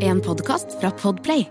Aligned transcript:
En 0.00 0.20
podkast 0.20 0.80
fra 0.80 0.90
Podplay. 0.90 1.50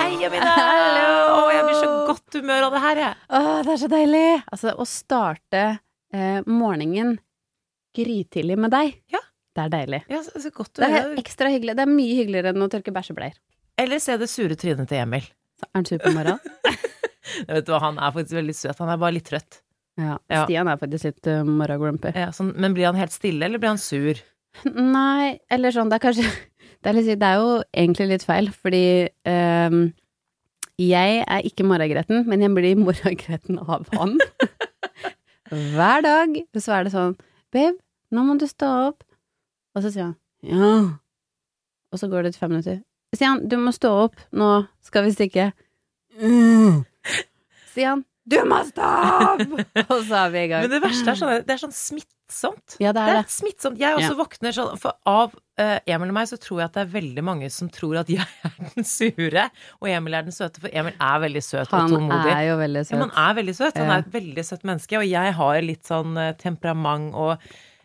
Hei, 0.00 0.16
Amina! 0.26 0.52
Å, 1.36 1.42
jeg 1.52 1.64
blir 1.66 1.78
så 1.78 1.90
godt 2.08 2.36
humør 2.38 2.66
av 2.68 2.74
det 2.76 2.82
her, 2.84 3.00
jeg. 3.04 3.18
Åh, 3.38 3.50
det 3.66 3.74
er 3.74 3.80
så 3.82 3.88
deilig! 3.92 4.22
Altså, 4.52 4.74
å 4.82 4.86
starte 4.88 5.62
eh, 6.14 6.40
morgenen 6.48 7.14
grytidlig 7.96 8.56
med 8.60 8.72
deg, 8.74 8.94
Ja. 9.12 9.20
det 9.56 9.66
er 9.66 9.72
deilig. 9.76 10.02
Ja, 10.12 10.22
så, 10.26 10.34
så 10.42 10.52
godt 10.54 10.74
Det 10.80 10.88
er 10.88 10.94
høre. 10.98 11.16
ekstra 11.22 11.50
hyggelig. 11.52 11.76
Det 11.78 11.84
er 11.86 11.92
mye 11.92 12.18
hyggeligere 12.20 12.54
enn 12.54 12.64
å 12.66 12.70
tørke 12.72 12.94
bæsjebleier. 12.96 13.36
Eller 13.82 14.02
se 14.04 14.16
det 14.20 14.28
sure 14.32 14.56
trynet 14.58 14.88
til 14.90 15.02
Emil. 15.02 15.26
Så 15.60 15.68
Er 15.68 15.78
han 15.80 15.88
sur 15.88 16.02
på 16.02 16.14
morgenen? 16.16 16.40
Vet 17.48 17.66
du 17.66 17.72
hva, 17.74 17.82
Han 17.86 18.00
er 18.00 18.14
faktisk 18.14 18.38
veldig 18.38 18.56
søt. 18.56 18.80
Han 18.82 18.92
er 18.92 19.00
bare 19.00 19.16
litt 19.18 19.28
trøtt. 19.28 19.62
Ja. 20.00 20.16
Ja. 20.32 20.44
Stian 20.46 20.70
er 20.72 20.78
faktisk 20.80 21.10
litt 21.10 21.28
uh, 21.28 21.42
morgengrumpy. 21.46 22.14
Ja, 22.16 22.30
sånn, 22.34 22.54
men 22.60 22.76
blir 22.76 22.88
han 22.88 22.98
helt 22.98 23.14
stille, 23.14 23.44
eller 23.46 23.60
blir 23.62 23.74
han 23.74 23.82
sur? 23.82 24.20
Nei, 24.96 25.38
eller 25.52 25.74
sånn, 25.74 25.92
det 25.92 26.00
er 26.00 26.06
kanskje 26.08 26.30
Det 26.82 26.90
er, 26.90 26.96
litt, 26.96 27.18
det 27.20 27.28
er 27.28 27.38
jo 27.38 27.50
egentlig 27.78 28.08
litt 28.10 28.24
feil, 28.26 28.48
fordi 28.58 28.86
um, 29.30 29.84
jeg 30.82 31.20
er 31.22 31.44
ikke 31.46 31.66
morgengretten, 31.68 32.24
men 32.26 32.42
jeg 32.42 32.50
blir 32.56 32.80
morgengretten 32.80 33.60
av 33.62 33.86
han. 33.94 34.16
Hver 35.52 36.02
dag 36.02 36.34
så 36.58 36.74
er 36.74 36.88
det 36.88 36.94
sånn 36.96 37.14
Babe, 37.54 37.76
nå 38.10 38.24
må 38.26 38.34
du 38.40 38.48
stå 38.50 38.70
opp. 38.88 39.06
Og 39.76 39.84
så 39.84 39.92
sier 39.92 40.08
han 40.08 40.16
ja. 40.42 40.72
Og 41.92 42.00
så 42.00 42.08
går 42.10 42.26
det 42.26 42.34
fem 42.34 42.50
minutter. 42.50 42.80
Sier 43.14 43.28
han, 43.28 43.44
du 43.46 43.58
må 43.60 43.70
stå 43.76 43.92
opp, 44.08 44.18
nå 44.34 44.64
skal 44.82 45.06
vi 45.06 45.14
stikke. 45.14 45.50
Mm. 46.18 46.51
Stian, 47.72 48.04
du 48.28 48.36
må 48.46 48.60
stoppe! 48.68 49.64
Og 49.92 50.02
så 50.06 50.18
er 50.26 50.32
vi 50.34 50.42
i 50.44 50.48
gang. 50.52 50.66
Men 50.66 50.70
det 50.76 50.82
verste 50.84 51.10
er 51.14 51.18
sånn, 51.18 51.32
det 51.48 51.54
er 51.56 51.62
sånn 51.62 51.72
smittsomt. 51.74 52.76
Ja, 52.80 52.92
det 52.94 53.02
Det 53.08 53.14
er 53.16 53.22
er 53.24 53.30
smittsomt. 53.32 53.80
Jeg 53.82 53.96
også 53.98 54.12
Ja. 54.12 54.18
våkner 54.20 54.54
sånn 54.56 54.78
For 54.80 54.94
av 55.10 55.34
uh, 55.60 55.78
Emil 55.90 56.12
og 56.12 56.16
meg 56.16 56.28
så 56.30 56.38
tror 56.40 56.60
jeg 56.62 56.68
at 56.70 56.76
det 56.78 56.84
er 56.84 56.92
veldig 56.94 57.24
mange 57.26 57.50
som 57.52 57.68
tror 57.72 57.98
at 58.04 58.12
jeg 58.12 58.22
er 58.22 58.54
den 58.76 58.86
sure, 58.88 59.48
og 59.80 59.90
Emil 59.90 60.14
er 60.20 60.28
den 60.28 60.36
søte, 60.36 60.62
for 60.62 60.70
Emil 60.72 60.94
er 61.00 61.18
veldig 61.26 61.42
søt 61.48 61.72
og 61.74 61.76
Han 61.80 62.14
er 62.22 62.46
jo 62.52 62.56
veldig 62.62 62.84
Ja, 62.84 63.02
søt. 63.02 63.18
er 63.26 63.34
veldig 63.40 63.56
søt. 63.58 63.82
Han 63.82 63.90
er 63.96 64.06
et 64.06 64.12
veldig 64.14 64.46
søtt 64.52 64.64
menneske, 64.70 64.98
og 65.02 65.08
jeg 65.10 65.34
har 65.42 65.60
litt 65.66 65.84
sånn 65.90 66.16
eh, 66.22 66.32
temperament 66.40 67.12
og 67.18 67.38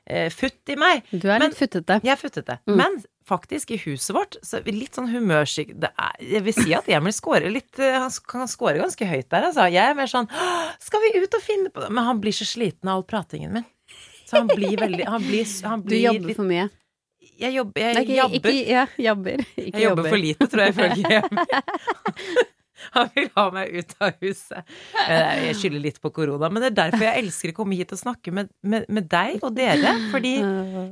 eh, 0.08 0.30
futt 0.34 0.72
i 0.74 0.76
meg. 0.80 1.04
Du 1.12 1.28
er 1.30 1.40
Men- 1.40 1.52
litt 1.52 1.60
futtete. 1.60 2.00
Jeg 2.04 2.14
er 2.16 2.20
futtete. 2.22 2.58
Mm. 2.68 2.76
Men 2.80 2.98
faktisk, 3.28 3.72
i 3.76 3.78
huset 3.84 4.16
vårt, 4.16 4.38
så 4.42 4.62
litt 4.66 4.96
sånn 4.96 5.10
humørsyk 5.12 5.74
det 5.84 5.90
er, 6.00 6.14
Jeg 6.24 6.44
vil 6.46 6.54
si 6.56 6.74
at 6.74 6.88
Emil 6.88 7.12
scorer 7.14 7.52
litt 7.52 7.78
eh, 7.84 7.98
Han 8.00 8.10
kan 8.28 8.48
score 8.48 8.78
ganske 8.80 9.06
høyt 9.06 9.28
der, 9.30 9.50
altså. 9.50 9.68
Jeg 9.72 9.84
er 9.84 9.94
mer 10.00 10.08
sånn 10.08 10.30
Skal 10.80 11.02
vi 11.04 11.20
ut 11.20 11.34
og 11.36 11.42
finne 11.44 11.70
på 11.70 11.84
det? 11.84 11.90
Men 11.92 12.08
han 12.08 12.22
blir 12.24 12.32
så 12.32 12.48
sliten 12.48 12.88
av 12.88 13.02
all 13.02 13.04
pratingen 13.04 13.52
min. 13.54 13.66
Så 14.28 14.38
han 14.42 14.48
blir 14.48 14.78
veldig 14.80 15.06
Han 15.08 15.24
blir, 15.28 15.46
han 15.68 15.82
Du 15.84 15.96
jobber 15.96 16.28
litt 16.32 16.40
for 16.40 16.48
mye. 16.48 16.70
Jeg 17.38 17.54
jobber, 17.54 17.82
jeg 17.82 17.92
okay, 17.94 18.04
ikke, 18.04 18.16
jabber. 18.18 18.50
ikke, 18.50 18.72
ja, 18.72 18.86
jabber. 18.98 19.42
Ikke 19.62 19.78
Jeg 19.78 19.84
jobber 19.84 20.08
for 20.10 20.18
lite, 20.18 20.48
tror 20.50 20.64
jeg, 20.64 20.74
ifølge 20.74 20.96
Emil. 21.20 22.48
Han 22.96 23.10
vil 23.16 23.28
ha 23.36 23.46
meg 23.54 23.74
ut 23.76 23.94
av 24.04 24.14
huset. 24.24 24.64
Eh, 25.08 25.48
Jeg 25.48 25.56
skylder 25.60 25.84
litt 25.84 26.00
på 26.04 26.12
korona, 26.16 26.50
men 26.52 26.62
det 26.64 26.70
er 26.72 26.78
derfor 26.84 27.04
jeg 27.08 27.24
elsker 27.26 27.52
å 27.54 27.58
komme 27.58 27.76
hit 27.80 27.92
og 27.96 28.00
snakke 28.02 28.32
med, 28.34 28.50
med, 28.64 28.86
med 28.94 29.10
deg 29.12 29.44
og 29.44 29.56
dere. 29.58 29.94
Fordi 30.14 30.36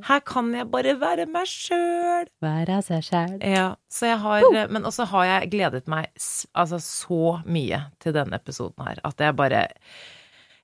her 0.10 0.24
kan 0.28 0.52
jeg 0.58 0.68
bare 0.74 0.96
være 1.02 1.26
meg 1.32 1.48
sjøl. 1.50 2.28
Være 2.44 2.82
seg 2.86 3.06
sjæl. 3.08 3.38
Ja, 3.46 3.68
så 3.92 4.10
jeg 4.12 4.20
har 4.26 4.46
Men 4.72 4.86
også 4.90 5.06
har 5.14 5.26
jeg 5.30 5.52
gledet 5.54 5.88
meg 5.92 6.12
altså 6.54 6.80
så 6.84 7.22
mye 7.46 7.84
til 8.04 8.16
denne 8.16 8.36
episoden 8.40 8.86
her 8.88 9.00
at 9.08 9.20
jeg 9.22 9.36
bare 9.38 9.66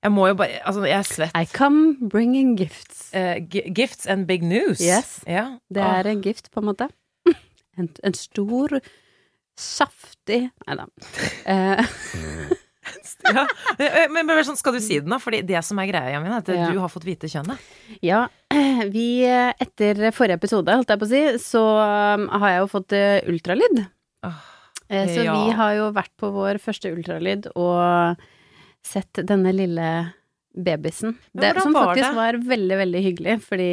Jeg 0.04 0.12
må 0.12 0.28
jo 0.32 0.36
bare 0.40 0.60
Altså, 0.66 0.82
jeg 0.88 0.98
er 0.98 1.08
svett. 1.08 1.36
I 1.38 1.46
come 1.46 2.10
bringing 2.10 2.56
gifts. 2.58 3.12
Uh, 3.14 3.38
gifts 3.52 4.08
and 4.08 4.26
big 4.28 4.42
news. 4.44 4.82
Yes. 4.82 5.20
Yeah. 5.28 5.58
Det 5.70 5.84
er 5.84 6.08
en 6.10 6.22
gift, 6.26 6.50
på 6.52 6.60
en 6.64 6.72
måte. 6.72 6.90
En, 7.80 7.88
en 8.04 8.14
stor, 8.14 8.74
saftig 9.60 10.50
Nei 10.68 10.76
da. 10.80 10.86
Eh, 11.46 11.82
ja. 13.36 13.44
Men, 14.10 14.26
men 14.26 14.42
sånn, 14.48 14.58
skal 14.60 14.76
du 14.78 14.82
si 14.84 14.98
den, 15.00 15.12
da? 15.14 15.20
Fordi 15.22 15.42
det 15.48 15.62
som 15.66 15.80
er 15.82 15.90
greia, 15.92 16.14
Jamin, 16.16 16.32
er 16.34 16.42
at 16.42 16.50
Ja. 16.54 16.70
du 16.74 16.80
har 16.82 16.90
fått 16.92 17.06
vite 17.08 17.30
kjønnet. 17.32 17.62
ja, 18.02 18.24
vi 18.96 19.24
Etter 19.28 20.12
forrige 20.16 20.40
episode, 20.42 20.74
holdt 20.74 20.90
jeg 20.94 21.02
på 21.02 21.08
å 21.08 21.12
si, 21.12 21.24
så 21.44 21.62
um, 22.18 22.28
har 22.42 22.56
jeg 22.56 22.64
jo 22.64 22.70
fått 22.72 22.96
eh, 22.98 23.20
ultralyd. 23.32 23.84
Eh, 24.92 25.08
Så 25.08 25.24
ja. 25.24 25.36
vi 25.38 25.54
har 25.56 25.76
jo 25.78 25.92
vært 25.96 26.12
på 26.20 26.32
vår 26.36 26.60
første 26.60 26.92
ultralyd 26.92 27.46
og 27.56 28.18
sett 28.84 29.22
denne 29.30 29.54
lille 29.56 29.92
babysen. 30.52 31.14
Det, 31.32 31.54
som 31.62 31.72
faktisk 31.78 32.10
det? 32.10 32.16
var 32.18 32.40
veldig, 32.44 32.78
veldig 32.82 33.04
hyggelig, 33.06 33.38
fordi 33.46 33.70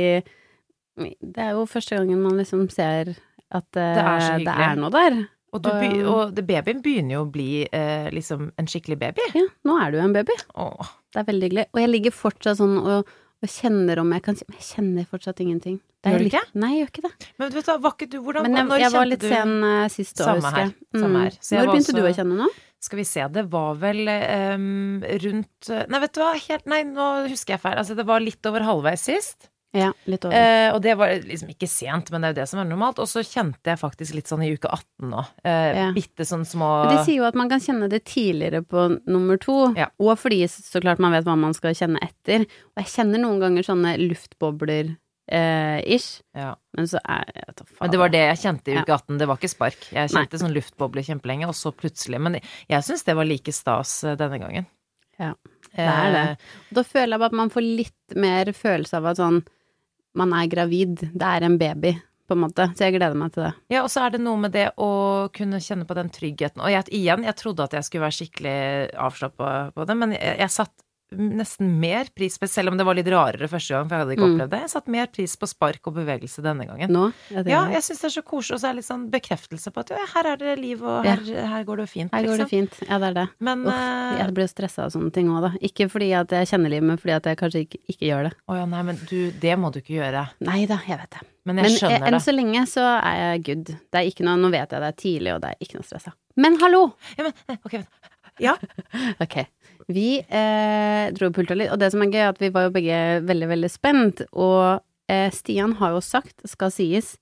det 0.99 1.43
er 1.43 1.56
jo 1.56 1.65
første 1.71 1.97
gangen 1.99 2.21
man 2.22 2.38
liksom 2.38 2.69
ser 2.71 3.17
at 3.50 3.78
eh, 3.81 3.97
Det 3.97 4.05
er 4.05 4.44
det 4.47 4.55
er 4.69 4.78
noe 4.78 4.93
der. 4.94 5.19
Og, 5.53 5.62
du, 5.64 5.70
be- 5.70 6.04
Og- 6.12 6.34
babyen 6.44 6.82
begynner 6.84 7.16
jo 7.19 7.22
å 7.25 7.31
bli 7.32 7.66
eh, 7.72 8.10
liksom 8.12 8.50
en 8.59 8.66
skikkelig 8.69 8.98
baby. 9.00 9.25
Ja, 9.34 9.47
nå 9.64 9.78
er 9.81 9.91
du 9.94 9.98
jo 9.98 10.04
en 10.04 10.12
baby. 10.12 10.36
Åh. 10.60 10.91
Det 11.14 11.22
er 11.22 11.28
veldig 11.31 11.48
hyggelig. 11.48 11.66
Og 11.72 11.81
jeg 11.81 11.88
ligger 11.94 12.12
fortsatt 12.12 12.59
sånn 12.60 12.76
og, 12.82 13.09
og 13.42 13.48
kjenner 13.48 14.03
om 14.03 14.10
jeg 14.12 14.22
kan 14.26 14.37
Men 14.48 14.58
jeg 14.58 14.66
kjenner 14.75 15.06
fortsatt 15.08 15.41
ingenting. 15.41 15.78
Det 16.04 16.12
Gjør 16.12 16.19
du 16.20 16.25
litt- 16.28 16.34
ikke? 16.37 16.60
Nei, 16.62 16.69
jeg 16.76 16.81
gjør 16.84 16.91
ikke 16.92 17.06
det. 17.08 17.28
Men 17.38 17.50
vet 17.56 17.66
du, 17.66 17.72
var 17.87 17.94
ikke 17.97 18.10
du 18.12 18.19
hvordan, 18.22 18.42
Men 18.47 18.54
jeg, 18.60 18.66
når 18.69 18.78
jeg 18.84 18.92
var 18.94 19.06
litt 19.08 19.20
du- 19.25 19.28
sen 19.32 19.54
uh, 19.64 19.88
sist 19.88 20.20
år, 20.20 20.28
Samme 20.28 20.53
her, 20.54 20.72
samme 20.94 21.22
her. 21.25 21.38
Når 21.41 21.70
begynte 21.72 21.92
også- 21.92 21.97
du 21.97 22.03
å 22.03 22.16
kjenne 22.20 22.37
nå? 22.44 22.48
Skal 22.78 22.98
vi 23.00 23.04
se, 23.10 23.25
det 23.34 23.42
var 23.50 23.75
vel 23.75 24.04
um, 24.06 25.00
rundt 25.03 25.70
Nei, 25.91 25.98
vet 26.04 26.12
du 26.14 26.20
hva, 26.22 26.28
helt 26.38 26.66
Nei, 26.70 26.84
nå 26.87 27.06
husker 27.26 27.56
jeg 27.56 27.60
feil. 27.64 27.75
Altså, 27.81 27.97
det 27.98 28.04
var 28.06 28.20
litt 28.22 28.47
over 28.47 28.60
halvveis 28.62 29.03
sist. 29.08 29.48
Ja, 29.77 29.91
litt 30.09 30.25
over. 30.25 30.33
Eh, 30.34 30.71
og 30.73 30.81
det 30.81 30.95
var 30.97 31.11
liksom 31.29 31.51
ikke 31.53 31.69
sent, 31.69 32.09
men 32.11 32.23
det 32.23 32.29
er 32.29 32.33
jo 32.33 32.39
det 32.41 32.47
som 32.49 32.61
er 32.62 32.69
normalt. 32.71 32.99
Og 33.03 33.09
så 33.11 33.21
kjente 33.21 33.69
jeg 33.69 33.81
faktisk 33.81 34.15
litt 34.17 34.31
sånn 34.31 34.45
i 34.47 34.53
uke 34.56 34.71
18 34.73 35.11
nå. 35.12 35.25
Eh, 35.45 35.73
Ja. 35.77 35.89
Bitte 35.93 36.25
sånn 36.25 36.47
små 36.49 36.71
Men 36.87 36.97
De 36.97 37.03
sier 37.05 37.19
jo 37.21 37.27
at 37.29 37.37
man 37.37 37.51
kan 37.51 37.61
kjenne 37.61 37.89
det 37.93 38.05
tidligere 38.09 38.62
på 38.65 38.87
nummer 39.06 39.37
to, 39.39 39.75
Ja. 39.77 39.91
og 40.01 40.17
fordi 40.19 40.41
så 40.49 40.81
klart 40.81 40.99
man 40.99 41.12
vet 41.12 41.25
hva 41.29 41.37
man 41.37 41.53
skal 41.55 41.75
kjenne 41.77 42.01
etter. 42.01 42.47
Og 42.77 42.81
jeg 42.81 42.87
kjenner 42.95 43.21
noen 43.21 43.41
ganger 43.41 43.62
sånne 43.62 43.99
luftbobler 44.09 44.97
eh, 45.31 45.83
ish, 45.85 46.23
ja. 46.35 46.55
men 46.75 46.87
så 46.89 46.99
er 47.05 47.27
jeg 47.35 47.55
faen. 47.59 47.77
Men 47.83 47.91
det 47.93 47.99
var 48.00 48.09
det 48.09 48.25
jeg 48.25 48.39
kjente 48.47 48.73
i 48.73 48.79
uke 48.81 48.95
18. 48.97 49.19
Det 49.21 49.29
var 49.29 49.37
ikke 49.37 49.53
spark. 49.53 49.91
Jeg 49.93 50.09
kjente 50.15 50.41
sånn 50.41 50.55
luftboble 50.56 51.05
kjempelenge, 51.05 51.47
og 51.47 51.53
så 51.55 51.73
plutselig 51.77 52.19
Men 52.19 52.41
jeg 52.41 52.83
syns 52.83 53.05
det 53.05 53.15
var 53.15 53.29
like 53.29 53.53
stas 53.53 54.03
eh, 54.05 54.17
denne 54.17 54.41
gangen. 54.41 54.67
Ja, 55.19 55.35
det 55.77 55.85
er 55.85 56.11
det. 56.15 56.39
Da 56.73 56.83
føler 56.87 57.12
jeg 57.19 57.21
bare 57.21 57.27
at 57.35 57.41
man 57.45 57.50
får 57.50 57.65
litt 57.77 58.17
mer 58.17 58.47
følelse 58.56 58.97
av 58.97 59.06
at 59.12 59.17
sånn 59.21 59.43
man 60.19 60.34
er 60.37 60.51
gravid, 60.51 61.06
det 61.12 61.29
er 61.29 61.47
en 61.47 61.59
baby, 61.61 61.95
på 62.29 62.37
en 62.37 62.43
måte. 62.43 62.69
Så 62.77 62.89
jeg 62.89 62.99
gleder 62.99 63.17
meg 63.19 63.33
til 63.34 63.47
det. 63.47 63.53
Ja, 63.73 63.84
og 63.84 63.93
så 63.93 64.05
er 64.05 64.15
det 64.15 64.23
noe 64.25 64.41
med 64.43 64.53
det 64.56 64.67
å 64.77 64.91
kunne 65.34 65.62
kjenne 65.65 65.87
på 65.89 65.97
den 65.99 66.11
tryggheten. 66.12 66.65
Og 66.65 66.73
jeg, 66.75 66.89
igjen, 66.99 67.25
jeg 67.29 67.39
trodde 67.39 67.65
at 67.65 67.79
jeg 67.79 67.87
skulle 67.87 68.06
være 68.09 68.19
skikkelig 68.19 68.59
avslappa 69.09 69.55
på 69.77 69.89
det, 69.89 69.99
men 70.03 70.15
jeg, 70.19 70.37
jeg 70.43 70.55
satt 70.59 70.75
nesten 71.12 71.70
mer 71.80 72.08
pris 72.14 72.36
på 72.38 72.48
Selv 72.48 72.69
om 72.72 72.76
det 72.76 72.84
var 72.84 72.94
litt 72.98 73.06
rarere 73.08 73.48
første 73.48 73.72
gang, 73.74 73.88
for 73.88 73.96
jeg 73.96 74.04
hadde 74.04 74.14
ikke 74.16 74.26
Mm. 74.26 74.34
opplevd 74.34 74.50
det. 74.50 74.60
Jeg 74.60 74.70
satt 74.70 74.88
mer 74.88 75.06
pris 75.06 75.36
på 75.36 75.48
spark 75.48 75.86
og 75.86 75.94
bevegelse 75.94 76.42
denne 76.42 76.66
gangen. 76.69 76.91
Nå? 76.91 77.12
Ja, 77.30 77.42
Ja, 77.48 77.60
jeg 77.72 77.82
syns 77.86 78.00
det 78.02 78.08
er 78.10 78.14
så 78.20 78.24
koselig, 78.24 78.54
og 78.54 78.60
så 78.60 78.69
er 78.69 78.72
det 78.74 78.76
litt 78.82 78.88
sånn 78.91 79.10
bekreftelse 79.10 79.72
på 79.72 79.80
at 79.80 79.88
jo, 79.91 79.96
her 80.14 80.26
er 80.32 80.36
det 80.36 80.58
liv, 80.58 80.82
og 80.82 81.04
her, 81.04 81.16
her 81.48 81.64
går 81.64 81.76
det 81.82 81.88
fint, 81.88 82.12
her 82.12 82.22
går 82.24 82.36
det 82.36 82.46
liksom. 82.46 82.48
fint. 82.50 82.88
Ja, 82.88 82.98
det 82.98 83.08
er 83.08 83.14
det. 83.14 83.28
Men 83.41 83.64
Uff, 83.66 83.72
eh, 83.72 84.19
jeg 84.19 84.34
blir 84.34 84.44
jo 84.44 84.52
stressa 84.52 84.84
av 84.84 84.91
sånne 84.92 85.12
ting 85.12 85.28
òg, 85.28 85.41
da. 85.42 85.50
Ikke 85.62 85.88
fordi 85.91 86.12
at 86.19 86.28
jeg 86.30 86.46
kjenner 86.52 86.69
livet, 86.70 86.84
men 86.92 86.96
fordi 86.98 87.14
at 87.16 87.25
jeg 87.25 87.36
kanskje 87.38 87.64
ikke, 87.66 87.78
ikke 87.88 88.06
gjør 88.10 88.22
det. 88.28 88.32
Å 88.48 88.56
ja, 88.60 88.66
nei, 88.66 88.82
men 88.82 88.96
du, 89.08 89.30
det 89.32 89.58
må 89.58 89.72
du 89.72 89.80
ikke 89.80 89.96
gjøre. 90.00 90.28
Nei 90.40 90.66
da, 90.66 90.80
jeg 90.86 90.98
vet 90.98 91.10
det. 91.10 91.22
Men 91.48 91.56
jeg 91.56 91.64
eh, 91.72 91.78
skjønner 91.78 92.06
enn 92.08 92.12
det. 92.19 92.22
så 92.22 92.32
lenge 92.36 92.66
så 92.69 92.84
er 93.00 93.16
jeg 93.32 93.44
good. 93.48 93.64
Det 93.88 93.96
er 94.02 94.04
ikke 94.12 94.25
noe, 94.28 94.36
nå 94.36 94.50
vet 94.52 94.69
jeg 94.70 94.80
det 94.84 94.88
er 94.92 94.98
tidlig, 95.00 95.34
og 95.34 95.40
det 95.40 95.48
er 95.54 95.56
ikke 95.64 95.78
noe 95.80 95.88
stressa. 95.88 96.12
Men 96.36 96.58
hallo! 96.60 96.92
Ja, 97.16 97.25
men, 97.25 97.32
eh, 97.48 97.56
ok, 97.64 97.72
vent. 97.80 97.88
Ja, 98.38 98.52
Ok. 99.25 99.34
Vi 99.88 100.19
eh, 100.20 101.08
dro 101.17 101.31
pulta 101.32 101.56
litt, 101.56 101.70
og 101.73 101.81
det 101.81 101.88
som 101.94 102.02
er 102.05 102.12
gøy, 102.12 102.20
er 102.20 102.32
at 102.35 102.43
vi 102.43 102.50
var 102.52 102.67
jo 102.67 102.75
begge 102.75 102.99
veldig, 103.25 103.49
veldig 103.55 103.70
spent. 103.73 104.23
Og 104.37 104.82
eh, 105.08 105.29
Stian 105.32 105.79
har 105.81 105.96
jo 105.96 106.02
sagt, 106.05 106.44
skal 106.49 106.73
sies, 106.75 107.14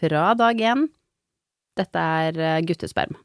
fra 0.00 0.30
dag 0.36 0.60
én 0.60 0.88
dette 1.80 2.04
er 2.24 2.40
eh, 2.40 2.60
guttesperm. 2.68 3.16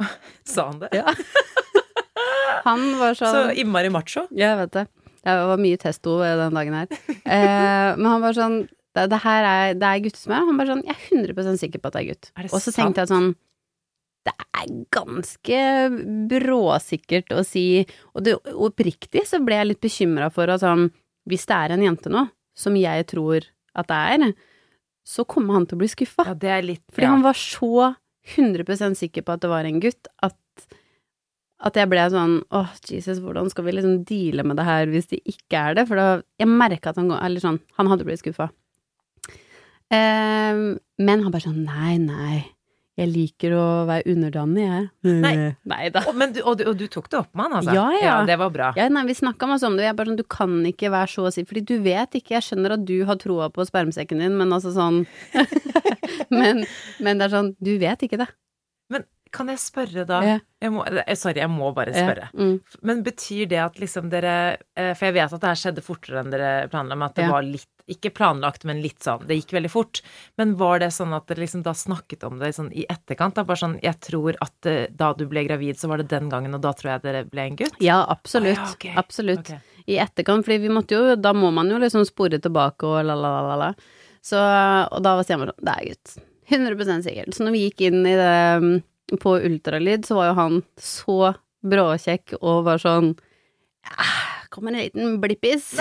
sa 0.46 0.70
han 0.70 0.80
det? 0.84 0.92
Ja. 0.96 1.10
Han 2.66 2.82
var 3.00 3.16
sånn 3.16 3.32
Så 3.34 3.42
innmari 3.62 3.88
macho. 3.92 4.26
Jeg 4.36 4.58
vet 4.58 4.72
det. 4.74 4.82
Det 5.24 5.34
var 5.48 5.60
mye 5.60 5.78
testo 5.80 6.18
den 6.20 6.56
dagen 6.56 6.76
her. 6.76 6.90
Eh, 7.08 7.90
men 7.96 8.08
han 8.08 8.22
var 8.24 8.36
sånn 8.36 8.56
det, 8.96 9.04
det 9.12 9.20
her 9.22 9.46
er, 9.46 9.74
det 9.78 9.86
er 9.86 10.02
guttesmør. 10.04 10.46
Han 10.48 10.58
bare 10.60 10.74
sånn 10.74 10.82
Jeg 10.84 10.96
er 10.96 11.06
100% 11.20 11.60
sikker 11.62 11.80
på 11.82 11.90
at 11.90 11.96
det 11.96 12.02
er 12.02 12.08
gutt. 12.10 12.30
Er 12.34 12.46
det 12.46 12.52
Og 12.56 12.62
så 12.64 12.74
tenkte 12.74 13.04
jeg 13.04 13.12
sånn 13.12 13.30
Det 14.26 14.34
er 14.36 14.72
ganske 14.92 15.60
bråsikkert 16.28 17.32
å 17.32 17.44
si 17.46 17.86
Og 18.12 18.24
det, 18.26 18.34
oppriktig 18.52 19.22
så 19.28 19.40
ble 19.40 19.56
jeg 19.56 19.70
litt 19.70 19.80
bekymra 19.80 20.28
for 20.34 20.52
at 20.52 20.60
sånn 20.60 20.90
Hvis 21.30 21.46
det 21.48 21.56
er 21.56 21.74
en 21.74 21.86
jente 21.86 22.12
nå, 22.12 22.26
som 22.52 22.76
jeg 22.76 23.06
tror 23.08 23.48
at 23.80 23.88
det 23.88 23.96
er, 24.12 24.32
så 25.06 25.24
kommer 25.24 25.54
han 25.54 25.64
til 25.70 25.78
å 25.78 25.80
bli 25.80 25.88
skuffa. 25.88 26.24
Ja, 26.26 26.34
det 26.34 26.50
er 26.50 26.64
litt 26.66 26.84
Fordi 26.90 27.06
ja. 27.06 27.14
han 27.14 27.24
var 27.24 27.38
så 27.38 27.94
100% 28.34 28.98
sikker 28.98 29.24
på 29.24 29.36
at 29.36 29.44
det 29.44 29.50
var 29.52 29.64
en 29.64 29.80
gutt, 29.82 30.10
at 30.20 30.36
at 31.60 31.76
jeg 31.76 31.90
ble 31.92 32.04
sånn 32.12 32.38
åh, 32.56 32.70
Jesus, 32.88 33.18
hvordan 33.20 33.50
skal 33.52 33.66
vi 33.66 33.74
liksom 33.76 33.98
deale 34.08 34.44
med 34.48 34.56
det 34.56 34.64
her 34.64 34.88
hvis 34.88 35.10
det 35.10 35.20
ikke 35.28 35.60
er 35.60 35.76
det? 35.76 35.84
For 35.90 36.00
da 36.00 36.06
Jeg 36.40 36.48
merka 36.48 36.92
at 36.92 37.00
han 37.00 37.10
Eller 37.12 37.42
sånn, 37.42 37.60
han 37.76 37.90
hadde 37.90 38.06
blitt 38.08 38.22
skuffa. 38.22 38.48
Eh, 39.92 40.62
men 41.04 41.24
han 41.24 41.34
bare 41.34 41.44
sånn 41.44 41.64
nei, 41.66 41.98
nei. 42.00 42.38
Jeg 43.00 43.08
liker 43.14 43.54
å 43.56 43.66
være 43.88 44.12
underdanig, 44.12 44.64
jeg. 44.66 44.82
Nei. 45.22 45.32
nei 45.72 45.86
da. 45.94 46.02
Og, 46.10 46.16
men 46.20 46.34
du, 46.36 46.42
og, 46.44 46.58
du, 46.60 46.66
og 46.68 46.76
du 46.76 46.84
tok 46.92 47.08
det 47.12 47.20
opp 47.22 47.30
med 47.32 47.46
han, 47.46 47.54
altså? 47.60 47.76
Ja, 47.78 47.86
ja. 47.96 48.16
Det 48.28 48.36
var 48.42 48.52
bra. 48.52 48.70
Ja, 48.76 48.90
nei, 48.92 49.06
vi 49.08 49.16
snakka 49.16 49.48
masse 49.48 49.68
om 49.68 49.78
det, 49.78 49.86
jeg 49.86 49.94
er 49.94 49.96
bare 49.96 50.12
sånn, 50.12 50.20
du 50.20 50.26
kan 50.28 50.58
ikke 50.68 50.92
være 50.92 51.12
så 51.14 51.30
si, 51.32 51.46
fordi 51.48 51.64
du 51.70 51.76
vet 51.84 52.18
ikke, 52.18 52.36
jeg 52.36 52.48
skjønner 52.50 52.76
at 52.76 52.84
du 52.84 52.98
har 53.08 53.16
troa 53.22 53.48
på 53.54 53.64
spermsekken 53.68 54.20
din, 54.20 54.36
men 54.36 54.52
altså 54.52 54.74
sånn 54.76 55.02
men, 56.40 56.66
men 57.00 57.20
det 57.20 57.28
er 57.30 57.34
sånn, 57.38 57.54
du 57.56 57.72
vet 57.80 58.04
ikke 58.04 58.20
det. 58.20 58.28
Kan 59.30 59.50
jeg 59.52 59.60
spørre 59.62 60.04
da 60.08 60.20
Yeah. 60.24 60.40
jeg 60.60 60.72
må, 60.74 60.84
eh, 60.86 61.14
Sorry, 61.14 61.38
jeg 61.38 61.50
må 61.50 61.70
bare 61.74 61.92
spørre. 61.94 62.30
Yeah. 62.34 62.34
mm. 62.34 62.78
Men 62.82 63.02
betyr 63.06 63.48
det 63.50 63.60
at 63.62 63.78
liksom 63.78 64.10
dere 64.10 64.56
eh, 64.76 64.94
For 64.94 65.06
jeg 65.06 65.14
vet 65.14 65.34
at 65.36 65.42
det 65.42 65.50
her 65.52 65.60
skjedde 65.60 65.84
fortere 65.86 66.22
enn 66.22 66.32
dere 66.32 66.68
planla, 66.72 66.96
men 66.96 67.08
at 67.08 67.18
det 67.18 67.26
yeah. 67.28 67.34
var 67.36 67.46
litt 67.46 67.68
Ikke 67.90 68.10
planlagt, 68.14 68.66
men 68.68 68.82
litt 68.82 69.02
sånn 69.06 69.22
Det 69.26 69.38
gikk 69.38 69.54
veldig 69.56 69.70
fort. 69.70 70.02
Men 70.40 70.56
var 70.58 70.82
det 70.82 70.90
sånn 70.94 71.14
at 71.14 71.28
dere 71.30 71.44
liksom 71.44 71.62
da 71.66 71.74
snakket 71.78 72.26
om 72.26 72.38
det 72.42 72.52
sånn 72.58 72.72
i 72.74 72.86
etterkant? 72.90 73.38
Da 73.38 73.46
bare 73.46 73.62
sånn 73.62 73.78
Jeg 73.84 74.00
tror 74.06 74.38
at 74.42 74.70
eh, 74.70 74.86
da 74.90 75.12
du 75.14 75.26
ble 75.30 75.46
gravid, 75.46 75.78
så 75.78 75.90
var 75.90 76.02
det 76.02 76.10
den 76.10 76.30
gangen, 76.32 76.56
og 76.56 76.64
da 76.66 76.74
tror 76.74 76.96
jeg 76.96 77.06
dere 77.06 77.24
ble 77.30 77.46
en 77.46 77.60
gutt? 77.60 77.78
Ja, 77.82 78.02
absolutt. 78.10 78.58
Ah, 78.58 78.66
ja, 78.66 78.74
okay. 78.74 78.96
Absolutt. 78.98 79.46
Okay. 79.46 79.84
I 79.86 80.00
etterkant, 80.02 80.46
fordi 80.46 80.58
vi 80.66 80.74
måtte 80.74 80.98
jo, 80.98 81.14
da 81.16 81.32
må 81.34 81.52
man 81.54 81.70
jo 81.70 81.78
liksom 81.80 82.02
spore 82.08 82.42
tilbake 82.42 82.86
og 82.86 83.04
la, 83.06 83.14
la, 83.14 83.30
la, 83.38 83.46
la, 83.52 83.60
la. 83.68 83.70
Så, 84.20 84.36
og 84.36 85.00
da 85.04 85.14
var 85.16 85.24
Stian 85.24 85.46
sånn, 85.46 85.56
det 85.64 85.76
er 85.78 85.88
gutt. 85.92 86.18
100% 86.50 87.06
sikkert. 87.06 87.34
Så 87.34 87.46
når 87.46 87.54
vi 87.54 87.64
gikk 87.68 87.84
inn 87.88 88.00
i 88.02 88.16
det 88.18 88.36
mm, 88.62 88.72
på 89.18 89.36
ultralyd, 89.40 90.06
så 90.06 90.18
var 90.18 90.30
jo 90.30 90.36
han 90.38 90.60
så 90.80 91.18
bråkjekk 91.66 92.36
og 92.40 92.64
var 92.68 92.80
sånn 92.82 93.14
ja, 93.88 94.06
Kom 94.50 94.66
en 94.66 94.74
liten 94.80 95.20
blippis. 95.22 95.76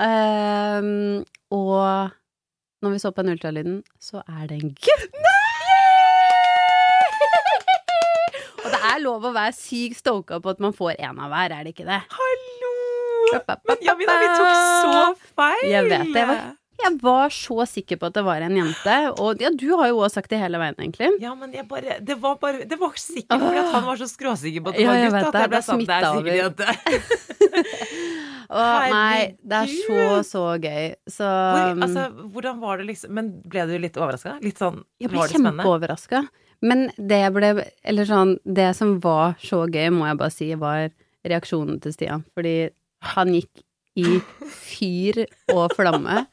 um, 0.00 1.20
og 1.58 2.14
når 2.84 2.94
vi 2.94 3.00
så 3.02 3.12
på 3.12 3.24
den 3.24 3.36
ultralyden, 3.36 3.82
så 4.00 4.22
er 4.24 4.48
det 4.48 4.62
en 4.62 4.72
gutt. 4.72 5.18
Og 8.64 8.72
det 8.72 8.80
er 8.80 9.02
lov 9.04 9.28
å 9.28 9.34
være 9.36 9.52
sykt 9.56 10.00
stoka 10.00 10.40
på 10.40 10.54
at 10.54 10.60
man 10.64 10.72
får 10.76 10.96
en 10.96 11.20
av 11.20 11.28
hver, 11.32 11.52
er 11.52 11.68
det 11.68 11.74
ikke 11.76 11.88
det? 11.88 12.00
Hallo! 12.16 12.72
Men 13.68 13.84
Jamina, 13.84 14.16
vi 14.20 14.28
tok 14.32 14.52
så 14.56 14.98
feil! 15.36 15.64
Jeg 15.68 15.88
vet 15.90 16.12
det. 16.12 16.20
Jeg 16.22 16.28
var, 16.32 16.42
jeg 16.82 16.96
var 17.02 17.32
så 17.32 17.64
sikker 17.68 17.98
på 18.00 18.08
at 18.10 18.16
det 18.16 18.24
var 18.26 18.42
en 18.44 18.56
jente, 18.58 18.96
og 19.22 19.42
ja, 19.42 19.50
du 19.54 19.66
har 19.78 19.88
jo 19.92 20.00
også 20.02 20.18
sagt 20.20 20.32
det 20.34 20.40
hele 20.42 20.58
veien, 20.60 20.76
egentlig. 20.80 21.10
Ja, 21.22 21.34
men 21.38 21.54
jeg 21.54 21.66
bare 21.70 21.98
Det 22.04 22.16
var 22.20 22.36
bare 22.42 22.66
Det 22.68 22.78
var 22.80 22.96
sikkert 22.98 23.40
fordi 23.44 23.60
at 23.62 23.72
han 23.74 23.86
var 23.86 24.00
så 24.00 24.08
skråsikker 24.10 24.64
på 24.64 24.72
at 24.72 24.78
det 24.80 24.86
var 24.88 25.00
gutt 25.04 25.18
at 25.30 25.38
jeg 25.40 25.52
ble 25.52 25.60
Det 25.60 25.66
sånn 25.68 25.84
Det 25.84 25.98
er 25.98 26.08
sikkert 26.18 26.40
jente. 26.42 26.66
Å 28.54 28.64
nei, 28.92 29.34
det 29.40 29.60
er 29.64 29.70
så, 29.72 30.00
så 30.28 30.42
gøy. 30.60 30.88
Så 31.10 31.26
Hvor, 31.26 31.72
um, 31.72 31.84
altså, 31.86 32.06
hvordan 32.34 32.58
var 32.62 32.80
det 32.80 32.88
liksom 32.90 33.14
Men 33.16 33.30
ble 33.50 33.66
du 33.70 33.74
litt 33.80 33.96
overraska? 33.98 34.36
Litt 34.44 34.60
sånn 34.60 34.82
jeg 35.02 35.10
ble 35.12 35.28
kjempeoverraska. 35.32 36.24
Men 36.64 36.88
det 36.96 37.20
jeg 37.24 37.34
ble 37.34 37.52
Eller 37.82 38.08
sånn, 38.08 38.36
det 38.44 38.70
som 38.78 38.98
var 39.04 39.38
så 39.42 39.64
gøy, 39.66 39.88
må 39.94 40.10
jeg 40.10 40.20
bare 40.20 40.34
si, 40.34 40.50
var 40.60 40.88
reaksjonen 41.24 41.80
til 41.82 41.94
Stian. 41.96 42.26
Fordi 42.36 42.56
han 43.14 43.32
gikk 43.34 43.64
i 44.00 44.18
fyr 44.50 45.24
og 45.54 45.74
flamme. 45.76 46.24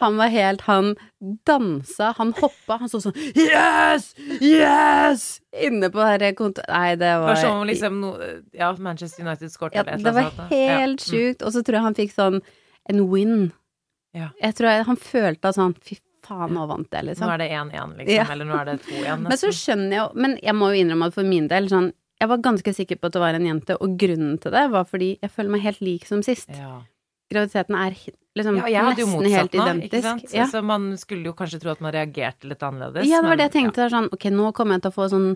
Han 0.00 0.16
var 0.16 0.28
helt 0.30 0.60
Han 0.68 0.92
dansa, 1.46 2.12
han 2.18 2.32
hoppa, 2.38 2.76
han 2.80 2.88
så 2.92 3.00
sånn 3.02 3.16
Yes! 3.34 4.12
Yes! 4.40 5.24
Inne 5.66 5.90
på 5.90 6.04
det 6.22 6.32
kontoret 6.38 6.68
Nei, 6.70 6.90
det 6.94 7.04
Det 7.04 7.14
var 7.18 7.28
var 7.32 7.40
som 7.42 7.60
om 7.62 7.66
liksom 7.68 8.00
no, 8.02 8.12
Ja, 8.54 8.72
Manchester 8.78 9.24
United 9.26 9.50
skåret 9.54 9.74
ja, 9.74 9.82
eller 9.82 9.98
et 9.98 10.04
Det 10.04 10.10
eller 10.10 10.20
var 10.22 10.30
annet. 10.30 10.52
Ja. 10.52 10.78
helt 10.78 11.00
Mm. 11.02 11.12
sjukt. 11.12 11.42
Og 11.46 11.52
så 11.54 11.62
tror 11.66 11.78
jeg 11.78 11.82
han 11.88 11.94
fikk 11.98 12.12
sånn 12.14 12.40
en 12.88 13.00
win. 13.12 13.50
Ja. 14.16 14.30
Jeg 14.40 14.54
tror 14.56 14.70
jeg, 14.70 14.84
han 14.88 14.96
følte 14.96 15.52
sånn 15.52 15.74
Fy 15.84 15.98
faen, 16.24 16.52
nå 16.56 16.66
vant 16.68 16.88
jeg, 16.92 17.04
Nå 17.04 17.08
liksom. 17.12 17.30
er 17.32 17.38
det 17.38 17.48
1-1, 17.52 17.96
liksom. 17.98 18.14
Ja. 18.14 18.24
Eller 18.32 18.44
nå 18.48 18.56
er 18.60 18.64
det 18.70 18.76
2-1. 18.88 19.22
Men 19.28 19.38
så 19.40 19.50
skjønner 19.54 19.94
jeg 19.96 20.02
jo 20.02 20.22
Men 20.26 20.36
jeg 20.42 20.54
må 20.58 20.70
jo 20.72 20.82
innrømme 20.82 21.06
at 21.10 21.14
for 21.16 21.24
min 21.28 21.48
del, 21.48 21.68
sånn 21.72 21.90
Jeg 22.20 22.28
var 22.32 22.38
ganske 22.44 22.72
sikker 22.74 22.96
på 22.98 23.06
at 23.10 23.12
det 23.18 23.20
var 23.22 23.34
en 23.38 23.46
jente, 23.46 23.76
og 23.80 23.98
grunnen 24.00 24.38
til 24.42 24.50
det 24.52 24.64
var 24.72 24.84
fordi 24.90 25.10
jeg 25.22 25.30
føler 25.30 25.50
meg 25.54 25.62
helt 25.68 25.80
lik 25.84 26.06
som 26.08 26.22
sist. 26.26 26.48
ja. 26.54 26.78
Graviditeten 27.30 27.76
er 27.76 27.96
liksom 28.38 28.56
ja, 28.70 28.82
nesten 28.88 29.26
helt 29.28 29.52
nå, 29.52 29.64
identisk. 29.66 30.32
Ja. 30.32 30.46
Så 30.48 30.62
man 30.64 30.92
skulle 30.96 31.28
jo 31.28 31.34
kanskje 31.36 31.60
tro 31.60 31.70
at 31.74 31.80
man 31.84 31.92
reagerte 31.92 32.48
litt 32.48 32.62
annerledes. 32.64 33.04
ja, 33.08 33.20
det 33.20 33.28
var 33.28 33.36
men- 33.36 33.38
det 33.38 33.46
jeg 33.52 33.56
tenkte. 33.58 33.78
Ja. 33.82 33.84
er 33.86 33.94
sånn, 33.96 34.08
ok, 34.12 34.24
nå 34.32 34.52
kommer 34.54 34.78
jeg 34.78 34.82
til 34.82 34.90
å 34.90 34.98
få 34.98 35.08
sånn 35.12 35.30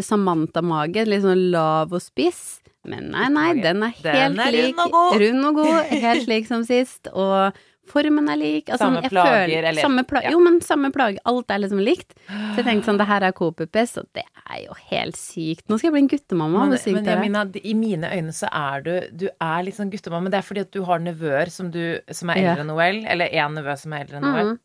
Samantha-mage, 0.00 1.04
litt 1.06 1.22
sånn 1.24 1.50
lav 1.52 1.92
og 1.92 2.00
spiss. 2.02 2.60
Men 2.86 3.10
nei, 3.14 3.28
nei, 3.32 3.54
den 3.64 3.82
er 3.82 3.92
Den 4.02 4.36
helt 4.36 4.52
lik. 4.52 4.76
rund 4.76 4.80
og 4.84 4.90
god. 4.92 5.20
Rund 5.22 5.44
og 5.48 5.54
god, 5.60 5.84
helt 6.06 6.28
lik 6.28 6.46
som 6.46 6.64
sist. 6.68 7.08
Og 7.12 7.52
formen 7.86 8.28
er 8.32 8.36
lik. 8.40 8.66
Altså, 8.70 8.86
Samme 8.86 9.02
plager, 9.10 9.46
føler- 9.48 9.68
eller- 9.68 9.82
samme 9.82 10.04
pla 10.06 10.20
ja. 10.22 10.30
Jo, 10.30 10.38
men 10.40 10.60
samme 10.60 10.90
plager. 10.92 11.18
Alt 11.26 11.50
er 11.50 11.58
liksom 11.58 11.80
likt. 11.84 12.14
Så 12.28 12.56
jeg 12.56 12.64
tenkte 12.64 12.84
sånn, 12.90 12.98
det 12.98 13.06
her 13.06 13.22
er 13.22 13.32
Coop-UPS, 13.32 13.98
og 13.98 14.06
det 14.14 14.24
er 14.50 14.64
jo 14.64 14.74
helt 14.90 15.16
sykt. 15.16 15.66
Nå 15.68 15.78
skal 15.78 15.90
jeg 15.90 15.92
bli 15.92 16.00
en 16.04 16.08
guttemamma. 16.08 16.68
Men, 16.68 16.94
men. 16.94 17.04
Jamina, 17.04 17.44
i 17.64 17.74
mine 17.74 18.10
øyne 18.10 18.32
så 18.32 18.48
er 18.52 18.80
du 18.82 19.00
Du 19.16 19.28
er 19.40 19.62
litt 19.62 19.74
sånn 19.76 19.90
guttemamma. 19.90 20.22
men 20.24 20.30
det 20.32 20.38
er 20.38 20.42
fordi 20.54 20.60
at 20.60 20.70
du 20.72 20.82
har 20.84 20.98
nevøer 20.98 21.50
som, 21.50 21.70
du, 21.70 21.98
som 22.10 22.30
er 22.30 22.36
Ja. 22.38 22.54
eldre 22.54 22.60
enn 22.60 22.66
Noel, 22.68 23.04
eller 23.06 23.28
én 23.28 23.54
nevø 23.54 23.78
som 23.78 23.92
er 23.92 24.04
eldre 24.04 24.16
enn 24.16 24.22
Noel. 24.22 24.46
Mm. 24.54 24.58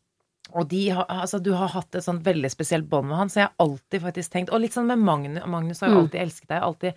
Og 0.55 0.67
de 0.67 0.89
har, 0.89 1.05
altså, 1.07 1.39
du 1.43 1.53
har 1.53 1.67
hatt 1.67 1.93
et 1.93 2.01
sånn 2.03 2.23
veldig 2.23 2.49
spesielt 2.49 2.89
bånd 2.89 3.05
med 3.07 3.17
han, 3.17 3.27
så 3.29 3.35
jeg 3.35 3.43
har 3.49 3.53
alltid 3.67 4.01
faktisk 4.01 4.29
tenkt 4.31 4.49
Og 4.51 4.59
litt 4.61 4.71
sånn 4.73 4.87
med 4.87 4.97
Magnus. 4.97 5.45
Magnus 5.45 5.79
har 5.81 5.89
jo 5.89 5.95
Mm. 5.95 6.01
alltid 6.09 6.21
elsket 6.21 6.47
deg. 6.47 6.61
Alltid 6.63 6.93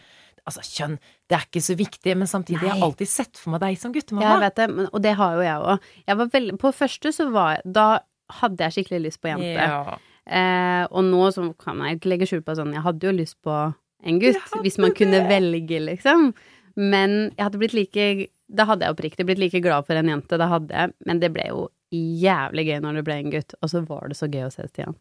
Altså, 0.46 0.62
kjønn, 0.66 0.96
det 1.30 1.36
er 1.38 1.44
ikke 1.46 1.60
så 1.62 1.74
viktig, 1.78 2.16
men 2.18 2.26
samtidig 2.26 2.62
jeg 2.64 2.70
har 2.72 2.78
jeg 2.80 2.86
alltid 2.88 3.08
sett 3.08 3.38
for 3.38 3.52
meg 3.54 3.60
deg 3.62 3.76
som 3.78 3.92
Jeg 3.92 4.02
guttemamma. 4.02 4.40
vet 4.42 4.56
det, 4.58 4.70
men, 4.74 4.88
og 4.92 5.02
det 5.04 5.12
har 5.14 5.36
jo 5.36 5.44
jeg 5.46 5.68
òg. 5.68 5.90
Jeg 6.08 6.56
På 6.58 6.72
første 6.74 7.12
så 7.14 7.28
var 7.30 7.60
Da 7.64 8.00
hadde 8.40 8.58
jeg 8.64 8.72
skikkelig 8.86 9.02
lyst 9.04 9.20
på 9.22 9.28
jente. 9.30 9.68
Ja. 9.68 9.98
Eh, 10.26 10.86
og 10.90 11.04
nå 11.04 11.30
så 11.34 11.44
kan 11.58 11.78
jeg 11.82 11.98
ikke 12.00 12.10
legge 12.12 12.26
skjul 12.30 12.42
på 12.46 12.54
sånn 12.54 12.72
Jeg 12.74 12.82
hadde 12.82 13.06
jo 13.08 13.12
lyst 13.12 13.36
på 13.42 13.74
en 14.02 14.18
gutt, 14.22 14.38
hvis 14.62 14.78
man 14.82 14.92
kunne 14.98 15.20
det. 15.22 15.28
velge, 15.30 15.78
liksom. 15.86 16.32
Men 16.76 17.30
jeg 17.36 17.44
hadde 17.44 17.58
blitt 17.62 17.74
like 17.74 18.28
Da 18.50 18.64
hadde 18.66 18.82
jeg 18.86 18.94
oppriktig 18.96 19.26
blitt 19.26 19.38
like 19.38 19.60
glad 19.62 19.86
for 19.86 19.94
en 19.94 20.08
jente, 20.10 20.38
da 20.38 20.48
hadde 20.50 20.74
jeg. 20.74 20.92
Men 21.06 21.20
det 21.22 21.32
ble 21.32 21.46
jo 21.48 21.68
jævlig 21.92 22.66
gøy 22.66 22.80
når 22.82 22.94
det 22.98 23.04
ble 23.04 23.14
en 23.20 23.30
gutt, 23.30 23.54
og 23.62 23.68
så 23.70 23.82
var 23.86 24.08
det 24.08 24.16
så 24.16 24.26
gøy 24.26 24.46
å 24.46 24.52
se 24.52 24.66
Stian. 24.68 24.94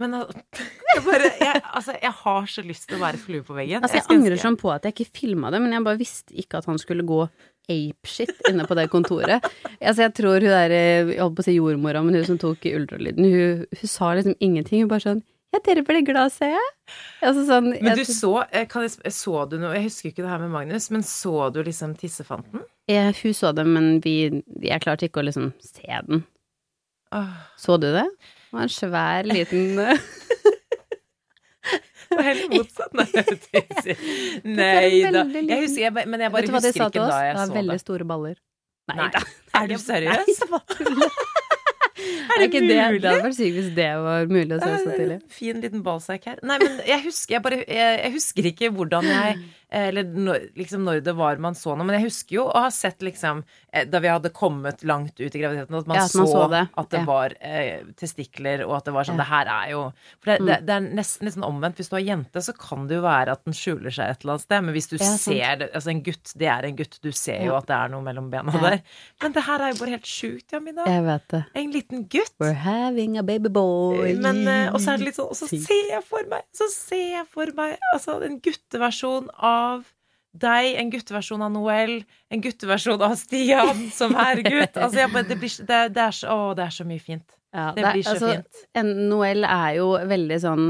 Men 0.00 0.16
jeg 0.94 1.04
bare 1.04 1.30
jeg, 1.40 1.62
Altså, 1.74 1.94
jeg 2.00 2.12
har 2.22 2.50
så 2.50 2.64
lyst 2.66 2.88
til 2.88 2.98
å 2.98 3.04
være 3.04 3.20
flue 3.20 3.44
på 3.46 3.56
veggen. 3.56 3.84
Altså, 3.84 4.00
jeg 4.00 4.06
jeg 4.08 4.16
angrer 4.16 4.40
sånn 4.40 4.58
på 4.60 4.72
at 4.72 4.86
jeg 4.88 4.96
ikke 4.96 5.20
filma 5.22 5.52
det, 5.52 5.60
men 5.62 5.76
jeg 5.76 5.86
bare 5.86 6.00
visste 6.00 6.36
ikke 6.40 6.60
at 6.62 6.68
han 6.70 6.80
skulle 6.80 7.04
gå 7.06 7.24
apeshit 7.70 8.32
inne 8.50 8.64
på 8.66 8.74
det 8.78 8.88
kontoret. 8.90 9.44
Altså, 9.78 10.06
jeg 10.06 10.14
tror 10.18 10.40
hun 10.42 10.50
der, 10.50 10.72
eh, 10.74 11.12
jeg 11.14 11.20
holdt 11.22 11.36
på 11.38 11.44
å 11.44 11.46
si 11.46 11.54
jordmora, 11.58 12.02
men 12.02 12.16
hun 12.18 12.26
som 12.26 12.40
tok 12.40 12.64
ultralyden, 12.72 13.28
hun, 13.30 13.66
hun 13.80 13.92
sa 13.92 14.14
liksom 14.18 14.34
ingenting. 14.40 14.82
Hun 14.84 14.90
bare 14.90 15.06
sånn 15.06 15.22
Ja, 15.54 15.58
dere 15.66 15.82
ble 15.86 16.00
glad, 16.06 16.32
ser 16.34 16.52
jeg. 16.54 16.66
Altså 17.26 17.44
sånn 17.46 17.72
Men 17.76 17.98
du 17.98 18.04
så 18.06 18.32
eh, 18.50 18.66
kan 18.70 18.84
jeg, 18.86 19.12
Så 19.14 19.44
du 19.50 19.56
noe 19.60 19.76
Jeg 19.76 19.84
husker 19.88 20.10
ikke 20.10 20.24
det 20.24 20.30
her 20.30 20.40
med 20.42 20.50
Magnus, 20.54 20.88
men 20.94 21.02
så 21.06 21.50
du 21.54 21.60
liksom 21.66 21.94
tissefanten? 21.98 22.64
Ja, 22.90 23.08
Hun 23.14 23.34
så 23.36 23.52
det, 23.54 23.66
men 23.66 24.00
vi 24.02 24.16
Jeg 24.62 24.82
klarte 24.82 25.06
ikke 25.06 25.22
å 25.22 25.26
liksom 25.28 25.52
se 25.62 25.86
den. 26.08 26.24
Åh, 27.14 27.34
Så 27.58 27.78
du 27.82 27.90
det? 27.94 28.06
Det 28.50 28.56
var 28.58 28.66
en 28.66 28.72
svær, 28.74 29.28
liten 29.30 29.78
eh, 29.86 30.06
det 32.10 32.16
var 32.18 32.26
helt 32.26 32.48
motsatt. 32.50 32.94
Nei, 32.98 33.04
jeg 33.14 33.24
Nei 34.44 34.86
Det 35.04 35.10
da. 35.14 35.20
Jeg 35.38 35.60
husker, 35.62 35.82
jeg, 35.84 35.92
men 36.10 36.24
jeg 36.24 36.32
bare 36.34 36.42
Vet 36.42 36.48
du 36.50 36.54
hva 36.56 36.62
de 36.64 36.70
husker 36.72 36.80
sa 36.82 36.88
ikke 36.88 36.96
til 36.96 37.04
oss? 37.04 37.12
da 37.14 37.20
Det 37.28 37.36
var 37.38 37.52
veldig 37.60 37.76
det. 37.76 37.82
store 37.84 38.06
baller. 38.10 38.40
Nei 38.90 38.96
Nei. 38.98 39.10
da. 39.14 39.20
Er 39.60 39.68
du 39.70 39.76
seriøs? 39.78 40.40
Nei, 40.50 40.60
det. 40.80 41.10
Er 42.00 42.34
Er 42.34 42.40
det 42.40 42.48
ikke 42.48 42.60
det, 42.64 42.76
mulig? 42.80 43.00
det 43.04 43.10
hadde 43.12 43.22
vært 43.28 43.36
sykt 43.38 43.54
hvis 43.60 43.70
det 43.76 43.86
var 44.02 44.26
mulig 44.30 44.56
å 44.56 44.58
se 44.58 44.70
så 44.72 44.74
Det 44.88 44.90
er 44.94 45.00
tidlig. 45.04 45.18
Fin 45.36 45.60
liten 45.62 45.82
ballsack 45.86 46.26
her. 46.30 46.38
Nei, 46.50 46.56
men 46.62 46.78
jeg 46.88 47.04
husker, 47.06 47.34
jeg 47.36 47.42
bare, 47.46 47.58
jeg, 47.68 47.98
jeg 48.02 48.12
husker 48.16 48.48
ikke 48.50 48.70
hvordan 48.78 49.08
jeg 49.10 49.38
Eller 49.72 50.02
når, 50.04 50.48
liksom 50.58 50.82
når 50.84 51.00
det 51.06 51.12
var 51.14 51.36
man 51.38 51.54
så 51.54 51.76
noe. 51.76 51.86
Men 51.86 52.00
jeg 52.00 52.08
husker 52.08 52.34
jo 52.40 52.44
å 52.50 52.64
ha 52.64 52.70
sett 52.74 52.98
liksom 53.06 53.44
eh, 53.72 53.84
Da 53.86 54.00
vi 54.02 54.08
hadde 54.10 54.32
kommet 54.34 54.82
langt 54.82 55.14
ut 55.20 55.30
i 55.34 55.38
graviditeten, 55.38 55.78
at 55.78 55.86
man, 55.86 55.96
Ja, 56.00 56.04
at 56.08 56.14
man 56.18 56.26
så, 56.26 56.32
så 56.32 56.48
det. 56.50 56.62
at 56.76 56.88
det 56.90 56.98
Ja. 56.98 57.04
var 57.06 57.34
eh, 57.40 57.84
testikler, 57.96 58.64
og 58.66 58.76
at 58.80 58.84
det 58.90 58.94
var 58.96 59.04
sånn 59.06 59.14
Ja. 59.14 59.22
Det 59.22 59.28
her 59.30 59.46
er 59.54 59.70
jo 59.70 59.82
For 60.20 60.30
det, 60.32 60.38
Mm. 60.40 60.46
det, 60.46 60.56
det 60.66 60.74
er 60.74 60.80
nesten 60.96 61.24
litt 61.28 61.34
sånn 61.36 61.46
omvendt. 61.46 61.76
Hvis 61.78 61.88
du 61.90 61.94
har 61.96 62.02
jente, 62.02 62.42
så 62.42 62.52
kan 62.58 62.86
det 62.88 62.96
jo 62.98 63.02
være 63.02 63.30
at 63.36 63.44
den 63.44 63.54
skjuler 63.54 63.94
seg 63.94 64.10
et 64.10 64.24
eller 64.24 64.32
annet 64.34 64.46
sted. 64.48 64.64
Men 64.64 64.74
hvis 64.74 64.88
du 64.90 64.96
ser 64.98 65.56
det 65.62 65.70
Altså, 65.74 65.90
en 65.94 66.02
gutt, 66.02 66.32
det 66.36 66.48
er 66.48 66.64
en 66.66 66.76
gutt. 66.76 66.98
Du 67.00 67.12
ser 67.12 67.44
jo 67.46 67.54
at 67.54 67.66
det 67.70 67.76
er 67.76 67.88
noe 67.94 68.02
mellom 68.02 68.30
bena 68.30 68.50
der. 68.52 68.80
Men 69.22 69.32
det 69.32 69.44
her 69.46 69.60
er 69.60 69.72
jo 69.72 69.78
bare 69.84 69.94
helt 69.94 70.08
sjukt, 70.10 70.50
Jamina. 70.52 70.84
Jeg 70.86 71.04
vet 71.06 71.28
det. 71.28 71.44
En 71.54 71.70
liten 71.72 72.04
gutt. 72.10 72.34
We're 72.40 72.54
having 72.66 73.18
a 73.18 73.22
baby 73.22 73.48
boy. 73.48 74.14
Men, 74.18 74.42
eh, 74.48 74.72
og 74.72 74.80
så 74.80 74.94
er 74.94 74.96
det 74.98 75.06
litt 75.12 75.16
sånn 75.20 75.30
Og 75.30 75.36
så 75.38 75.46
ser 75.48 75.86
jeg 75.94 76.02
for 76.04 76.24
meg 76.30 76.42
Så 76.56 76.66
ser 76.72 77.20
jeg 77.20 77.26
for 77.28 77.46
meg 77.54 77.76
Altså 77.94 78.16
en 78.24 78.40
gutteversjon 78.40 79.28
av 79.38 79.59
deg, 80.40 80.68
en 80.78 80.90
gutteversjon 80.92 81.42
av 81.42 81.50
Noel, 81.54 81.96
en 82.30 82.44
gutteversjon 82.44 83.02
av 83.02 83.16
Stian 83.18 83.88
som 83.94 84.14
er 84.14 84.42
gutt. 84.46 84.76
Altså, 84.78 85.08
bare, 85.10 85.26
det, 85.26 85.40
blir, 85.42 85.56
det, 85.66 85.82
det, 85.96 86.06
er 86.06 86.16
så, 86.20 86.30
å, 86.30 86.54
det 86.58 86.68
er 86.68 86.76
så 86.76 86.86
mye 86.86 87.02
fint. 87.02 87.26
Ja, 87.50 87.72
Det 87.74 87.82
det, 87.82 87.92
blir 87.96 88.06
så 88.06 88.14
altså, 88.14 88.32
fint. 88.36 88.64
En 88.78 88.90
Noel 89.10 89.46
er 89.48 89.76
jo 89.80 89.90
veldig 90.06 90.40
sånn 90.44 90.66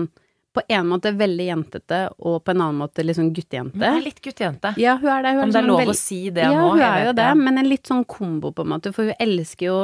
på 0.50 0.62
en 0.66 0.86
måte 0.90 1.12
veldig 1.14 1.44
jentete, 1.46 1.98
og 2.26 2.40
på 2.42 2.50
en 2.50 2.62
annen 2.64 2.80
måte 2.80 3.04
litt 3.04 3.14
sånn 3.20 3.28
guttejente. 3.36 3.78
Hun 3.78 3.84
er 4.00 4.02
litt 4.02 4.18
guttejente. 4.24 4.72
Ja, 4.82 4.96
hun 4.98 5.12
er 5.12 5.22
det. 5.22 5.34
Hun 5.36 5.42
Om 5.44 5.44
er 5.44 5.52
det 5.52 5.58
er 5.60 5.60
sånn 5.60 5.68
lov 5.70 5.82
veld- 5.84 5.92
å 5.92 5.98
si 6.00 6.18
det 6.34 6.46
ja, 6.48 6.54
nå? 6.56 6.72
hun 6.72 6.82
er 6.82 7.04
jo 7.04 7.12
det, 7.20 7.28
men 7.38 7.60
en 7.60 7.68
litt 7.70 7.86
sånn 7.86 8.02
kombo, 8.10 8.50
på 8.56 8.64
en 8.66 8.72
måte, 8.72 8.90
for 8.96 9.06
hun 9.12 9.20
elsker 9.22 9.68
jo 9.68 9.76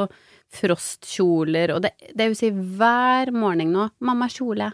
frostkjoler, 0.57 1.71
og 1.75 1.85
det, 1.85 1.93
det 2.11 2.27
vil 2.31 2.37
si 2.39 2.49
hver 2.51 3.31
morgen 3.35 3.71
nå 3.75 3.87
'Mamma, 3.99 4.27
kjole'. 4.31 4.73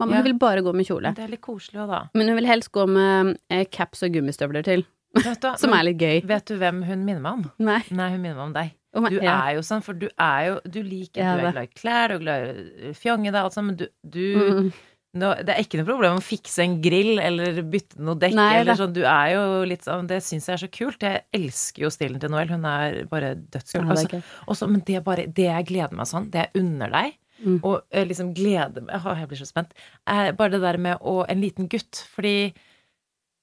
Mamma, 0.00 0.16
Ja. 0.16 0.22
hun 0.22 0.24
vil 0.30 0.38
bare 0.40 0.62
gå 0.64 0.72
med 0.74 0.86
kjole. 0.88 1.14
Det 1.14 1.24
er 1.26 1.28
litt 1.36 1.42
koselig 1.44 1.78
også, 1.84 1.90
da. 1.92 2.00
Men 2.14 2.28
hun 2.32 2.36
vil 2.40 2.46
helst 2.50 2.72
gå 2.72 2.86
med 2.88 3.36
eh, 3.50 3.64
caps 3.70 4.02
og 4.02 4.12
gummistøvler 4.16 4.64
til, 4.64 4.84
du, 5.14 5.20
som 5.60 5.72
er 5.76 5.84
litt 5.90 5.98
gøy. 6.00 6.20
Vet 6.26 6.46
du 6.50 6.56
hvem 6.58 6.82
hun 6.88 7.04
minner 7.04 7.20
meg 7.20 7.32
om? 7.32 7.46
Nei. 7.58 7.80
Nei, 7.90 8.10
hun 8.14 8.20
minner 8.22 8.36
meg 8.40 8.46
om 8.48 8.52
deg. 8.56 8.76
Oh 8.92 9.02
jeg- 9.06 9.20
Du 9.20 9.24
ja. 9.24 9.36
er 9.46 9.54
jo 9.54 9.60
sånn, 9.62 9.82
for 9.86 9.94
du 9.94 10.08
er 10.18 10.46
jo 10.48 10.54
Du 10.66 10.80
liker 10.82 11.22
Ja, 11.22 11.36
Du 11.38 11.44
er 11.46 11.52
glad 11.52 11.68
i 11.68 11.74
klær, 11.78 12.08
du 12.08 12.14
er 12.16 12.18
glad 12.18 12.48
i 12.90 12.92
fjonge 12.98 13.30
deg, 13.30 13.36
alt 13.44 13.52
sånt, 13.54 13.66
men 13.68 13.76
du, 13.76 13.86
du 14.02 14.24
Mm. 14.34 14.72
nå, 15.14 15.28
Det 15.46 15.48
er 15.54 15.62
ikke 15.62 15.78
noe 15.78 15.86
problem 15.86 16.16
å 16.18 16.22
fikse 16.24 16.58
en 16.64 16.74
grill 16.82 17.20
eller 17.22 17.62
bytte 17.62 18.00
noe 18.02 18.16
dekk 18.18 18.34
Nei, 18.34 18.48
eller 18.58 18.74
sånn. 18.74 18.92
Du 18.92 19.04
er 19.04 19.28
jo 19.36 19.44
litt 19.64 19.82
sånn 19.86 20.08
Det 20.08 20.18
syns 20.26 20.46
jeg 20.50 20.54
er 20.58 20.62
så 20.66 20.70
kult. 20.74 20.98
Jeg 21.06 21.22
elsker 21.32 21.82
jo 21.84 21.90
stilen 21.94 22.18
til 22.18 22.30
Noel. 22.30 22.48
Hun 22.50 22.64
er 22.64 23.04
bare 23.06 23.36
dødskul. 23.36 23.86
Ja, 23.86 24.20
Altså, 24.48 24.66
men 24.68 24.80
det 24.84 25.04
bare 25.04 25.26
Det 25.28 25.46
jeg 25.46 25.66
gleder 25.70 25.92
meg 25.94 26.06
sånn, 26.10 26.28
det 26.30 26.48
jeg 26.50 26.62
unner 26.64 26.90
deg, 26.90 27.14
Mm. 27.40 27.60
og 27.64 27.82
eh, 27.90 28.04
liksom 28.04 28.34
gleder 28.36 28.82
meg 28.84 29.00
Jeg 29.04 29.28
blir 29.30 29.38
så 29.40 29.46
spent. 29.48 29.70
Er 30.06 30.32
bare 30.36 30.50
det 30.50 30.60
der 30.60 30.76
med 30.78 30.98
å 31.00 31.24
En 31.28 31.40
liten 31.40 31.68
gutt. 31.72 32.02
Fordi 32.14 32.52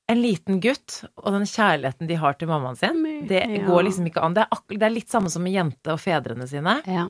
en 0.09 0.21
liten 0.21 0.61
gutt 0.63 1.01
og 1.17 1.33
den 1.33 1.43
kjærligheten 1.49 2.07
de 2.07 2.15
har 2.15 2.33
til 2.39 2.47
mammaen 2.47 2.77
sin, 2.79 3.01
det 3.27 3.41
Ja. 3.43 3.65
går 3.67 3.83
liksom 3.89 4.05
ikke 4.07 4.21
an. 4.23 4.33
Det 4.33 4.45
er, 4.45 4.77
det 4.77 4.83
er 4.87 4.93
litt 4.93 5.09
samme 5.09 5.29
som 5.29 5.43
med 5.43 5.51
jente 5.51 5.91
og 5.91 5.99
fedrene 5.99 6.47
sine. 6.47 6.77
Ja. 6.87 7.07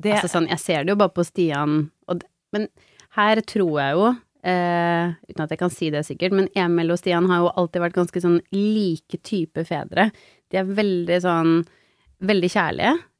Det, 0.00 0.12
Altså 0.12 0.28
sånn, 0.28 0.48
jeg 0.48 0.58
ser 0.58 0.84
det 0.84 0.90
jo 0.90 0.96
bare 0.96 1.14
på 1.14 1.24
Stian, 1.24 1.90
det, 2.08 2.26
men 2.52 2.66
her 3.16 3.36
tror 3.46 3.78
jeg 3.80 3.94
jo, 3.94 4.08
eh, 4.42 5.14
uten 5.30 5.44
at 5.44 5.50
jeg 5.50 5.58
kan 5.58 5.70
si 5.70 5.88
det 5.90 6.02
sikkert, 6.04 6.32
men 6.32 6.48
Emil 6.54 6.90
og 6.90 6.98
Stian 6.98 7.28
har 7.30 7.38
jo 7.44 7.52
alltid 7.56 7.80
vært 7.80 7.94
ganske 7.94 8.20
sånn 8.20 8.40
like 8.52 9.22
type 9.22 9.64
fedre. 9.64 10.10
De 10.50 10.58
er 10.58 10.64
veldig 10.64 11.20
sånn, 11.22 11.66
veldig 12.20 12.50
kjærlige, 12.50 12.92
eh, 12.98 13.15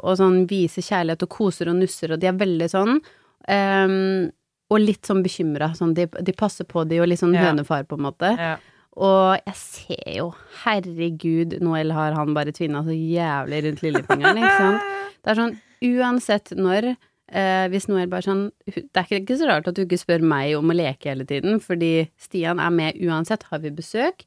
og 0.00 0.12
sånn 0.20 0.44
viser 0.50 0.82
kjærlighet 0.86 1.22
og 1.26 1.28
koser 1.28 1.68
og 1.72 1.76
nusser, 1.80 2.12
og 2.14 2.20
de 2.22 2.26
er 2.30 2.36
veldig 2.38 2.68
sånn, 2.70 3.00
eh, 3.48 4.30
og 4.70 4.78
litt 4.78 5.02
sånn 5.08 5.22
bekymra, 5.24 5.72
sånn, 5.74 5.94
de, 5.96 6.06
de 6.06 6.32
passer 6.38 6.64
på 6.70 6.84
de 6.86 7.00
og 7.02 7.08
litt 7.10 7.18
sånn 7.18 7.34
Ja. 7.34 7.48
hønefar 7.50 7.84
på 7.90 7.98
en 7.98 8.04
måte. 8.06 8.36
ja. 8.38 8.56
Og 9.00 9.38
jeg 9.46 9.54
ser 9.54 10.16
jo, 10.16 10.34
herregud, 10.64 11.54
Noel 11.62 11.92
har 11.94 12.12
han 12.18 12.34
bare 12.34 12.52
tvinna 12.52 12.82
så 12.84 12.90
jævlig 12.94 13.60
rundt 13.64 13.82
lillefingeren, 13.84 14.40
ikke 14.42 14.56
sant. 14.58 14.82
Det 15.22 15.30
er 15.30 15.38
sånn, 15.38 15.54
uansett 15.84 16.50
når, 16.58 16.88
eh, 17.30 17.68
hvis 17.70 17.86
Noel 17.88 18.08
bare 18.08 18.24
sånn 18.26 18.42
Det 18.66 18.88
er 18.96 19.04
ikke, 19.06 19.20
ikke 19.22 19.38
så 19.40 19.48
rart 19.50 19.68
at 19.68 19.76
du 19.78 19.82
ikke 19.84 19.98
spør 20.00 20.22
meg 20.26 20.56
om 20.58 20.70
å 20.72 20.76
leke 20.76 21.10
hele 21.12 21.24
tiden, 21.28 21.60
fordi 21.62 22.08
Stian 22.18 22.58
er 22.60 22.70
med 22.74 22.98
uansett. 23.00 23.44
Har 23.50 23.60
vi 23.62 23.70
besøk? 23.70 24.26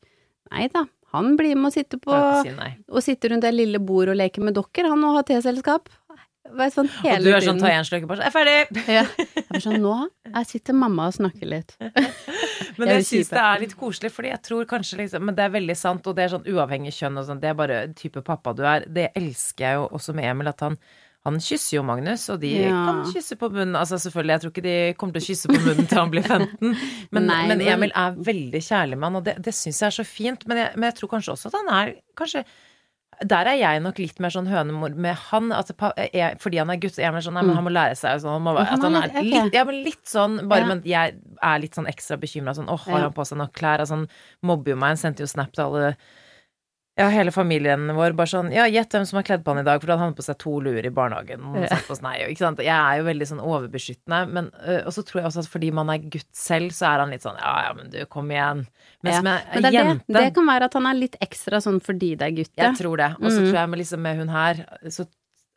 Nei 0.51 0.67
da, 0.73 0.85
han 1.13 1.35
blir 1.39 1.55
med 1.59 1.71
og 1.71 1.75
sitter 1.75 2.01
på 2.01 2.21
si. 2.43 2.53
Og 2.89 3.05
sitter 3.05 3.33
rundt 3.33 3.45
det 3.45 3.53
lille 3.53 3.81
bordet 3.83 4.15
og 4.15 4.19
leker 4.21 4.45
med 4.45 4.57
dokker, 4.57 4.89
han 4.89 5.03
og 5.05 5.19
har 5.19 5.27
teselskap. 5.29 5.91
Sånn 6.43 6.89
Og 6.91 7.23
du 7.23 7.29
er 7.31 7.41
sånn, 7.41 7.61
ta 7.61 7.69
én 7.71 7.85
slurk 7.87 8.03
og 8.03 8.11
bare 8.11 8.19
sånn, 8.19 8.27
jeg 8.27 8.33
er 8.33 8.35
ferdig! 8.35 8.83
Ja. 8.91 9.03
Jeg 9.39 9.57
er 9.57 9.63
sånn, 9.63 9.79
nå 9.81 9.93
jeg 10.33 10.49
sitter 10.49 10.75
mamma 10.77 11.07
og 11.11 11.15
snakker 11.17 11.49
litt. 11.49 11.75
Men 12.79 12.89
Jeg 12.89 12.99
jeg 12.99 13.05
syns 13.09 13.29
det 13.29 13.41
er 13.43 13.61
litt 13.61 13.75
koselig, 13.77 14.09
fordi 14.13 14.31
jeg 14.31 14.41
tror 14.47 14.67
kanskje 14.69 14.97
liksom 15.03 15.25
Men 15.27 15.37
det 15.37 15.43
er 15.45 15.51
veldig 15.53 15.75
sant, 15.77 16.07
og 16.09 16.17
det 16.17 16.25
er 16.25 16.33
sånn 16.33 16.47
uavhengig 16.49 16.93
kjønn 16.97 17.19
og 17.21 17.27
sånn, 17.27 17.41
det 17.43 17.51
er 17.51 17.57
bare 17.59 17.79
type 17.97 18.23
pappa 18.25 18.55
du 18.57 18.63
er. 18.65 18.87
Det 18.89 19.11
elsker 19.19 19.67
jeg 19.67 19.79
jo 19.79 19.87
også 19.99 20.15
med 20.17 20.29
Emil, 20.31 20.49
at 20.49 20.65
han 20.65 20.77
han 21.25 21.37
kysser 21.39 21.77
jo 21.77 21.83
Magnus, 21.87 22.25
og 22.33 22.41
de 22.41 22.49
Ja. 22.65 22.83
kan 22.85 23.05
kysse 23.13 23.37
på 23.39 23.47
munnen. 23.49 23.77
Altså 23.79 23.95
selvfølgelig, 23.95 24.33
jeg 24.35 24.41
tror 24.41 24.51
ikke 24.51 24.63
de 24.67 24.93
kommer 24.99 25.13
til 25.13 25.21
å 25.23 25.27
kysse 25.29 25.47
på 25.47 25.61
munnen 25.63 25.87
til 25.87 25.97
han 25.97 26.11
blir 26.11 26.23
15, 26.27 26.75
men, 27.15 27.25
Nei, 27.29 27.47
men 27.47 27.61
Emil 27.61 27.91
er 27.95 28.11
veldig 28.19 28.59
kjærlig 28.61 28.97
med 28.99 29.03
han, 29.07 29.15
og 29.15 29.23
det, 29.23 29.37
det 29.41 29.53
syns 29.55 29.79
jeg 29.79 29.87
er 29.87 29.97
så 30.03 30.05
fint. 30.05 30.45
Men 30.47 30.57
jeg, 30.57 30.75
men 30.75 30.89
jeg 30.91 30.95
tror 30.99 31.09
kanskje 31.15 31.31
også 31.37 31.47
at 31.47 31.59
han 31.61 31.69
er 31.79 31.93
kanskje 32.19 32.43
der 33.29 33.45
er 33.45 33.55
jeg 33.55 33.79
nok 33.85 33.99
litt 34.01 34.17
mer 34.19 34.33
sånn 34.33 34.47
hønemor 34.49 34.95
med 34.97 35.13
han, 35.29 35.51
at 35.53 35.69
jeg, 36.11 36.37
fordi 36.41 36.57
han 36.59 36.71
er 36.73 36.79
gutt. 36.81 36.97
Jeg 36.97 37.05
er 37.07 37.13
mer 37.13 37.21
sånn, 37.23 37.35
nei, 37.37 37.43
men 37.45 37.55
han 37.55 37.63
må 37.63 37.71
lære 37.71 37.95
seg 37.95 38.19
sånn, 38.19 38.33
han 38.33 38.41
må, 38.43 38.55
Mm. 38.57 38.71
At 38.73 38.81
han 38.81 38.95
er 38.95 39.05
er 39.13 39.21
litt- 39.23 39.53
ja, 39.53 39.63
men 39.63 39.83
litt 39.85 40.03
sånn, 40.09 40.47
bare, 40.49 40.61
Ja. 40.61 40.67
men 40.67 40.81
jeg 40.83 41.13
er 41.41 41.59
litt 41.61 41.75
sånn 41.77 41.87
ekstra 41.87 42.17
bekymra 42.19 42.55
sånn, 42.57 42.67
åh, 42.67 42.79
har 42.89 42.99
han 43.05 43.13
på 43.13 43.23
seg 43.23 43.37
nok 43.37 43.53
klær? 43.53 43.79
Altså, 43.79 43.95
han 43.95 44.07
mobber 44.41 44.71
jo 44.73 44.75
meg, 44.75 44.87
han 44.89 44.97
sendte 44.97 45.19
jo 45.23 45.27
snap 45.29 45.53
til 45.53 45.63
alle 45.63 45.95
ja, 46.99 47.07
hele 47.09 47.31
familien 47.33 47.87
vår 47.97 48.13
bare 48.13 48.29
sånn 48.29 48.51
Ja, 48.53 48.67
gjett 48.69 48.91
hvem 48.93 49.05
som 49.09 49.17
har 49.17 49.23
kledd 49.25 49.41
på 49.45 49.49
han 49.53 49.63
i 49.63 49.65
dag, 49.65 49.79
for 49.81 49.89
han 49.93 49.99
hadde 50.03 50.17
på 50.19 50.25
seg 50.25 50.37
to 50.43 50.59
luer 50.61 50.85
i 50.85 50.91
barnehagen. 50.93 51.41
Og 51.49 51.63
satt 51.71 51.87
på 51.87 51.97
ikke 51.97 52.37
sant? 52.43 52.59
Jeg 52.61 52.69
er 52.75 52.99
jo 52.99 53.07
veldig 53.07 53.27
sånn 53.31 53.41
overbeskyttende, 53.41 54.19
men 54.29 54.51
øh, 54.61 54.85
Og 54.85 54.93
så 54.93 55.01
tror 55.07 55.21
jeg 55.23 55.29
også 55.31 55.39
at 55.45 55.49
fordi 55.55 55.71
man 55.73 55.89
er 55.89 55.97
gutt 56.05 56.29
selv, 56.37 56.69
så 56.75 56.91
er 56.93 56.99
han 57.05 57.09
litt 57.15 57.25
sånn 57.25 57.39
Ja, 57.41 57.55
ja, 57.67 57.73
men 57.73 57.89
du, 57.89 57.97
kom 58.05 58.29
igjen. 58.29 58.67
Mens 59.01 59.15
Ja. 59.17 59.21
med 59.25 59.41
Men 59.55 59.63
det, 59.63 59.73
jente 59.73 60.05
det, 60.07 60.21
det 60.27 60.35
kan 60.35 60.45
være 60.47 60.69
at 60.69 60.73
han 60.73 60.85
er 60.85 60.93
litt 61.01 61.17
ekstra 61.19 61.57
sånn 61.65 61.81
fordi 61.81 62.13
det 62.15 62.27
er 62.29 62.37
gutt. 62.43 62.53
ja. 62.57 62.69
Jeg 62.69 62.77
tror 62.83 62.97
det. 62.97 63.11
Og 63.19 63.29
så 63.31 63.39
Mm. 63.41 63.49
tror 63.49 63.59
jeg 63.59 63.69
med, 63.69 63.79
liksom, 63.79 63.99
med 64.01 64.17
hun 64.17 64.29
her 64.29 64.65
så 64.89 65.07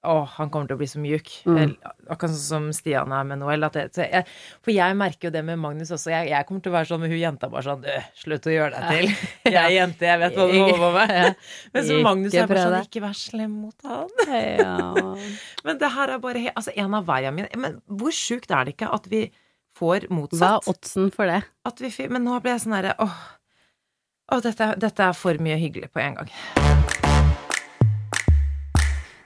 Å, 0.06 0.16
han 0.36 0.50
kommer 0.54 0.70
til 0.70 0.76
å 0.76 0.80
bli 0.80 0.86
så 0.90 1.00
mjuk. 1.02 1.30
Mm. 1.48 1.74
Akkurat 2.06 2.32
sånn 2.32 2.42
som 2.42 2.66
Stian 2.76 3.12
er 3.14 3.24
med 3.26 3.40
Noel. 3.40 3.66
At 3.66 3.76
det, 3.76 3.86
jeg, 3.98 4.26
for 4.64 4.72
jeg 4.74 4.96
merker 4.98 5.28
jo 5.28 5.32
det 5.34 5.42
med 5.48 5.58
Magnus 5.62 5.90
også. 5.94 6.12
Jeg, 6.14 6.30
jeg 6.30 6.46
kommer 6.48 6.64
til 6.64 6.72
å 6.72 6.76
være 6.76 6.90
sånn 6.90 7.02
med 7.02 7.12
hun 7.12 7.20
jenta 7.20 7.50
bare 7.52 7.66
sånn 7.66 7.86
«Øh, 7.90 8.06
Slutt 8.22 8.46
å 8.48 8.54
gjøre 8.54 8.82
deg 8.82 8.92
til. 8.92 9.26
Jeg 9.56 9.60
er 9.62 9.72
jente, 9.76 10.06
jeg 10.06 10.20
vet 10.20 10.36
hva 10.36 10.46
du 10.50 10.54
holder 10.56 10.80
på 10.82 10.92
med. 10.96 11.14
Ja. 11.16 11.32
Men 11.72 11.86
så 11.86 11.96
Magnus 12.04 12.34
er 12.36 12.48
bare 12.50 12.64
sånn. 12.66 12.88
Ikke 12.88 13.02
vær 13.04 13.16
slem 13.18 13.56
mot 13.64 13.86
han. 13.86 14.12
Ja. 14.60 14.76
Men 15.66 15.80
det 15.80 15.90
her 15.96 16.12
er 16.14 16.22
bare 16.22 16.44
Altså, 16.52 16.72
en 16.78 16.94
av 16.96 17.06
hver 17.08 17.28
mine 17.34 17.48
Men 17.58 17.78
hvor 17.86 18.14
sjukt 18.14 18.52
er 18.52 18.66
det 18.66 18.76
ikke 18.76 18.90
at 18.94 19.08
vi 19.10 19.22
får 19.76 20.08
motsatt? 20.12 20.40
Hva 20.40 20.52
er 20.58 20.70
oddsen 20.72 21.10
for 21.14 21.30
det? 21.30 21.40
At 21.68 21.82
vi, 21.82 21.90
men 22.12 22.24
nå 22.26 22.38
ble 22.44 22.54
jeg 22.54 22.64
sånn 22.66 22.76
herre 22.78 22.94
Åh, 23.02 23.16
åh 24.34 24.44
dette, 24.44 24.72
dette 24.82 25.10
er 25.10 25.16
for 25.16 25.42
mye 25.42 25.58
hyggelig 25.60 25.92
på 25.94 26.02
en 26.04 26.20
gang. 26.20 26.32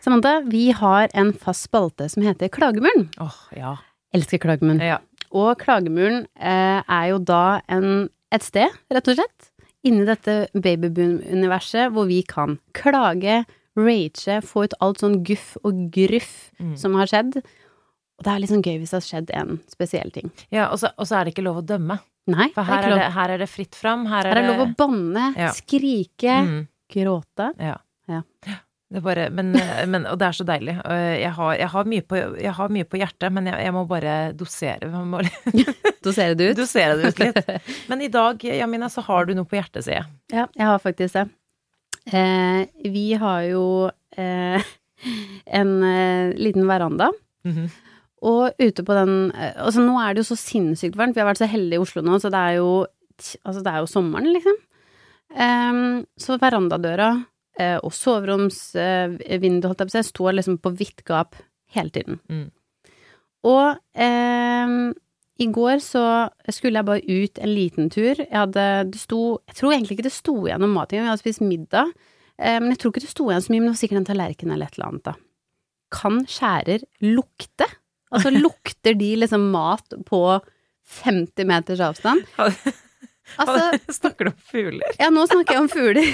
Samantha, 0.01 0.41
vi 0.49 0.71
har 0.73 1.09
en 1.15 1.33
fast 1.37 1.67
spalte 1.69 2.09
som 2.09 2.23
heter 2.25 2.49
Klagemuren. 2.53 3.09
Åh, 3.21 3.37
ja. 3.57 3.77
Elsker 4.17 4.39
Klagemuren. 4.43 4.81
ja. 4.81 4.99
Og 5.31 5.59
Klagemuren 5.61 6.25
eh, 6.41 6.81
er 6.91 7.05
jo 7.13 7.19
da 7.23 7.61
en, 7.71 8.09
et 8.35 8.43
sted, 8.43 8.73
rett 8.91 9.11
og 9.13 9.15
slett, 9.21 9.51
inni 9.87 10.03
dette 10.09 10.49
babyboom-universet 10.59 11.93
hvor 11.95 12.09
vi 12.09 12.23
kan 12.27 12.57
klage, 12.75 13.45
rage, 13.79 14.41
få 14.43 14.65
ut 14.67 14.75
alt 14.83 14.99
sånn 15.05 15.21
guff 15.25 15.53
og 15.63 15.87
gruff 15.95 16.49
Mm. 16.61 16.75
som 16.77 16.93
har 16.99 17.07
skjedd. 17.09 17.39
Og 17.41 18.25
det 18.27 18.33
er 18.35 18.41
litt 18.43 18.51
sånn 18.51 18.61
gøy 18.67 18.75
hvis 18.83 18.91
det 18.93 18.99
har 18.99 19.07
skjedd 19.07 19.31
en 19.39 19.61
spesiell 19.73 20.11
ting. 20.13 20.29
Ja, 20.53 20.67
og 20.75 20.77
så, 20.83 20.91
og 21.01 21.07
så 21.09 21.17
er 21.17 21.25
det 21.25 21.33
ikke 21.33 21.45
lov 21.47 21.63
å 21.63 21.65
dømme. 21.65 21.97
Nei, 22.29 22.51
For 22.53 22.61
det 22.67 22.75
er 22.75 22.83
her 22.83 22.85
er 22.91 22.99
det, 22.99 23.07
her 23.15 23.31
er 23.31 23.39
det 23.41 23.49
fritt 23.49 23.75
fram. 23.79 24.03
Her 24.11 24.27
er, 24.27 24.35
Her 24.35 24.43
er 24.43 24.49
lov 24.51 24.61
å 24.67 24.75
banne, 24.77 25.31
Ja. 25.39 25.49
skrike, 25.57 26.35
mm, 26.45 26.59
gråte. 26.93 27.47
ja. 27.59 27.79
Ja. 28.11 28.21
Det 28.91 29.01
bare, 29.05 29.29
men, 29.31 29.53
men, 29.87 30.07
og 30.11 30.17
det 30.19 30.27
er 30.27 30.35
så 30.35 30.45
deilig. 30.49 30.73
Jeg 30.83 31.31
har, 31.37 31.51
jeg 31.61 31.69
har, 31.71 31.91
mye, 31.93 32.03
på, 32.03 32.21
jeg 32.43 32.55
har 32.57 32.73
mye 32.75 32.87
på 32.91 32.99
hjertet, 32.99 33.31
men 33.31 33.47
jeg, 33.47 33.63
jeg 33.63 33.75
må 33.77 33.85
bare 33.87 34.15
dosere. 34.35 34.89
Må 35.07 35.21
dosere 36.07 36.35
det 36.35 36.49
ut? 36.51 36.59
dosere 36.59 36.97
det 36.99 37.13
ut 37.13 37.23
litt. 37.23 37.53
Men 37.93 38.03
i 38.03 38.11
dag, 38.11 38.43
Jamina, 38.43 38.89
så 38.91 39.05
har 39.07 39.29
du 39.29 39.37
noe 39.39 39.47
på 39.47 39.61
hjertet, 39.61 39.87
sier 39.87 40.01
jeg. 40.01 40.11
Ja, 40.35 40.49
jeg 40.59 40.67
har 40.73 40.83
faktisk 40.83 41.21
det. 41.21 41.29
Eh, 42.11 42.67
vi 42.91 43.07
har 43.21 43.45
jo 43.47 43.65
eh, 44.19 44.71
en 45.61 45.73
eh, 45.87 46.35
liten 46.41 46.67
veranda. 46.71 47.13
Mhm. 47.47 47.71
Og 48.21 48.53
ute 48.61 48.83
på 48.85 48.93
den 48.93 49.31
eh, 49.33 49.55
Altså, 49.57 49.81
nå 49.81 49.95
er 49.97 50.13
det 50.13 50.21
jo 50.21 50.33
så 50.35 50.37
sinnssykt 50.37 50.99
varmt. 50.99 51.15
Vi 51.17 51.23
har 51.23 51.31
vært 51.31 51.41
så 51.41 51.49
heldige 51.49 51.81
i 51.81 51.85
Oslo 51.87 52.03
nå, 52.05 52.19
så 52.21 52.29
det 52.33 52.43
er 52.51 52.59
jo 52.59 52.73
Altså, 53.45 53.61
det 53.61 53.69
er 53.69 53.83
jo 53.83 53.89
sommeren, 53.89 54.31
liksom. 54.33 54.57
Ehm, 55.37 56.07
så 56.17 56.39
verandadøra 56.41 57.11
eh, 57.13 57.27
og 57.83 57.93
soveromsvinduet, 57.95 59.93
si, 59.93 60.03
står 60.07 60.37
liksom 60.39 60.59
på 60.63 60.73
vidt 60.79 61.05
gap 61.09 61.39
hele 61.75 61.91
tiden. 61.95 62.21
Mm. 62.31 62.49
Og 63.49 63.79
eh, 63.95 64.69
i 65.41 65.49
går 65.49 65.81
så 65.81 66.05
skulle 66.53 66.81
jeg 66.81 66.89
bare 66.89 67.05
ut 67.09 67.41
en 67.41 67.53
liten 67.55 67.91
tur. 67.93 68.13
Jeg 68.19 68.37
hadde 68.37 68.67
Det 68.93 69.01
sto 69.01 69.41
Jeg 69.49 69.57
tror 69.57 69.73
egentlig 69.73 69.97
ikke 69.97 70.09
det 70.11 70.17
sto 70.17 70.35
igjen 70.45 70.61
noe 70.61 70.73
mat 70.73 70.93
engang. 70.93 71.09
Jeg 71.09 71.15
hadde 71.15 71.25
spist 71.25 71.45
middag. 71.45 71.93
Eh, 72.37 72.59
men 72.61 72.73
jeg 72.73 72.83
tror 72.83 72.93
ikke 72.93 73.05
det 73.07 73.13
sto 73.13 73.29
igjen 73.31 73.45
så 73.45 73.53
mye, 73.53 73.61
men 73.61 73.71
det 73.71 73.75
var 73.75 73.83
sikkert 73.83 74.01
en 74.03 74.09
tallerken 74.11 74.53
eller 74.53 74.69
et 74.69 74.79
eller 74.79 74.91
annet, 74.91 75.07
da. 75.09 75.15
Kan 75.91 76.21
skjærer 76.31 76.85
lukte? 77.05 77.69
Altså, 78.11 78.33
lukter 78.45 78.97
de 79.01 79.11
liksom 79.23 79.49
mat 79.55 79.99
på 80.09 80.23
50 81.01 81.49
meters 81.49 81.83
avstand? 81.85 82.25
Altså, 83.39 83.95
Snakker 84.01 84.29
du 84.29 84.31
om 84.33 84.39
fugler? 84.51 84.97
ja, 84.99 85.11
nå 85.15 85.27
snakker 85.31 85.57
jeg 85.57 85.63
om 85.65 85.71
fugler. 85.73 86.11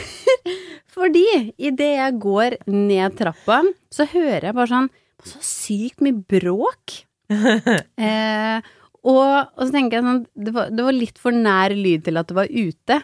Fordi 0.96 1.24
idet 1.56 1.92
jeg 1.98 2.18
går 2.22 2.56
ned 2.72 3.16
trappa, 3.18 3.60
så 3.92 4.06
hører 4.12 4.48
jeg 4.50 4.56
bare 4.56 4.72
sånn 4.72 4.90
så 5.26 5.42
sykt 5.44 6.04
mye 6.04 6.18
bråk. 6.36 7.02
Eh, 7.96 8.58
og, 9.06 9.52
og 9.54 9.60
så 9.62 9.70
tenker 9.70 10.00
jeg 10.00 10.04
sånn 10.06 10.20
det 10.34 10.52
var, 10.54 10.70
det 10.74 10.82
var 10.82 10.94
litt 10.94 11.18
for 11.22 11.34
nær 11.34 11.70
lyd 11.74 12.02
til 12.06 12.18
at 12.18 12.26
det 12.30 12.36
var 12.38 12.50
ute. 12.50 12.96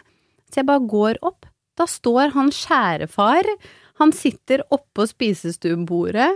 Så 0.51 0.59
jeg 0.59 0.67
bare 0.67 0.83
går 0.91 1.19
opp. 1.23 1.47
Da 1.79 1.87
står 1.89 2.33
han 2.35 2.51
skjærefar. 2.53 3.47
Han 4.01 4.11
sitter 4.15 4.65
oppå 4.73 5.05
spisestuebordet, 5.09 6.27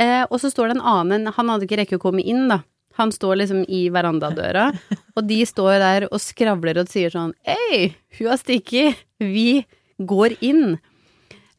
eh, 0.00 0.22
og 0.24 0.40
så 0.42 0.50
står 0.52 0.70
det 0.70 0.76
en 0.78 0.86
annen 0.94 1.32
Han 1.36 1.52
hadde 1.52 1.66
ikke 1.66 1.80
rekket 1.82 2.00
å 2.00 2.04
komme 2.06 2.24
inn, 2.24 2.46
da. 2.50 2.60
Han 2.98 3.12
står 3.14 3.38
liksom 3.42 3.64
i 3.70 3.84
verandadøra, 3.92 4.70
og 5.16 5.26
de 5.28 5.40
står 5.46 5.78
der 5.82 6.06
og 6.10 6.18
skravler 6.22 6.82
og 6.82 6.90
sier 6.90 7.12
sånn 7.12 7.32
Hei, 7.46 7.92
hun 8.18 8.30
har 8.32 8.40
stikket, 8.40 8.98
vi 9.22 9.62
går 10.00 10.36
inn. 10.44 10.78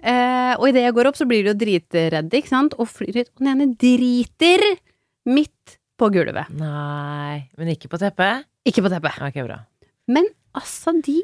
Eh, 0.01 0.53
og 0.57 0.67
idet 0.71 0.87
jeg 0.87 0.95
går 0.97 1.11
opp, 1.11 1.17
så 1.19 1.27
blir 1.29 1.45
de 1.45 1.53
jo 1.53 1.59
dritredde, 1.61 2.41
ikke 2.41 2.51
sant, 2.51 2.75
og 2.81 2.89
flyr 2.89 3.21
ut. 3.21 3.29
Og 3.29 3.43
den 3.43 3.51
ene 3.53 3.69
driter 3.79 4.65
midt 5.29 5.77
på 6.01 6.09
gulvet. 6.13 6.49
Nei, 6.57 7.43
men 7.59 7.73
ikke 7.75 7.91
på 7.91 8.01
teppet? 8.01 8.47
Ikke 8.67 8.83
på 8.85 8.91
teppet. 8.93 9.21
Ok, 9.21 9.37
bra. 9.45 9.61
Men 10.11 10.27
altså, 10.57 10.95
de 11.05 11.21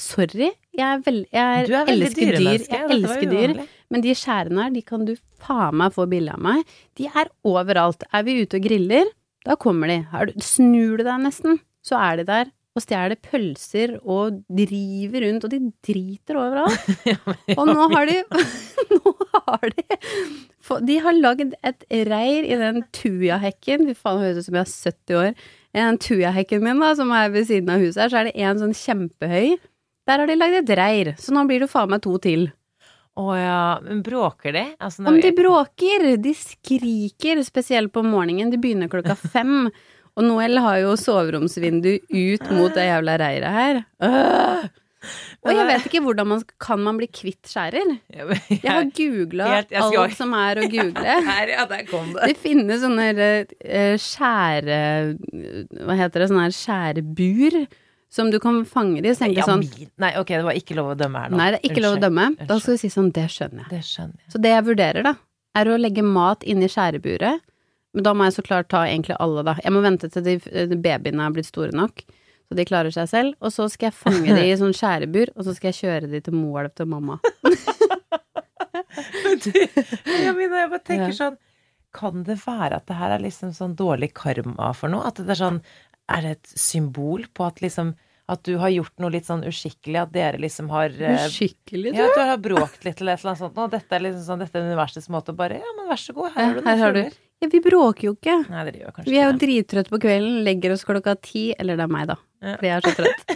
Sorry, 0.00 0.46
jeg, 0.72 0.80
er 0.86 1.00
veld, 1.04 1.26
jeg 1.36 1.66
Du 1.68 1.74
er 1.76 1.90
elsker 1.92 2.30
dyr. 2.38 2.62
Jeg 2.64 2.86
elsker 2.94 3.28
dyr. 3.28 3.50
Men 3.92 4.04
de 4.04 4.14
skjærene 4.16 4.62
her, 4.64 4.70
de 4.72 4.80
kan 4.88 5.02
du 5.04 5.12
faen 5.42 5.76
meg 5.76 5.92
få 5.92 6.06
bilde 6.08 6.32
av 6.32 6.40
meg. 6.40 6.62
De 6.96 7.10
er 7.10 7.28
overalt. 7.44 8.06
Er 8.08 8.24
vi 8.24 8.38
ute 8.40 8.56
og 8.56 8.64
griller, 8.64 9.10
da 9.46 9.56
kommer 9.60 9.90
de. 9.90 10.00
Du, 10.30 10.34
snur 10.44 10.98
du 11.00 11.06
deg 11.06 11.22
nesten, 11.24 11.60
så 11.84 11.98
er 12.00 12.20
de 12.20 12.28
der 12.28 12.52
og 12.72 12.80
stjeler 12.80 13.18
pølser 13.20 13.98
og 14.00 14.38
driver 14.48 15.26
rundt, 15.26 15.44
og 15.44 15.52
de 15.52 15.58
driter 15.84 16.38
overalt. 16.40 16.86
Og 17.60 17.68
nå 17.68 17.88
har 17.92 18.08
de 18.08 18.14
Nå 18.92 19.12
har 19.34 19.66
de 19.74 19.84
De 20.88 20.96
har 21.04 21.18
lagd 21.18 21.52
et 21.60 21.84
reir 22.08 22.46
i 22.48 22.56
den 22.56 22.80
tujahekken. 22.96 23.84
Fy 23.90 23.96
faen, 23.98 24.22
høres 24.22 24.40
ut 24.40 24.48
som 24.48 24.56
jeg 24.56 24.64
er 24.64 24.72
70 24.72 25.20
år. 25.20 25.44
I 25.72 25.82
den 25.82 26.00
tujahekken 26.00 26.64
min, 26.64 26.80
da, 26.80 26.94
som 26.96 27.12
er 27.12 27.28
ved 27.34 27.44
siden 27.50 27.68
av 27.74 27.84
huset 27.84 28.06
her, 28.06 28.12
så 28.12 28.22
er 28.22 28.30
det 28.30 28.34
en 28.40 28.64
sånn 28.64 28.74
kjempehøy. 28.78 29.52
Der 30.08 30.22
har 30.22 30.28
de 30.28 30.38
lagd 30.38 30.62
et 30.62 30.74
reir, 30.80 31.12
så 31.20 31.36
nå 31.36 31.44
blir 31.50 31.62
det 31.62 31.70
faen 31.70 31.92
meg 31.92 32.02
to 32.04 32.16
til. 32.24 32.48
Å 33.20 33.32
ja, 33.36 33.64
men 33.84 34.00
bråker 34.04 34.54
de? 34.56 34.66
Altså, 34.80 35.04
Om 35.04 35.18
de 35.20 35.32
bråker, 35.36 36.06
de 36.22 36.32
skriker, 36.36 37.42
spesielt 37.44 37.92
på 37.92 38.04
morgenen. 38.06 38.52
De 38.52 38.60
begynner 38.60 38.88
klokka 38.92 39.16
fem. 39.34 39.66
Og 40.16 40.24
Noel 40.24 40.60
har 40.60 40.78
jo 40.82 40.94
soveromsvindu 41.00 41.96
ut 42.08 42.46
mot 42.52 42.72
det 42.76 42.88
jævla 42.88 43.18
reiret 43.20 43.58
her. 43.58 43.82
Øh! 44.04 44.70
Og 45.42 45.50
jeg 45.50 45.66
vet 45.66 45.86
ikke 45.88 46.00
hvordan 46.04 46.28
man 46.30 46.42
kan 46.62 46.78
man 46.78 46.98
bli 47.00 47.08
kvitt 47.10 47.48
skjærer. 47.50 47.96
Jeg 48.12 48.68
har 48.68 48.84
googla 48.94 49.48
alt 49.58 50.14
som 50.14 50.34
er 50.38 50.60
å 50.62 50.68
google. 50.70 51.16
Det 52.28 52.36
finnes 52.38 52.84
sånne 52.84 53.08
eh, 53.18 53.96
skjære... 53.98 54.78
Hva 55.82 55.96
heter 55.98 56.22
det? 56.22 56.28
Sånne 56.30 56.46
skjærebur 56.54 57.58
som 58.12 58.28
du 58.32 58.36
kan 58.42 58.58
fange 58.68 59.00
de. 59.00 59.10
og 59.14 59.18
tenke 59.18 59.40
Ja, 59.40 59.46
sånn 59.48 59.62
Nei, 60.02 60.10
ok, 60.20 60.28
det 60.36 60.44
var 60.44 60.58
ikke 60.58 60.76
lov 60.76 60.90
å 60.92 60.96
dømme 61.00 61.22
her 61.22 61.32
nå. 61.32 61.38
Nei, 61.40 61.46
det 61.54 61.60
er 61.62 61.68
ikke 61.70 61.80
lov 61.80 61.94
å 61.94 61.96
Unnskyld. 61.96 62.04
dømme. 62.04 62.46
Da 62.50 62.58
skal 62.60 62.76
du 62.76 62.82
si 62.82 62.90
sånn, 62.92 63.12
det 63.16 63.24
skjønner 63.32 63.62
jeg. 63.64 63.70
Det 63.72 63.80
skjønner 63.88 64.18
jeg. 64.20 64.32
Så 64.34 64.40
det 64.44 64.52
jeg 64.52 64.66
vurderer, 64.68 65.06
da, 65.06 65.14
er 65.56 65.70
å 65.72 65.78
legge 65.80 66.04
mat 66.04 66.44
inn 66.44 66.60
i 66.64 66.68
skjæreburet. 66.68 67.40
Men 67.92 68.04
da 68.06 68.12
må 68.16 68.24
jeg 68.28 68.34
så 68.38 68.44
klart 68.44 68.68
ta 68.72 68.82
egentlig 68.88 69.16
alle, 69.20 69.42
da. 69.48 69.54
Jeg 69.64 69.72
må 69.72 69.80
vente 69.84 70.08
til 70.12 70.24
de, 70.24 70.36
de 70.68 70.76
babyene 70.80 71.24
er 71.26 71.34
blitt 71.36 71.48
store 71.48 71.72
nok, 71.76 72.04
så 72.48 72.56
de 72.56 72.64
klarer 72.68 72.92
seg 72.92 73.08
selv. 73.08 73.34
Og 73.40 73.52
så 73.52 73.66
skal 73.72 73.90
jeg 73.90 73.96
fange 73.96 74.36
de 74.36 74.44
i 74.48 74.56
sånn 74.60 74.76
skjærebur, 74.76 75.32
og 75.36 75.44
så 75.48 75.56
skal 75.56 75.72
jeg 75.72 75.80
kjøre 75.80 76.08
de 76.12 76.20
til 76.24 76.36
Moelv 76.36 76.72
til 76.76 76.88
mamma. 76.92 77.18
Men 79.24 79.40
du, 79.40 79.50
jeg 79.56 80.34
mener, 80.36 80.58
jeg 80.62 80.70
bare 80.72 80.84
tenker 80.84 81.14
sånn 81.16 81.36
Kan 81.96 82.24
det 82.28 82.38
være 82.44 82.78
at 82.80 82.86
det 82.88 82.96
her 82.98 83.14
er 83.16 83.22
liksom 83.24 83.52
sånn 83.56 83.74
dårlig 83.76 84.12
karma 84.16 84.70
for 84.76 84.92
noe? 84.92 85.08
At 85.08 85.20
det 85.20 85.32
er 85.34 85.40
sånn 85.40 85.60
Er 86.10 86.24
det 86.24 86.32
et 86.38 86.54
symbol 86.58 87.28
på 87.34 87.46
at 87.46 87.62
liksom 87.62 87.94
At 88.32 88.42
du 88.46 88.56
har 88.58 88.70
gjort 88.72 88.94
noe 89.02 89.12
litt 89.12 89.26
sånn 89.26 89.42
uskikkelig, 89.46 89.98
at 90.02 90.12
dere 90.14 90.40
liksom 90.40 90.70
har 90.72 90.94
eh, 90.94 91.26
Uskikkelig, 91.26 91.92
du. 91.92 91.98
Ja, 91.98 92.08
at 92.10 92.16
du 92.16 92.22
har 92.22 92.40
bråkt 92.42 92.86
litt 92.86 93.02
eller 93.02 93.18
et 93.18 93.22
eller 93.22 93.34
annet 93.34 93.42
sånt. 93.42 93.58
Og 93.58 93.74
dette 93.74 93.98
er 93.98 94.06
liksom 94.06 94.24
sånn 94.26 94.44
Dette 94.44 94.58
er 94.58 94.70
universets 94.70 95.10
måte 95.12 95.34
å 95.34 95.38
bare 95.38 95.60
Ja, 95.62 95.76
men 95.78 95.90
vær 95.90 96.00
så 96.00 96.16
god, 96.16 96.32
her 96.36 96.48
har 96.48 96.58
du 96.58 96.64
noen 96.64 96.82
fugler. 96.86 97.20
Ja, 97.42 97.48
vi 97.50 97.58
bråker 97.58 98.06
jo 98.06 98.12
ikke. 98.14 98.36
Nei, 98.52 98.60
dere 98.68 98.84
gjør 98.84 98.92
kanskje 98.94 99.10
Vi 99.10 99.18
er 99.18 99.24
jo 99.26 99.38
drittrøtte 99.42 99.90
på 99.90 99.98
kvelden, 100.04 100.42
legger 100.46 100.74
oss 100.76 100.84
klokka 100.86 101.16
ti, 101.18 101.48
eller 101.58 101.78
det 101.78 101.88
er 101.88 101.90
meg, 101.90 102.04
da. 102.12 102.16
Ja. 102.42 102.52
Fordi 102.54 102.68
jeg 102.68 102.76
er 102.76 102.84
så 102.86 102.92
trøtt. 103.00 103.32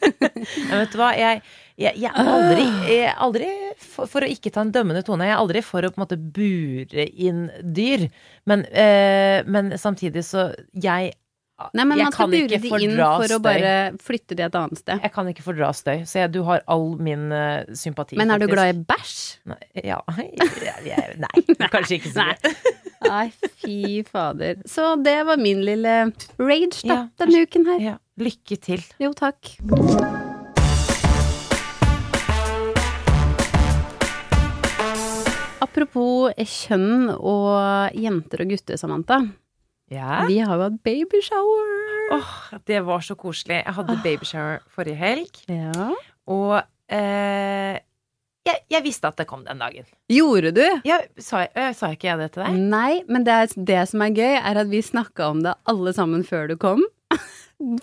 ja, 0.70 0.78
vet 0.80 0.94
du 0.94 0.96
hva, 1.00 1.10
jeg, 1.18 1.42
jeg, 1.80 1.98
jeg 2.00 2.08
er 2.08 2.30
aldri, 2.32 2.64
jeg 2.88 3.12
aldri 3.26 3.50
for, 3.76 4.08
for 4.08 4.24
å 4.24 4.30
ikke 4.32 4.52
ta 4.54 4.64
en 4.64 4.72
dømmende 4.72 5.04
tone, 5.04 5.28
jeg 5.28 5.36
er 5.36 5.42
aldri 5.42 5.62
for 5.64 5.84
å 5.84 5.92
på 5.92 6.00
en 6.00 6.04
måte 6.06 6.18
bure 6.40 7.06
inn 7.12 7.42
dyr. 7.60 8.06
Men, 8.48 8.64
eh, 8.72 9.44
men 9.44 9.74
samtidig 9.80 10.24
så 10.24 10.50
Jeg, 10.72 11.12
Nei, 11.76 11.84
men 11.84 11.98
man 12.00 12.12
skal 12.14 12.30
bure 12.32 12.48
de 12.48 12.70
inn 12.86 12.96
for 12.96 13.24
å 13.24 13.38
støy. 13.38 13.44
bare 13.44 13.72
flytte 14.02 14.36
de 14.38 14.44
et 14.46 14.58
annet 14.60 14.80
sted. 14.80 15.00
Jeg 15.04 15.12
kan 15.14 15.28
ikke 15.32 15.44
fordra 15.44 15.70
støy, 15.76 16.02
så 16.08 16.22
jeg, 16.22 16.32
du 16.34 16.40
har 16.48 16.62
all 16.70 16.94
min 17.02 17.28
uh, 17.34 17.62
sympati. 17.76 18.16
Men 18.20 18.32
er 18.34 18.42
du 18.42 18.46
glad 18.50 18.74
i 18.74 18.78
bæsj? 18.90 19.16
Nei, 19.52 19.60
ja, 19.92 20.00
jeg, 20.18 20.78
jeg, 20.88 21.18
nei, 21.20 21.68
kanskje 21.72 22.00
ikke 22.00 22.14
så 22.14 22.28
mye. 22.30 22.54
Nei, 23.10 23.26
fy 23.62 24.02
fader. 24.04 24.58
Så 24.68 24.90
det 25.00 25.16
var 25.24 25.40
min 25.40 25.62
lille 25.64 25.94
rage 26.36 26.82
da, 26.84 26.88
Ja. 26.92 26.98
denne 27.22 27.46
uken 27.48 27.64
her. 27.70 27.80
Ja, 27.80 27.96
lykke 28.20 28.60
til. 28.60 28.84
Jo, 29.00 29.14
takk. 29.16 29.54
Apropos 35.60 36.32
kjønn 36.40 37.10
og 37.14 37.94
jenter 37.96 38.42
og 38.44 38.52
gutter, 38.54 38.78
Samantha. 38.80 39.20
Ja. 39.90 40.24
Vi 40.28 40.38
har 40.38 40.54
jo 40.56 40.62
hatt 40.68 40.80
babyshower. 40.86 41.70
Åh, 42.14 42.32
det 42.66 42.80
var 42.86 43.02
så 43.06 43.14
koselig. 43.18 43.60
Jeg 43.64 43.74
hadde 43.76 43.96
babyshower 44.04 44.60
forrige 44.70 44.98
helg, 45.00 45.40
Ja. 45.50 45.88
og 46.30 46.60
eh, 46.90 47.78
jeg, 48.46 48.56
jeg 48.72 48.82
visste 48.86 49.10
at 49.10 49.18
det 49.20 49.26
kom 49.30 49.42
den 49.46 49.58
dagen. 49.60 49.84
Gjorde 50.10 50.52
du? 50.56 50.62
Jeg, 50.86 51.08
sa, 51.22 51.42
øh, 51.50 51.72
sa 51.76 51.90
ikke 51.94 52.08
jeg 52.08 52.18
det 52.22 52.30
til 52.34 52.42
deg? 52.46 52.56
Nei, 52.72 53.02
men 53.10 53.26
det, 53.26 53.34
er, 53.34 53.52
det 53.70 53.82
som 53.90 54.02
er 54.06 54.14
gøy, 54.16 54.38
er 54.40 54.62
at 54.62 54.70
vi 54.72 54.80
snakka 54.82 55.28
om 55.34 55.42
det 55.44 55.54
alle 55.70 55.92
sammen 55.96 56.24
før 56.26 56.48
du 56.50 56.56
kom. 56.60 56.82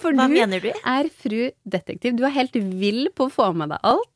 For 0.02 0.15
Hva 0.17 0.26
du 0.28 0.34
mener 0.34 0.63
du? 0.63 0.72
er 0.74 1.12
fru 1.13 1.52
detektiv. 1.70 2.15
Du 2.17 2.24
er 2.26 2.34
helt 2.34 2.56
vill 2.58 3.10
på 3.13 3.28
å 3.28 3.34
få 3.36 3.52
med 3.54 3.70
deg 3.76 3.84
alt. 3.86 4.13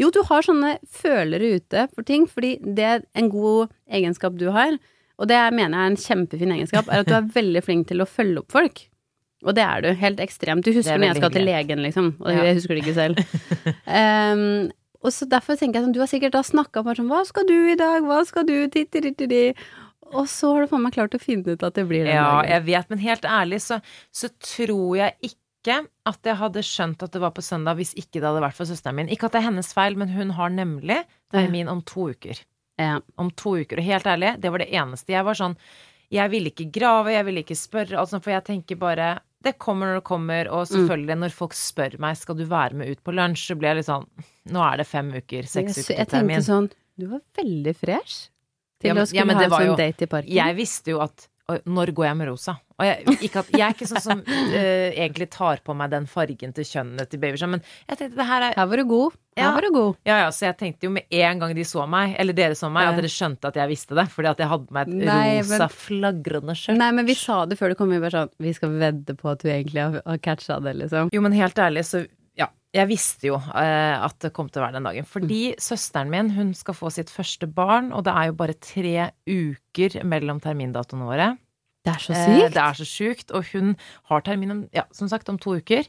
Jo, 0.00 0.08
du 0.10 0.24
har 0.26 0.42
sånne 0.42 0.72
følere 0.90 1.52
ute 1.60 1.84
for 1.94 2.02
ting, 2.02 2.24
fordi 2.26 2.56
det 2.66 2.82
er 2.96 3.04
en 3.14 3.28
god 3.30 3.70
egenskap 3.86 4.34
du 4.40 4.48
har, 4.50 4.74
og 5.18 5.28
det 5.30 5.38
mener 5.54 5.78
jeg 5.78 5.84
er 5.84 5.92
en 5.92 6.02
kjempefin 6.04 6.52
egenskap, 6.56 6.88
er 6.90 7.04
at 7.04 7.10
du 7.10 7.14
er 7.18 7.28
veldig 7.38 7.62
flink 7.64 7.88
til 7.90 8.02
å 8.02 8.08
følge 8.08 8.42
opp 8.42 8.54
folk. 8.54 8.84
Og 9.44 9.52
det 9.58 9.64
er 9.66 9.82
du. 9.84 9.90
Helt 10.00 10.20
ekstremt. 10.24 10.64
Du 10.64 10.72
husker 10.72 10.94
er 10.96 11.00
når 11.02 11.10
jeg 11.12 11.20
skal 11.20 11.34
til 11.34 11.44
legen, 11.44 11.82
liksom. 11.84 12.06
Og 12.24 12.30
Ja. 12.32 12.46
jeg 12.48 12.56
husker 12.56 12.74
det 12.78 12.84
ikke 12.84 12.94
selv. 12.96 13.20
Um, 13.84 14.70
og 15.04 15.12
så 15.12 15.28
derfor 15.28 15.58
tenker 15.60 15.78
jeg 15.80 15.84
sånn, 15.86 15.94
du 15.96 16.00
har 16.00 16.08
sikkert 16.08 16.32
da 16.32 16.40
snakka 16.46 16.82
bare 16.86 16.96
sånn, 17.02 17.10
hva 17.12 17.20
skal 17.28 17.44
du 17.48 17.56
i 17.68 17.76
dag, 17.76 18.06
hva 18.08 18.22
skal 18.24 18.46
du, 18.48 18.54
titti-ritti-di. 18.72 19.42
Og 20.14 20.28
så 20.30 20.52
har 20.54 20.64
du 20.64 20.70
faen 20.72 20.84
meg 20.86 20.94
klart 20.96 21.16
å 21.16 21.20
finne 21.20 21.56
ut 21.56 21.64
at 21.66 21.76
det 21.76 21.84
blir 21.90 22.04
det. 22.08 22.14
Ja, 22.16 22.40
dagen. 22.40 22.50
jeg 22.54 22.64
vet, 22.70 22.90
men 22.92 23.02
helt 23.04 23.24
ærlig 23.28 23.60
så, 23.64 23.80
så 24.14 24.30
tror 24.40 24.96
jeg 25.02 25.16
ikke 25.28 25.78
at 26.08 26.28
jeg 26.28 26.36
hadde 26.40 26.60
skjønt 26.64 27.04
at 27.04 27.12
det 27.12 27.20
var 27.22 27.32
på 27.36 27.44
søndag 27.44 27.78
hvis 27.78 27.94
ikke 27.96 28.20
det 28.20 28.26
hadde 28.28 28.42
vært 28.44 28.56
for 28.56 28.68
søsteren 28.68 28.96
min. 29.00 29.08
Ikke 29.12 29.28
at 29.28 29.36
det 29.36 29.40
er 29.42 29.46
hennes 29.50 29.70
feil, 29.76 29.96
men 30.00 30.12
hun 30.12 30.34
har 30.36 30.52
nemlig 30.52 31.02
termin 31.32 31.68
om 31.72 31.80
to 31.88 32.10
uker. 32.12 32.40
Ja. 32.78 33.00
Om 33.16 33.30
to 33.38 33.56
uker. 33.62 33.78
Og 33.78 33.84
helt 33.86 34.06
ærlig, 34.10 34.40
det 34.42 34.50
var 34.50 34.58
det 34.58 34.70
eneste. 34.74 35.12
Jeg 35.14 35.24
var 35.24 35.34
sånn 35.38 35.56
Jeg 36.10 36.30
ville 36.30 36.50
ikke 36.50 36.70
grave, 36.70 37.12
jeg 37.14 37.24
ville 37.24 37.42
ikke 37.42 37.56
spørre, 37.56 37.96
altså, 37.98 38.20
for 38.22 38.30
jeg 38.30 38.44
tenker 38.44 38.76
bare 38.78 39.20
det 39.44 39.58
kommer 39.58 39.86
når 39.90 39.94
det 40.00 40.04
kommer, 40.08 40.48
og 40.48 40.66
selvfølgelig 40.68 41.16
når 41.20 41.32
folk 41.36 41.52
spør 41.52 41.98
meg 42.00 42.16
skal 42.16 42.34
du 42.38 42.44
være 42.48 42.72
med 42.74 42.88
ut 42.88 43.00
på 43.04 43.12
lunsj, 43.12 43.42
så 43.50 43.56
blir 43.58 43.68
jeg 43.74 43.76
litt 43.82 43.88
sånn 43.90 44.06
Nå 44.54 44.62
er 44.72 44.76
det 44.78 44.86
fem 44.86 45.10
uker, 45.12 45.42
seks 45.48 45.78
uker 45.78 45.82
til 45.96 46.06
termin. 46.06 46.30
Jeg 46.38 46.44
tenkte 46.44 46.48
sånn, 46.48 46.70
du 46.96 47.06
var 47.10 47.20
veldig 47.36 47.74
fresh 47.76 48.30
til 48.80 48.88
Ja, 48.88 48.94
men- 48.94 49.02
å 49.02 49.06
skulle 49.06 49.20
ja, 49.20 49.34
ha 49.34 49.44
en 49.44 49.50
sånn 49.50 49.66
jo- 49.66 49.76
date 49.76 50.02
i 50.02 50.06
parken. 50.06 50.32
Jeg 50.32 50.56
visste 50.56 50.86
jo 50.90 51.00
at 51.00 51.28
«Oi, 51.28 51.33
når 51.68 51.90
går 51.92 52.06
jeg 52.06 52.16
med 52.16 52.28
rosa? 52.30 52.54
Jeg, 52.80 53.04
at, 53.36 53.50
jeg 53.52 53.60
er 53.62 53.74
ikke 53.74 53.86
sånn 53.86 54.00
som 54.02 54.20
uh, 54.24 54.88
egentlig 54.96 55.26
tar 55.30 55.60
på 55.62 55.74
meg 55.76 55.90
den 55.92 56.06
fargen 56.10 56.54
til 56.56 56.64
kjønnet 56.66 57.10
til 57.12 57.20
babyer, 57.22 57.44
men 57.52 57.60
jeg 57.88 57.98
tenkte 58.00 58.16
det 58.18 58.26
her 58.26 58.46
er 58.48 58.56
Her 58.56 58.66
var 58.70 58.80
du 58.80 58.84
god. 58.88 59.12
Her 59.36 59.44
Ja. 59.44 59.50
var 59.54 59.66
du 59.66 59.70
god. 59.74 59.96
Ja, 60.08 60.16
ja, 60.24 60.30
så 60.32 60.46
jeg 60.48 60.56
tenkte 60.62 60.88
jo 60.88 60.90
med 60.94 61.04
en 61.10 61.38
gang 61.42 61.54
de 61.54 61.66
så 61.68 61.84
meg, 61.90 62.16
eller 62.18 62.32
dere 62.38 62.56
så 62.58 62.70
meg, 62.72 62.88
at 62.88 62.96
dere 62.98 63.10
skjønte 63.12 63.50
at 63.50 63.60
jeg 63.60 63.68
visste 63.74 63.94
det, 63.98 64.06
fordi 64.14 64.30
at 64.32 64.42
jeg 64.42 64.50
hadde 64.54 64.74
meg 64.78 64.88
et 64.88 65.06
Nei, 65.10 65.38
rosa, 65.42 65.58
men- 65.68 65.76
flagrende 65.84 66.56
skjørt. 66.58 66.78
Nei, 66.80 66.90
men 66.96 67.06
vi 67.06 67.14
sa 67.18 67.44
det 67.46 67.58
før 67.60 67.74
du 67.74 67.78
kom. 67.78 67.90
Vi 67.94 68.00
bare 68.00 68.10
sånn 68.24 68.30
Vi 68.40 68.52
skal 68.56 68.70
vedde 68.80 69.14
på 69.20 69.30
at 69.30 69.44
du 69.44 69.48
egentlig 69.52 69.82
har, 69.84 70.00
har 70.06 70.18
catcha 70.18 70.58
det, 70.64 70.76
liksom. 70.80 71.10
Jo, 71.12 71.20
men 71.20 71.32
helt 71.36 71.54
ærlig, 71.60 71.84
så. 71.84 72.06
Jeg 72.74 72.88
visste 72.90 73.28
jo 73.28 73.36
eh, 73.38 73.96
at 74.02 74.16
det 74.24 74.32
kom 74.34 74.48
til 74.50 74.58
å 74.60 74.64
være 74.66 74.74
den 74.80 74.88
dagen. 74.88 75.06
Fordi 75.06 75.54
søsteren 75.62 76.10
min, 76.10 76.30
hun 76.34 76.48
skal 76.58 76.74
få 76.74 76.90
sitt 76.90 77.12
første 77.14 77.46
barn, 77.46 77.92
og 77.94 78.02
det 78.08 78.14
er 78.18 78.32
jo 78.32 78.38
bare 78.40 78.56
tre 78.58 79.10
uker 79.30 80.00
mellom 80.04 80.40
termindatoene 80.42 81.06
våre. 81.06 81.28
Det 81.84 81.92
er 81.94 82.00
så 82.02 82.12
Eh, 82.16 82.24
sykt. 82.26 82.54
det 82.56 82.62
er 82.64 82.74
så 82.80 82.86
sjukt. 82.88 83.30
Og 83.36 83.44
hun 83.52 83.76
har 84.10 84.20
termin 84.26 84.50
om, 84.50 84.64
ja, 84.74 84.82
som 84.90 85.06
sagt, 85.12 85.28
om 85.28 85.38
to 85.38 85.54
uker. 85.60 85.86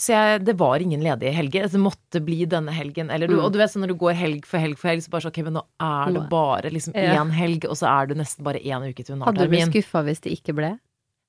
Så 0.00 0.14
jeg, 0.14 0.44
det 0.48 0.54
var 0.58 0.80
ingen 0.80 1.02
ledige 1.04 1.34
helger. 1.36 1.66
Det 1.68 1.78
måtte 1.82 2.22
bli 2.24 2.46
denne 2.48 2.72
helgen. 2.72 3.10
Eller 3.12 3.28
du, 3.28 3.34
Mm. 3.36 3.44
Og 3.44 3.52
du 3.52 3.58
vet 3.60 3.70
sånn 3.70 3.82
når 3.84 3.92
du 3.92 3.98
går 4.00 4.14
helg 4.16 4.46
for 4.48 4.58
helg 4.58 4.78
for 4.80 4.88
helg, 4.88 5.02
så 5.04 5.10
bare 5.12 5.20
sånn, 5.28 5.34
ok, 5.36 5.42
men 5.44 5.58
nå 5.60 5.62
er 5.78 6.12
det 6.16 6.22
bare 6.30 6.70
liksom 6.72 6.94
Ja. 6.96 7.20
én 7.22 7.30
helg, 7.30 7.66
og 7.68 7.76
så 7.76 7.86
er 7.86 8.06
det 8.08 8.16
nesten 8.16 8.42
bare 8.42 8.58
én 8.64 8.80
uke 8.88 9.04
til 9.04 9.14
hun 9.14 9.20
har 9.22 9.32
Hadde 9.32 9.44
du 9.44 9.48
blitt 9.52 9.68
termin. 9.68 9.74
skuffa 9.84 10.02
hvis 10.08 10.20
det 10.24 10.32
ikke 10.40 10.54
ble? 10.56 10.78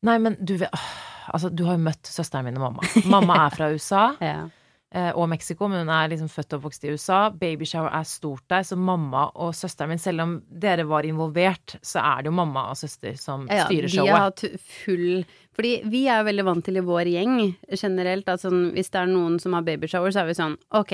Nei, 0.04 0.18
men 0.18 0.38
du 0.44 0.56
vet 0.58 0.70
åh, 0.74 0.80
Altså, 1.34 1.50
du 1.54 1.64
har 1.68 1.78
jo 1.78 1.84
møtt 1.86 2.04
søsteren 2.10 2.46
min 2.46 2.58
og 2.58 2.66
mamma. 2.72 2.82
Mamma 3.06 3.46
er 3.46 3.50
fra 3.56 3.70
USA. 3.74 4.16
Ja. 4.22 4.50
eh, 4.94 5.12
og 5.16 5.30
Mexico, 5.30 5.68
men 5.72 5.86
hun 5.86 5.90
er 5.96 6.10
liksom 6.12 6.28
født 6.28 6.52
og 6.54 6.60
oppvokst 6.60 6.84
i 6.84 6.92
USA. 6.92 7.30
Babyshower 7.30 7.92
er 7.96 8.04
stort 8.04 8.42
der, 8.52 8.64
så 8.68 8.76
mamma 8.76 9.30
og 9.40 9.54
søsteren 9.56 9.90
min, 9.94 10.02
selv 10.04 10.20
om 10.26 10.34
dere 10.52 10.84
var 10.90 11.04
involvert, 11.08 11.78
så 11.82 12.02
er 12.04 12.24
det 12.24 12.32
jo 12.32 12.36
mamma 12.36 12.66
og 12.72 12.76
søster 12.82 13.16
som 13.20 13.46
Ja, 13.48 13.68
styrer 13.70 13.88
de 13.88 13.98
har 14.02 14.08
showet. 14.08 14.20
hatt 14.20 14.62
full 14.84 15.24
Fordi 15.56 15.72
vi 15.92 16.06
er 16.08 16.20
jo 16.22 16.28
veldig 16.32 16.46
vant 16.48 16.66
til 16.66 16.78
i 16.80 16.84
vår 16.84 17.08
gjeng 17.14 17.38
generelt 17.72 18.28
at 18.32 18.42
sånn, 18.44 18.72
hvis 18.76 18.90
det 18.92 19.00
er 19.02 19.12
noen 19.14 19.40
som 19.40 19.54
har 19.56 19.64
babyshower, 19.68 20.12
så 20.12 20.24
er 20.26 20.30
vi 20.32 20.34
sånn 20.42 20.58
ok, 20.76 20.94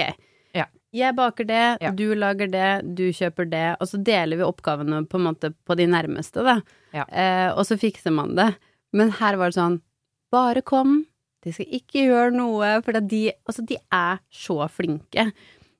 Ja. 0.53 0.65
jeg 0.93 1.15
baker 1.15 1.45
det, 1.45 1.77
Ja. 1.81 1.91
du 1.91 2.13
lager 2.15 2.47
det, 2.49 2.95
du 2.95 3.09
kjøper 3.13 3.49
det, 3.49 3.77
og 3.81 3.87
så 3.87 3.97
deler 4.03 4.37
vi 4.37 4.43
oppgavene 4.43 5.05
på 5.07 5.17
en 5.19 5.25
måte 5.33 5.53
på 5.65 5.75
de 5.77 5.85
nærmeste, 5.85 6.43
da. 6.43 6.61
Ja. 6.93 7.05
Eh, 7.09 7.51
og 7.53 7.65
så 7.65 7.77
fikser 7.77 8.11
man 8.13 8.35
det. 8.35 8.55
Men 8.93 9.11
her 9.11 9.35
var 9.37 9.49
det 9.51 9.57
sånn, 9.59 9.81
bare 10.33 10.63
kom, 10.65 10.99
de 11.45 11.53
skal 11.53 11.69
ikke 11.79 12.07
gjøre 12.09 12.33
noe, 12.35 12.71
for 12.85 12.99
de, 12.99 13.21
altså, 13.47 13.63
de 13.67 13.77
er 13.93 14.21
så 14.33 14.59
flinke. 14.71 15.29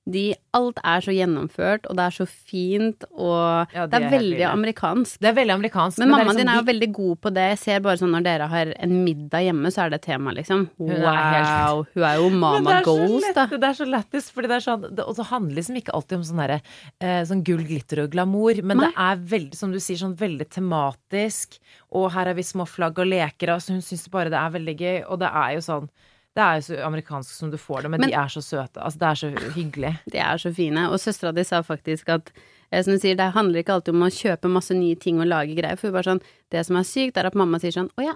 De, 0.09 0.21
alt 0.55 0.77
er 0.87 1.01
så 1.03 1.11
gjennomført, 1.11 1.85
og 1.89 1.97
det 1.97 2.03
er 2.05 2.13
så 2.15 2.25
fint, 2.27 3.03
og 3.11 3.67
Ja, 3.75 3.85
det 3.85 3.91
de 3.91 3.97
er 3.97 4.05
er 4.07 4.13
veldig 4.13 4.37
ville. 4.37 4.51
amerikansk. 4.53 5.19
Det 5.19 5.27
er 5.27 5.33
veldig 5.35 5.55
amerikansk. 5.57 5.97
Men 5.99 6.07
men 6.07 6.13
mammaen 6.15 6.27
liksom 6.27 6.37
din 6.37 6.47
er 6.47 6.55
jo 6.55 6.61
de- 6.63 6.71
veldig 6.71 6.89
god 6.93 7.21
på 7.21 7.33
det. 7.33 7.45
Jeg 7.51 7.59
ser 7.59 7.79
bare 7.81 7.97
sånn 7.97 8.11
når 8.15 8.23
dere 8.23 8.47
har 8.47 8.73
en 8.79 8.93
middag 9.03 9.43
hjemme, 9.47 9.67
så 9.75 9.83
er 9.85 9.89
det 9.89 10.01
tema, 10.03 10.31
liksom. 10.33 10.69
Hun 10.77 10.91
er 10.91 11.19
helt- 11.33 11.47
Wow! 11.47 11.85
Hun 11.93 12.03
er 12.03 12.15
jo 12.21 12.29
mama 12.29 12.69
det 12.71 12.85
så 12.85 12.85
goals, 12.85 13.33
da. 13.35 13.45
Det 13.47 13.63
er 13.63 13.73
så 13.81 13.85
lættis, 13.91 14.31
fordi 14.31 14.47
det 14.47 14.57
er 14.57 14.65
sånn 14.71 14.99
Og 15.07 15.15
så 15.15 15.25
handler 15.25 15.55
liksom 15.55 15.75
ikke 15.81 15.93
alltid 15.93 16.17
om 16.17 16.23
sånn 16.23 16.41
derre 16.47 16.61
eh, 17.01 17.21
sånn 17.23 17.43
gull, 17.43 17.63
glitter 17.67 18.03
og 18.03 18.09
glamour, 18.11 18.61
men 18.63 18.77
Nei. 18.77 18.87
det 18.87 18.93
er 18.97 19.15
veldig, 19.17 19.55
som 19.55 19.71
du 19.71 19.77
sier, 19.79 19.97
sånn 19.97 20.15
veldig 20.15 20.47
tematisk. 20.49 21.59
Og 21.91 22.11
her 22.11 22.25
har 22.25 22.33
vi 22.33 22.41
små 22.43 22.65
flagg 22.67 22.97
og 22.99 23.07
leker, 23.07 23.53
og 23.53 23.59
så 23.61 23.73
hun 23.75 23.81
syns 23.81 24.07
bare 24.09 24.29
det 24.29 24.39
er 24.39 24.51
veldig 24.59 24.77
gøy. 24.79 25.03
Og 25.09 25.19
det 25.19 25.29
er 25.33 25.53
jo 25.55 25.59
sånn 25.59 25.89
Det 26.37 26.43
er 26.45 26.59
jo 26.59 26.65
så 26.67 26.75
amerikansk 26.85 27.33
som 27.33 27.49
du 27.49 27.57
får 27.57 27.81
det, 27.87 27.89
men, 27.89 27.99
Men- 28.03 28.11
de 28.11 28.15
er 28.21 28.29
så 28.29 28.43
søte. 28.45 28.77
Altså, 28.77 28.99
det 29.01 29.07
er 29.09 29.15
så 29.23 29.53
hyggelig. 29.55 29.93
De 30.13 30.17
er 30.21 30.37
så 30.37 30.51
fine. 30.53 30.83
Og 30.91 30.99
søstera 31.01 31.33
di 31.33 31.43
sa 31.43 31.63
faktisk 31.65 32.09
at 32.13 32.29
eh, 32.71 32.83
som 32.85 32.93
du 32.93 32.99
sier, 33.01 33.17
det 33.17 33.31
handler 33.33 33.63
ikke 33.63 33.73
alltid 33.73 33.95
om 33.95 34.05
å 34.05 34.11
kjøpe 34.13 34.51
masse 34.53 34.75
nye 34.77 34.95
ting 35.01 35.19
og 35.19 35.25
lage 35.31 35.55
greier. 35.57 35.75
For 35.79 35.89
hun 35.89 35.97
bare 35.97 36.11
sånn 36.11 36.21
Det 36.53 36.61
som 36.67 36.77
er 36.77 36.85
sykt, 36.85 37.17
er 37.17 37.25
at 37.25 37.33
mamma 37.35 37.57
sier 37.59 37.73
sånn 37.73 37.89
Å 37.97 38.05
ja, 38.05 38.13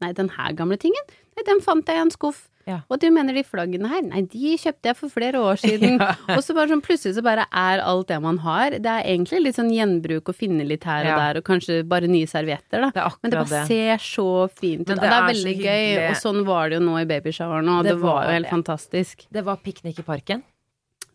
nei, 0.00 0.12
den 0.16 0.30
her 0.30 0.52
gamle 0.56 0.78
tingen, 0.80 1.04
nei, 1.36 1.44
den 1.44 1.60
fant 1.60 1.86
jeg 1.86 1.96
i 1.96 2.00
en 2.00 2.10
skuff. 2.10 2.47
Ja. 2.68 2.80
Og 2.92 3.00
du 3.00 3.06
mener 3.10 3.32
de 3.32 3.42
flaggene 3.48 3.88
her? 3.88 4.02
Nei, 4.04 4.20
de 4.28 4.50
kjøpte 4.60 4.90
jeg 4.90 4.96
for 4.98 5.08
flere 5.14 5.40
år 5.40 5.56
siden. 5.62 5.96
Ja. 6.28 6.36
Og 6.36 6.42
så 6.44 6.52
bare 6.54 6.68
sånn 6.68 6.82
plutselig 6.84 7.14
så 7.16 7.22
bare 7.24 7.46
er 7.48 7.80
alt 7.80 8.08
det 8.12 8.18
man 8.20 8.36
har. 8.44 8.76
Det 8.76 8.92
er 8.92 9.06
egentlig 9.08 9.40
litt 9.46 9.56
sånn 9.56 9.70
gjenbruk 9.72 10.28
å 10.28 10.34
finne 10.36 10.66
litt 10.68 10.84
her 10.84 11.06
og 11.06 11.10
Ja. 11.10 11.16
der, 11.22 11.40
og 11.40 11.44
kanskje 11.48 11.80
bare 11.88 12.06
nye 12.12 12.28
servietter, 12.28 12.84
da. 12.84 12.90
Det 12.92 13.02
er 13.06 13.16
Men 13.22 13.30
det 13.32 13.38
bare 13.40 13.48
det. 13.48 13.64
ser 13.70 14.04
så 14.04 14.28
fint 14.52 14.84
ut. 14.84 14.92
Det 14.92 15.00
det 15.00 15.08
er 15.16 15.26
veldig 15.32 15.56
gøy, 15.64 16.10
og 16.10 16.16
sånn 16.20 16.44
var 16.44 16.68
det 16.68 16.78
jo 16.78 16.84
nå 16.84 16.98
i 17.00 17.06
babyshoweren, 17.08 17.72
òg. 17.72 17.82
det, 17.88 17.94
Det 17.96 18.00
var 18.04 18.24
jo 18.28 18.30
helt 18.36 18.46
det. 18.46 18.52
fantastisk. 18.52 19.26
Det 19.32 19.44
var 19.48 19.56
piknik 19.64 19.98
i 19.98 20.02
parken. 20.02 20.42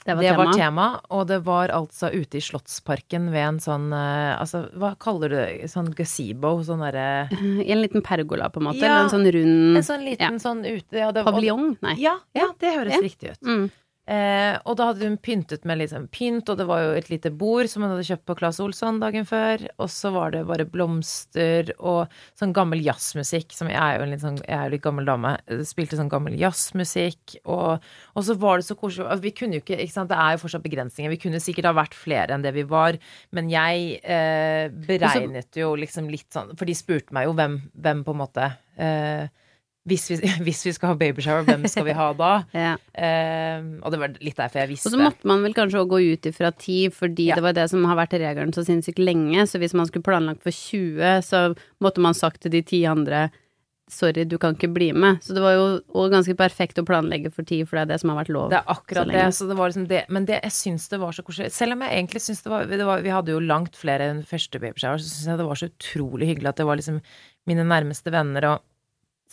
Det 0.06 0.16
var 0.16 0.22
det 0.24 0.30
tema. 0.34 0.44
var 0.44 0.54
tema, 0.58 0.88
og 1.10 1.28
det 1.28 1.38
var 1.46 1.70
altså 1.72 2.10
ute 2.12 2.38
i 2.38 2.42
Slottsparken 2.44 3.30
ved 3.32 3.44
en 3.48 3.60
sånn 3.64 3.86
eh, 3.96 4.34
Altså, 4.40 4.66
hva 4.76 4.94
kaller 5.00 5.30
du 5.32 5.36
det? 5.38 5.70
Sånn 5.72 5.92
gazebo? 5.96 6.58
Sånn 6.68 6.84
derre 6.84 7.06
I 7.64 7.70
en 7.72 7.82
liten 7.82 8.04
pergola, 8.04 8.50
på 8.50 8.60
en 8.60 8.68
måte. 8.72 8.84
Ja. 8.84 8.90
Eller 9.00 9.06
en 9.08 9.14
sånn 9.14 9.30
rund 9.32 9.78
En 9.80 9.88
sånn 9.88 10.04
liten 10.04 10.40
sånn 10.44 10.66
ute 10.66 11.00
ja, 11.00 11.12
det- 11.16 11.24
paviljong? 11.24 11.78
Nei. 11.82 11.96
Ja, 12.04 12.18
ja, 12.36 12.50
det 12.60 12.76
høres 12.76 12.98
Ja. 12.98 13.02
riktig 13.06 13.32
ut. 13.36 13.42
Mm. 13.48 13.70
Eh, 14.04 14.58
og 14.68 14.76
da 14.76 14.90
hadde 14.90 15.08
hun 15.08 15.14
pyntet 15.24 15.64
med 15.64 15.80
liksom 15.80 16.10
pynt, 16.12 16.50
og 16.52 16.58
det 16.60 16.66
var 16.68 16.82
jo 16.84 16.96
et 16.98 17.08
lite 17.08 17.30
bord 17.40 17.70
som 17.72 17.86
hun 17.86 17.94
hadde 17.94 18.04
kjøpt 18.10 18.26
på 18.28 18.36
Claes 18.36 18.60
Olsson 18.60 19.00
dagen 19.00 19.24
før. 19.28 19.64
Og 19.80 19.88
så 19.92 20.12
var 20.12 20.34
det 20.34 20.42
bare 20.50 20.66
blomster 20.68 21.72
og 21.78 22.12
sånn 22.40 22.52
gammel 22.56 22.84
jazzmusikk, 22.84 23.56
som 23.56 23.72
jeg 23.72 23.80
er 23.80 23.98
jo 23.98 24.06
en 24.06 24.12
litt 24.12 24.24
sånn 24.26 24.42
Jeg 24.44 24.58
er 24.58 24.68
jo 24.68 24.74
litt 24.76 24.84
gammel 24.84 25.08
dame. 25.08 25.36
Spilte 25.70 26.00
sånn 26.00 26.12
gammel 26.12 26.36
jazzmusikk, 26.40 27.38
og, 27.48 27.86
og 28.14 28.28
så 28.28 28.36
var 28.42 28.60
det 28.60 28.68
så 28.68 28.78
koselig 28.80 29.08
altså, 29.08 29.24
Vi 29.24 29.36
kunne 29.38 29.60
jo 29.60 29.64
ikke 29.64 29.80
Ikke 29.80 29.96
sant, 29.96 30.12
det 30.12 30.20
er 30.20 30.36
jo 30.36 30.44
fortsatt 30.44 30.66
begrensninger. 30.66 31.14
Vi 31.14 31.22
kunne 31.24 31.44
sikkert 31.44 31.70
ha 31.72 31.76
vært 31.78 31.96
flere 31.96 32.36
enn 32.36 32.44
det 32.44 32.52
vi 32.58 32.66
var, 32.68 33.00
men 33.32 33.48
jeg 33.54 34.02
eh, 34.04 34.68
beregnet 34.88 35.62
jo 35.62 35.74
liksom 35.80 36.12
litt 36.12 36.28
sånn 36.34 36.52
For 36.60 36.68
de 36.68 36.76
spurte 36.76 37.16
meg 37.16 37.30
jo 37.30 37.38
hvem, 37.40 37.62
hvem 37.80 38.04
på 38.04 38.16
en 38.16 38.22
måte 38.26 38.52
eh, 38.76 39.32
hvis 39.90 40.06
vi, 40.12 40.18
hvis 40.48 40.62
vi 40.68 40.74
skal 40.76 40.94
ha 40.94 40.98
babyshower, 41.00 41.44
hvem 41.48 41.68
skal 41.72 41.88
vi 41.90 41.96
ha 41.98 42.10
da? 42.18 42.32
Ja. 42.66 42.74
Eh, 42.96 43.60
og 43.84 43.92
det 43.94 44.00
var 44.02 44.16
litt 44.24 44.40
derfor 44.40 44.64
jeg 44.64 44.72
visste. 44.74 44.90
Og 44.90 44.96
så 44.96 45.02
måtte 45.04 45.28
man 45.30 45.44
vel 45.44 45.56
kanskje 45.58 45.82
òg 45.84 45.92
gå 45.94 46.02
ut 46.14 46.30
ifra 46.32 46.54
ti, 46.56 46.88
fordi 46.94 47.30
Ja. 47.32 47.36
det 47.40 47.44
var 47.46 47.56
det 47.58 47.70
som 47.74 47.84
har 47.90 48.00
vært 48.00 48.16
regelen 48.22 48.54
så 48.56 48.64
sinnssykt 48.68 49.02
lenge. 49.04 49.44
Så 49.50 49.60
hvis 49.60 49.76
man 49.78 49.90
skulle 49.90 50.06
planlagt 50.08 50.44
for 50.46 50.52
20, 50.56 51.22
så 51.28 51.46
måtte 51.84 52.04
man 52.04 52.16
sagt 52.18 52.42
til 52.46 52.52
de 52.56 52.62
ti 52.64 52.84
andre 52.90 53.30
sorry, 53.94 54.24
du 54.26 54.38
kan 54.42 54.56
ikke 54.56 54.72
bli 54.74 54.88
med. 54.96 55.20
Så 55.22 55.36
det 55.36 55.42
var 55.44 55.54
jo 55.54 56.06
ganske 56.10 56.34
perfekt 56.40 56.80
å 56.82 56.86
planlegge 56.88 57.30
for 57.34 57.46
tid, 57.46 57.68
for 57.70 57.78
det 57.78 57.84
er 57.84 57.92
det 57.92 58.00
som 58.02 58.10
har 58.14 58.22
vært 58.24 58.32
lov. 58.34 58.48
Det 58.54 58.58
er 58.62 58.72
akkurat 58.72 59.12
det. 59.12 59.26
Så 59.38 59.46
det 59.50 59.58
var 59.60 59.70
liksom 59.70 59.88
det. 59.92 60.04
Men 60.10 60.26
det, 60.26 60.40
jeg 60.48 60.56
syns 60.56 60.88
det 60.90 61.00
var 61.04 61.14
så 61.14 61.26
koselig. 61.28 61.52
Selv 61.54 61.76
om 61.76 61.84
jeg 61.86 62.00
egentlig 62.00 62.24
syns 62.24 62.42
det 62.46 62.54
var, 62.54 62.66
det 62.72 62.88
var 62.88 63.04
Vi 63.06 63.14
hadde 63.14 63.36
jo 63.36 63.44
langt 63.44 63.76
flere 63.78 64.08
enn 64.14 64.24
første 64.26 64.62
babyshower, 64.64 64.98
så 65.04 65.12
syns 65.12 65.28
jeg 65.34 65.42
det 65.44 65.50
var 65.52 65.60
så 65.60 65.70
utrolig 65.70 66.32
hyggelig 66.32 66.54
at 66.54 66.62
det 66.64 66.68
var 66.72 66.80
liksom 66.80 67.02
mine 67.52 67.66
nærmeste 67.68 68.14
venner 68.16 68.48
og 68.54 68.64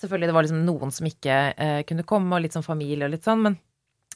Selvfølgelig 0.01 0.31
det 0.31 0.37
var 0.37 0.47
liksom 0.47 0.63
noen 0.65 0.95
som 0.95 1.09
ikke 1.09 1.41
eh, 1.53 1.81
kunne 1.89 2.07
komme, 2.09 2.33
og 2.37 2.45
litt 2.45 2.57
sånn 2.57 2.67
familie 2.67 3.05
og 3.07 3.13
litt 3.13 3.27
sånn, 3.27 3.43
men, 3.45 3.59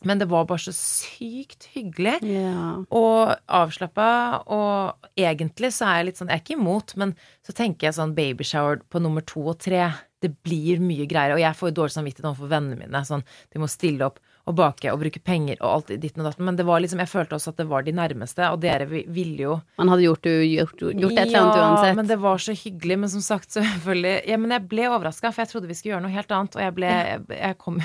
men 0.09 0.21
det 0.21 0.29
var 0.31 0.47
bare 0.49 0.65
så 0.65 0.73
sykt 0.77 1.69
hyggelig. 1.75 2.17
yeah. 2.25 2.81
og 2.89 3.35
avslappa, 3.45 4.09
og 4.55 5.11
egentlig 5.21 5.75
så 5.77 5.91
er 5.91 6.01
jeg 6.01 6.09
litt 6.09 6.23
sånn 6.23 6.33
Jeg 6.33 6.41
er 6.41 6.45
ikke 6.45 6.59
imot, 6.59 6.97
men 7.01 7.13
så 7.45 7.57
tenker 7.57 7.89
jeg 7.89 7.99
sånn 7.99 8.17
babyshower 8.17 8.81
på 8.89 9.03
nummer 9.05 9.25
to 9.29 9.45
og 9.53 9.61
tre. 9.65 9.87
Det 10.25 10.33
blir 10.47 10.81
mye 10.81 11.05
greier, 11.11 11.37
og 11.37 11.43
jeg 11.43 11.59
får 11.59 11.71
jo 11.71 11.79
dårlig 11.83 11.99
samvittighet 11.99 12.31
overfor 12.31 12.55
vennene 12.55 12.81
mine. 12.81 13.05
Sånn, 13.05 13.27
de 13.53 13.61
må 13.61 13.69
stille 13.69 14.09
opp 14.09 14.23
og 14.45 14.57
bake 14.59 14.91
og 14.93 15.01
bruke 15.01 15.21
penger 15.25 15.57
og 15.63 15.71
alt 15.71 15.93
i 15.95 15.97
ditten 16.01 16.21
og 16.21 16.29
datten. 16.29 16.45
Men 16.45 16.59
det 16.59 16.67
var 16.69 16.83
liksom, 16.85 17.01
jeg 17.01 17.09
følte 17.09 17.39
også 17.39 17.55
at 17.55 17.63
det 17.63 17.69
var 17.71 17.87
de 17.87 17.95
nærmeste, 17.97 18.51
og 18.53 18.61
dere 18.61 18.85
ville 18.89 19.39
jo 19.41 19.55
Man 19.81 19.93
hadde 19.93 20.05
gjort, 20.05 20.29
gjort, 20.29 20.85
gjort 20.85 21.17
et 21.17 21.23
eller 21.25 21.41
annet 21.41 21.63
uansett. 21.63 21.89
Ja, 21.95 21.97
men 22.01 22.11
det 22.11 22.21
var 22.21 22.45
så 22.45 22.57
hyggelig. 22.59 22.99
Men 23.05 23.13
som 23.15 23.25
sagt, 23.25 23.51
selvfølgelig 23.57 24.15
Ja, 24.29 24.39
men 24.41 24.55
jeg 24.57 24.69
ble 24.69 24.87
overraska, 24.91 25.33
for 25.33 25.45
jeg 25.45 25.53
trodde 25.55 25.71
vi 25.71 25.79
skulle 25.79 25.95
gjøre 25.97 26.05
noe 26.07 26.15
helt 26.15 26.37
annet, 26.37 26.57
og 26.59 26.65
jeg 26.67 26.77
ble 26.77 26.93
Jeg, 26.95 27.27
jeg 27.39 27.59
kom 27.65 27.81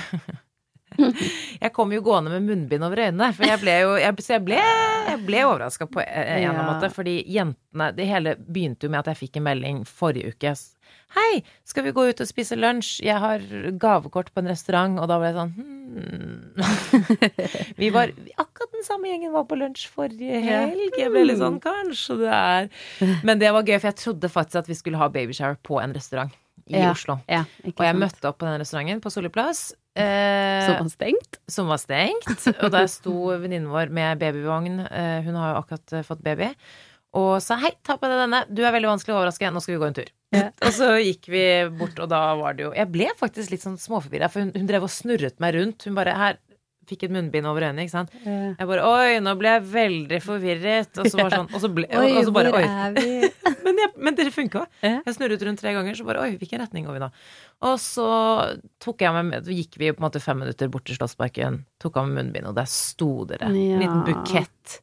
Jeg 1.64 1.72
kom 1.72 1.92
jo 1.94 2.02
gående 2.04 2.32
med 2.34 2.44
munnbind 2.48 2.84
over 2.84 3.04
øynene, 3.06 3.30
for 3.36 3.46
jeg 3.46 3.60
ble 3.62 3.76
jo 3.84 3.94
jeg, 4.00 4.14
Så 4.26 4.34
jeg 4.36 4.44
ble, 4.48 4.58
jeg 4.58 5.22
ble 5.26 5.44
overraska 5.46 5.86
på 5.88 6.02
en 6.02 6.10
eller 6.26 6.50
annen 6.50 6.68
måte, 6.74 6.90
fordi 6.92 7.20
jentene 7.30 7.90
Det 7.96 8.08
hele 8.10 8.36
begynte 8.40 8.88
jo 8.88 8.92
med 8.92 9.04
at 9.04 9.12
jeg 9.14 9.20
fikk 9.24 9.40
en 9.40 9.46
melding 9.48 9.82
forrige 9.88 10.34
uke. 10.34 10.54
Hei, 11.10 11.40
skal 11.66 11.82
vi 11.88 11.92
gå 11.94 12.04
ut 12.06 12.20
og 12.22 12.28
spise 12.28 12.54
lunsj? 12.58 13.00
Jeg 13.02 13.18
har 13.18 13.42
gavekort 13.82 14.28
på 14.30 14.42
en 14.42 14.50
restaurant, 14.50 14.98
og 15.02 15.08
da 15.10 15.16
ble 15.18 15.30
jeg 15.32 15.38
sånn 15.40 15.54
hmm. 15.56 16.36
Vi 17.80 17.88
var 17.94 18.12
Akkurat 18.38 18.76
den 18.76 18.86
samme 18.86 19.10
gjengen 19.10 19.32
var 19.34 19.48
på 19.50 19.58
lunsj 19.58 19.88
forrige 19.90 20.38
helg. 20.44 20.94
Jeg 20.98 21.10
ble 21.10 21.24
litt 21.26 21.40
sånn 21.40 21.58
Kanskje 21.64 22.20
det 22.22 22.36
er 22.36 22.70
Men 23.26 23.42
det 23.42 23.50
var 23.56 23.66
gøy, 23.66 23.78
for 23.80 23.90
jeg 23.90 23.98
trodde 23.98 24.30
faktisk 24.30 24.62
at 24.62 24.70
vi 24.70 24.78
skulle 24.78 25.00
ha 25.00 25.10
babyshower 25.10 25.58
på 25.66 25.80
en 25.82 25.96
restaurant 25.96 26.36
i 26.70 26.78
Ja, 26.78 26.92
Oslo. 26.94 27.16
Ja, 27.26 27.42
Og 27.66 27.82
jeg 27.82 27.98
møtte 27.98 28.30
opp 28.30 28.38
på 28.38 28.46
den 28.46 28.60
restauranten 28.62 29.00
på 29.02 29.10
Solli 29.10 29.30
plass. 29.34 29.72
Eh, 29.98 30.62
Som 30.68 30.76
var 30.78 30.92
stengt? 30.92 31.40
som 31.50 31.66
var 31.72 31.80
stengt. 31.82 32.46
Og 32.62 32.70
der 32.70 32.86
sto 32.86 33.14
venninnen 33.32 33.66
vår 33.72 33.90
med 33.90 34.20
babyvogn. 34.22 34.78
Eh, 34.86 35.18
hun 35.26 35.34
har 35.34 35.56
jo 35.56 35.58
akkurat 35.64 35.96
eh, 35.98 36.06
fått 36.06 36.22
baby. 36.22 36.52
Og 37.18 37.40
sa 37.42 37.58
hei, 37.58 37.72
ta 37.82 37.98
på 37.98 38.06
deg 38.06 38.22
denne. 38.22 38.44
Du 38.46 38.62
er 38.62 38.70
veldig 38.76 38.92
vanskelig 38.92 39.16
å 39.16 39.18
overraske. 39.18 39.50
Nå 39.50 39.62
skal 39.64 39.74
vi 39.74 39.82
gå 39.82 39.88
en 39.90 39.98
tur. 39.98 40.12
Ja. 40.34 40.50
Og 40.66 40.74
så 40.76 40.92
gikk 41.02 41.26
vi 41.32 41.42
bort, 41.74 41.98
og 41.98 42.06
da 42.12 42.20
var 42.38 42.54
det 42.54 42.62
jo 42.62 42.70
Jeg 42.76 42.86
ble 42.92 43.08
faktisk 43.18 43.50
litt 43.50 43.64
sånn 43.64 43.80
småforvirra, 43.80 44.28
for 44.30 44.44
hun, 44.44 44.52
hun 44.54 44.68
drev 44.68 44.86
og 44.86 44.92
snurret 44.94 45.40
meg 45.42 45.56
rundt. 45.56 45.88
Hun 45.88 45.96
bare 45.98 46.14
her 46.14 46.38
Fikk 46.90 47.04
et 47.06 47.12
munnbind 47.14 47.46
over 47.46 47.62
øynene, 47.62 47.84
ikke 47.84 47.92
sant. 47.92 48.14
Ja. 48.24 48.54
Jeg 48.58 48.66
bare 48.66 48.86
oi, 48.88 49.18
nå 49.22 49.34
ble 49.38 49.52
jeg 49.52 49.66
veldig 49.70 50.18
forvirret. 50.24 50.98
Og 50.98 51.06
så 51.06 51.20
bare 51.20 51.38
sånn 51.38 51.52
Og 51.54 51.62
så, 51.62 51.70
ble, 51.76 51.86
Oi, 51.86 52.08
og 52.18 52.26
så 52.26 52.32
bare 52.34 52.50
oi. 52.56 52.64
Men, 53.64 53.76
jeg, 53.78 53.90
men 54.00 54.16
det 54.16 54.26
funka. 54.34 54.64
Ja. 54.82 54.96
Jeg 55.04 55.14
snurret 55.14 55.42
rundt 55.46 55.60
tre 55.60 55.74
ganger, 55.76 55.94
så 55.94 56.06
bare 56.08 56.22
oi, 56.24 56.30
hvilken 56.40 56.62
retning 56.62 56.86
går 56.88 56.96
vi 56.96 57.02
nå? 57.02 57.10
Og 57.68 57.74
så 57.78 58.06
tok 58.82 59.04
jeg 59.04 59.26
med, 59.28 59.50
gikk 59.52 59.76
vi 59.78 59.90
på 59.92 60.00
en 60.00 60.06
måte 60.06 60.22
fem 60.24 60.40
minutter 60.40 60.70
bort 60.72 60.86
til 60.88 60.96
Slottsparken, 60.96 61.60
tok 61.82 62.00
av 62.00 62.08
meg 62.08 62.16
munnbind, 62.22 62.48
og 62.50 62.56
der 62.56 62.66
sto 62.72 63.10
dere. 63.28 63.50
En 63.52 63.82
liten 63.84 64.00
bukett. 64.08 64.80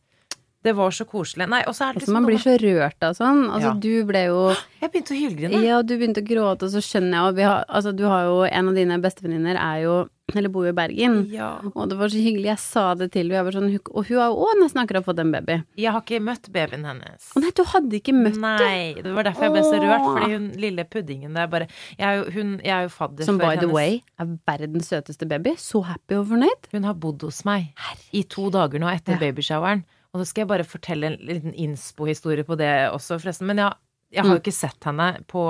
Det 0.68 0.76
var 0.76 0.92
så 0.92 1.08
koselig. 1.08 1.48
Nei, 1.48 1.62
og 1.68 1.74
så 1.78 1.88
er 1.88 1.94
det 1.96 2.02
Altså, 2.02 2.12
liksom 2.12 2.18
man 2.20 2.28
blir 2.28 2.44
så 2.44 2.58
rørt 2.60 3.08
av 3.08 3.16
sånn. 3.16 3.46
Altså, 3.48 3.72
Ja. 3.72 3.74
du 3.88 4.06
ble 4.12 4.26
jo 4.28 4.42
Jeg 4.84 4.92
begynte 4.94 5.16
å 5.16 5.22
hylgrine. 5.24 5.64
Ja, 5.66 5.80
du 5.82 5.96
begynte 5.98 6.22
å 6.22 6.28
gråte, 6.28 6.68
og 6.68 6.76
så 6.76 6.84
skjønner 6.84 7.18
jeg 7.32 7.48
jo 7.48 7.56
Altså, 7.72 7.96
du 7.96 8.04
har 8.06 8.28
jo 8.28 8.44
En 8.46 8.70
av 8.70 8.76
dine 8.78 9.00
bestevenninner 9.02 9.56
er 9.58 9.82
jo 9.86 9.96
Eller 10.36 10.50
bor 10.52 10.66
jo 10.68 10.74
i 10.74 10.76
Bergen. 10.76 11.14
Ja. 11.32 11.62
Og 11.72 11.88
det 11.88 11.96
var 11.98 12.10
så 12.12 12.20
hyggelig. 12.20 12.50
Jeg 12.50 12.60
sa 12.60 12.82
det 13.00 13.06
til 13.14 13.30
henne. 13.32 13.48
Sånn, 13.56 13.70
og 13.96 14.10
hun 14.10 14.18
har 14.20 14.28
jo 14.28 14.42
òg 14.44 14.58
nesten 14.60 14.82
akkurat 14.84 15.06
fått 15.06 15.22
en 15.24 15.32
baby. 15.32 15.56
Jeg 15.80 15.94
har 15.96 16.02
ikke 16.04 16.20
møtt 16.20 16.50
babyen 16.52 16.84
hennes. 16.84 17.30
Å 17.32 17.40
nei, 17.46 17.52
du 17.56 17.64
hadde 17.64 17.96
ikke 17.96 18.12
møtt 18.18 18.36
Nei, 18.44 18.94
det 19.00 19.14
var 19.16 19.24
derfor 19.30 19.48
jeg 19.48 19.54
ble 19.56 19.64
så 19.64 19.80
rørt, 19.80 20.04
fordi 20.10 20.32
hun 20.34 20.50
lille 20.60 20.84
puddingen 20.84 21.34
der 21.40 21.48
bare 21.48 21.70
Jeg 21.98 22.26
hun, 22.36 22.58
jeg 22.60 22.76
er 22.76 22.90
jo 22.90 22.92
fadder 22.98 23.24
Som 23.24 23.40
by 23.40 23.54
the 23.56 23.62
hennes 23.70 23.74
way 23.80 24.02
er 24.20 24.36
verdens 24.52 24.92
søteste 24.92 25.26
baby. 25.32 25.56
Så 25.56 25.80
happy 25.88 26.20
og 26.20 26.28
fornøyd. 26.28 26.68
Hun 26.76 26.84
har 26.92 26.94
bodd 27.08 27.24
hos 27.24 27.46
meg 27.48 27.72
i 28.12 28.24
to 28.28 28.50
dager 28.52 28.84
nå 28.84 28.92
etter 28.92 29.16
Ja. 29.16 29.24
babyshoweren. 29.24 29.86
Og 30.18 30.24
nå 30.24 30.26
skal 30.26 30.44
jeg 30.44 30.50
bare 30.50 30.66
fortelle 30.66 31.12
en 31.12 31.20
liten 31.22 31.54
innspo-historie 31.54 32.46
på 32.48 32.58
det 32.58 32.72
også, 32.90 33.20
forresten. 33.22 33.46
Men 33.50 33.62
jeg, 33.62 33.78
jeg 34.18 34.26
har 34.26 34.34
jo 34.34 34.42
ikke 34.42 34.56
sett 34.56 34.88
henne 34.90 35.12
på 35.30 35.44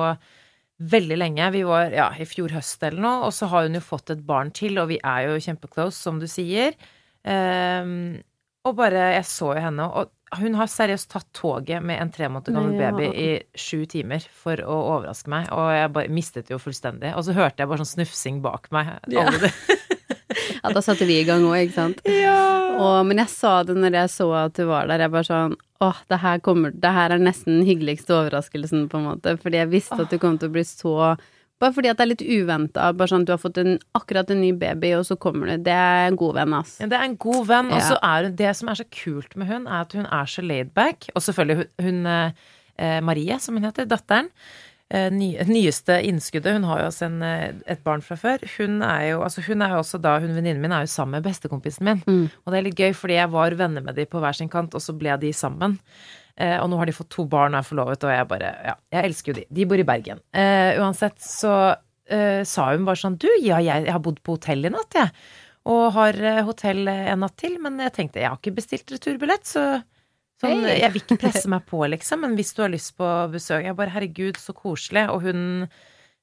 veldig 0.91 1.17
lenge. 1.17 1.47
Vi 1.55 1.63
var 1.65 1.95
ja, 1.95 2.09
i 2.19 2.27
fjor 2.27 2.51
høst 2.57 2.83
eller 2.83 2.99
noe, 3.01 3.29
og 3.29 3.33
så 3.33 3.47
har 3.53 3.65
hun 3.65 3.79
jo 3.79 3.85
fått 3.85 4.11
et 4.13 4.25
barn 4.27 4.51
til, 4.51 4.75
og 4.81 4.91
vi 4.91 4.99
er 4.99 5.29
jo 5.29 5.39
kjempeclose, 5.47 5.97
som 5.97 6.19
du 6.19 6.27
sier. 6.29 6.75
Um, 7.23 8.19
og 8.67 8.75
bare 8.75 9.13
Jeg 9.15 9.25
så 9.31 9.53
jo 9.55 9.63
henne, 9.63 9.87
og 9.87 10.11
hun 10.37 10.57
har 10.59 10.67
seriøst 10.67 11.07
tatt 11.13 11.27
toget 11.31 11.79
med 11.87 12.01
en 12.03 12.11
tre 12.11 12.27
måneder 12.27 12.51
gammel 12.51 12.75
baby 12.75 13.07
i 13.15 13.27
sju 13.55 13.85
timer 13.87 14.25
for 14.35 14.59
å 14.59 14.75
overraske 14.97 15.31
meg, 15.31 15.47
og 15.55 15.71
jeg 15.71 15.93
bare 15.95 16.11
mistet 16.11 16.51
jo 16.51 16.59
fullstendig. 16.59 17.13
Og 17.15 17.23
så 17.23 17.35
hørte 17.37 17.63
jeg 17.63 17.71
bare 17.71 17.85
sånn 17.85 17.93
snufsing 17.95 18.43
bak 18.43 18.67
meg. 18.75 18.97
Ja. 19.07 19.29
Ja, 20.63 20.71
da 20.73 20.81
satte 20.83 21.05
vi 21.07 21.19
i 21.21 21.25
gang 21.27 21.45
òg, 21.47 21.67
ikke 21.67 21.75
sant. 21.77 22.01
Og, 22.77 22.99
men 23.09 23.21
jeg 23.23 23.33
sa 23.33 23.53
det 23.65 23.77
når 23.77 23.97
jeg 24.01 24.13
så 24.13 24.27
at 24.45 24.57
du 24.57 24.67
var 24.69 24.89
der, 24.89 25.05
jeg 25.05 25.13
bare 25.13 25.27
sånn 25.27 25.55
åh, 25.83 25.97
det 26.09 26.19
her 26.23 26.39
kommer 26.45 26.73
Det 26.73 26.91
her 26.93 27.13
er 27.13 27.21
nesten 27.21 27.59
den 27.59 27.67
hyggeligste 27.67 28.15
overraskelsen, 28.15 28.87
på 28.89 28.99
en 28.99 29.09
måte, 29.11 29.35
fordi 29.41 29.59
jeg 29.61 29.71
visste 29.73 29.99
at 30.01 30.13
du 30.13 30.19
kom 30.21 30.37
til 30.37 30.49
å 30.51 30.55
bli 30.55 30.63
så 30.67 30.93
Bare 31.57 31.73
fordi 31.73 31.89
at 31.89 31.97
det 31.97 32.05
er 32.05 32.11
litt 32.11 32.21
uventa, 32.21 32.91
bare 32.93 33.09
sånn 33.09 33.23
at 33.25 33.29
du 33.29 33.33
har 33.33 33.41
fått 33.41 33.57
en, 33.57 33.79
akkurat 33.97 34.29
en 34.29 34.43
ny 34.43 34.51
baby, 34.53 34.91
og 34.93 35.07
så 35.07 35.15
kommer 35.17 35.49
du. 35.49 35.63
Det 35.65 35.73
er 35.73 36.03
en 36.05 36.17
god 36.19 36.35
venn, 36.37 36.53
ass. 36.53 36.75
Ja, 36.77 36.85
Det 36.91 36.99
er 36.99 37.05
en 37.07 37.15
god 37.17 37.47
venn, 37.49 37.71
og 37.73 37.81
så 37.81 37.97
er 37.97 38.27
hun 38.27 38.35
Det 38.37 38.51
som 38.59 38.69
er 38.69 38.77
så 38.77 38.85
kult 38.93 39.33
med 39.33 39.49
hun, 39.49 39.65
er 39.65 39.87
at 39.87 39.95
hun 39.97 40.05
er 40.05 40.29
så 40.29 40.43
laidback. 40.45 41.07
Og 41.15 41.25
selvfølgelig 41.25 41.65
hun, 41.65 41.87
hun 41.87 42.05
eh, 42.13 42.99
Marie, 43.01 43.39
som 43.41 43.57
hun 43.57 43.65
heter, 43.65 43.89
datteren. 43.89 44.29
Eh, 44.89 45.11
nyeste 45.11 45.97
innskuddet. 46.07 46.53
Hun 46.53 46.63
har 46.63 46.79
jo 46.79 46.87
også 46.87 47.05
en, 47.09 47.21
eh, 47.21 47.55
et 47.67 47.83
barn 47.83 48.01
fra 48.01 48.15
før. 48.15 48.43
Hun 48.57 48.81
er 48.81 49.09
jo 49.09 49.23
altså 49.25 49.43
hun 49.43 49.61
er 49.61 49.73
jo 49.75 49.81
også 49.81 49.99
da 49.99 50.19
Hun 50.19 50.31
venninnen 50.31 50.61
min 50.61 50.71
er 50.71 50.85
jo 50.85 50.93
sammen 50.93 51.19
med 51.19 51.23
bestekompisen 51.23 51.83
min. 51.83 52.03
Mm. 52.07 52.29
Og 52.45 52.53
det 52.53 52.57
er 52.57 52.63
litt 52.63 52.79
gøy, 52.79 52.93
fordi 52.95 53.17
jeg 53.19 53.29
var 53.29 53.51
venner 53.51 53.83
med 53.83 53.95
de 53.95 54.05
på 54.05 54.21
hver 54.21 54.33
sin 54.33 54.47
kant, 54.47 54.73
og 54.73 54.81
så 54.81 54.97
ble 54.97 55.17
de 55.19 55.33
sammen. 55.33 55.77
Eh, 56.37 56.57
og 56.61 56.69
nå 56.69 56.77
har 56.77 56.85
de 56.85 56.93
fått 56.95 57.09
to 57.09 57.25
barn 57.25 57.53
og 57.53 57.59
er 57.59 57.67
forlovet, 57.67 58.03
og 58.03 58.13
jeg 58.13 58.27
bare 58.29 58.53
Ja, 58.63 58.75
jeg 58.93 59.09
elsker 59.09 59.33
jo 59.33 59.41
de. 59.41 59.45
De 59.51 59.65
bor 59.65 59.77
i 59.77 59.83
Bergen. 59.83 60.21
Eh, 60.33 60.79
uansett 60.79 61.19
så 61.19 61.75
eh, 62.07 62.43
sa 62.45 62.71
hun 62.71 62.85
bare 62.85 62.95
sånn 62.95 63.17
Du, 63.19 63.27
ja, 63.41 63.59
jeg, 63.59 63.83
jeg 63.89 63.91
har 63.91 63.99
bodd 63.99 64.21
på 64.23 64.37
hotell 64.37 64.63
i 64.63 64.71
natt, 64.71 64.93
jeg. 64.95 65.11
Og 65.67 65.91
har 65.97 66.15
eh, 66.15 66.43
hotell 66.47 66.87
en 66.87 67.25
natt 67.25 67.35
til, 67.35 67.59
men 67.59 67.81
jeg 67.83 67.91
tenkte 67.91 68.21
jeg 68.21 68.31
har 68.31 68.39
ikke 68.39 68.55
bestilt 68.55 68.91
returbillett, 68.95 69.43
så 69.43 69.81
sånn, 70.41 70.63
hey. 70.65 70.81
Jeg 70.83 70.93
vil 70.93 71.03
ikke 71.03 71.19
presse 71.25 71.49
meg 71.51 71.65
på, 71.69 71.81
liksom, 71.93 72.23
men 72.25 72.35
hvis 72.37 72.53
du 72.57 72.63
har 72.63 72.73
lyst 72.73 72.95
på 72.99 73.07
besøk 73.33 73.65
Jeg 73.65 73.77
bare 73.77 73.93
herregud, 73.93 74.39
så 74.41 74.55
koselig. 74.57 75.07
Og 75.13 75.25
hun 75.27 75.67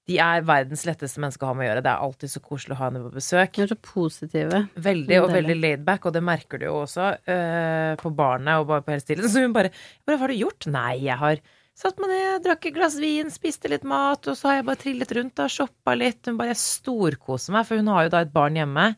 De 0.04 0.18
er 0.20 0.44
verdens 0.44 0.82
letteste 0.84 1.20
mennesker 1.22 1.46
å 1.46 1.48
ha 1.48 1.56
med 1.56 1.64
å 1.64 1.68
gjøre. 1.70 1.82
Det 1.86 1.92
er 1.94 2.06
alltid 2.06 2.30
så 2.34 2.40
koselig 2.44 2.74
å 2.74 2.80
ha 2.82 2.88
henne 2.90 3.00
på 3.06 3.14
besøk. 3.14 3.54
De 3.56 3.62
er 3.64 3.70
så 3.70 3.80
positive. 3.80 4.58
Veldig, 4.76 5.20
og 5.22 5.30
veldig 5.32 5.56
laidback, 5.56 6.04
og 6.04 6.12
det 6.12 6.20
merker 6.20 6.60
du 6.60 6.66
jo 6.66 6.74
også 6.82 7.06
uh, 7.24 7.92
på 8.02 8.12
barnet 8.12 8.60
og 8.60 8.68
bare 8.68 8.84
på 8.84 8.92
hele 8.92 9.00
stilen. 9.00 9.30
Så 9.32 9.40
hun 9.46 9.56
bare, 9.56 9.72
'Hva 10.04 10.18
har 10.20 10.28
du 10.28 10.36
gjort?' 10.36 10.68
Nei, 10.68 11.06
jeg 11.06 11.16
har 11.22 11.40
satt 11.74 11.98
meg 11.98 12.12
ned, 12.12 12.44
drakk 12.44 12.68
et 12.68 12.76
glass 12.76 13.00
vin, 13.00 13.32
spiste 13.34 13.72
litt 13.72 13.84
mat, 13.88 14.28
og 14.28 14.36
så 14.38 14.50
har 14.50 14.60
jeg 14.60 14.68
bare 14.68 14.82
trillet 14.84 15.16
rundt 15.16 15.40
og 15.42 15.50
shoppa 15.56 15.96
litt. 15.98 16.20
Hun 16.28 16.38
bare 16.38 16.54
storkoser 16.54 17.56
meg, 17.56 17.66
for 17.66 17.80
hun 17.80 17.90
har 17.90 18.06
jo 18.06 18.12
da 18.14 18.22
et 18.26 18.34
barn 18.34 18.60
hjemme. 18.60 18.90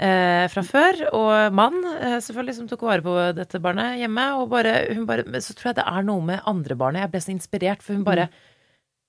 Eh, 0.00 0.46
fra 0.48 0.62
før, 0.64 1.02
og 1.12 1.52
mann, 1.52 1.82
eh, 1.84 2.16
selvfølgelig, 2.24 2.54
som 2.56 2.68
tok 2.70 2.86
vare 2.88 3.04
på 3.04 3.14
dette 3.36 3.60
barnet 3.60 3.98
hjemme. 4.00 4.22
Og 4.40 4.48
bare, 4.48 4.94
hun 4.96 5.04
bare, 5.04 5.26
så 5.44 5.52
tror 5.52 5.70
jeg 5.70 5.80
det 5.82 5.88
er 5.90 6.06
noe 6.08 6.24
med 6.24 6.46
andre 6.48 6.74
barnet. 6.74 7.04
Jeg 7.04 7.12
ble 7.12 7.20
så 7.20 7.34
inspirert, 7.34 7.84
for 7.84 7.94
hun 7.94 8.06
bare 8.06 8.30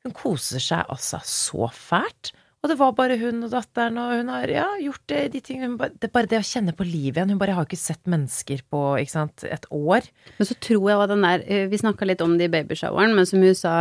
Hun 0.01 0.15
koser 0.17 0.57
seg 0.57 0.87
altså 0.89 1.19
så 1.21 1.67
fælt. 1.69 2.31
Og 2.63 2.69
det 2.71 2.77
var 2.79 2.95
bare 2.97 3.19
hun 3.21 3.43
og 3.45 3.51
datteren, 3.53 3.99
og 4.01 4.15
hun 4.17 4.31
har 4.33 4.49
ja, 4.49 4.65
gjort 4.81 5.03
det, 5.05 5.19
de 5.33 5.41
tingene 5.45 5.77
bare, 5.77 5.93
Det 5.93 6.11
bare 6.11 6.25
det 6.25 6.39
å 6.39 6.45
kjenne 6.45 6.73
på 6.73 6.83
livet 6.83 7.19
igjen. 7.19 7.29
Hun 7.29 7.37
bare 7.37 7.53
har 7.53 7.65
ikke 7.69 7.77
sett 7.77 8.09
mennesker 8.09 8.63
på 8.65 8.81
ikke 8.97 9.13
sant, 9.13 9.45
et 9.45 9.65
år. 9.69 10.09
Men 10.39 10.49
så 10.49 10.57
tror 10.57 10.89
jeg 10.89 11.03
at 11.03 11.13
den 11.13 11.21
der 11.21 11.45
eh, 11.45 11.67
Vi 11.69 11.77
snakka 11.77 12.05
litt 12.09 12.21
om 12.25 12.37
det 12.37 12.49
i 12.49 12.53
babyshoweren, 12.57 13.13
men 13.13 13.29
som 13.29 13.45
hun 13.45 13.53
sa 13.53 13.75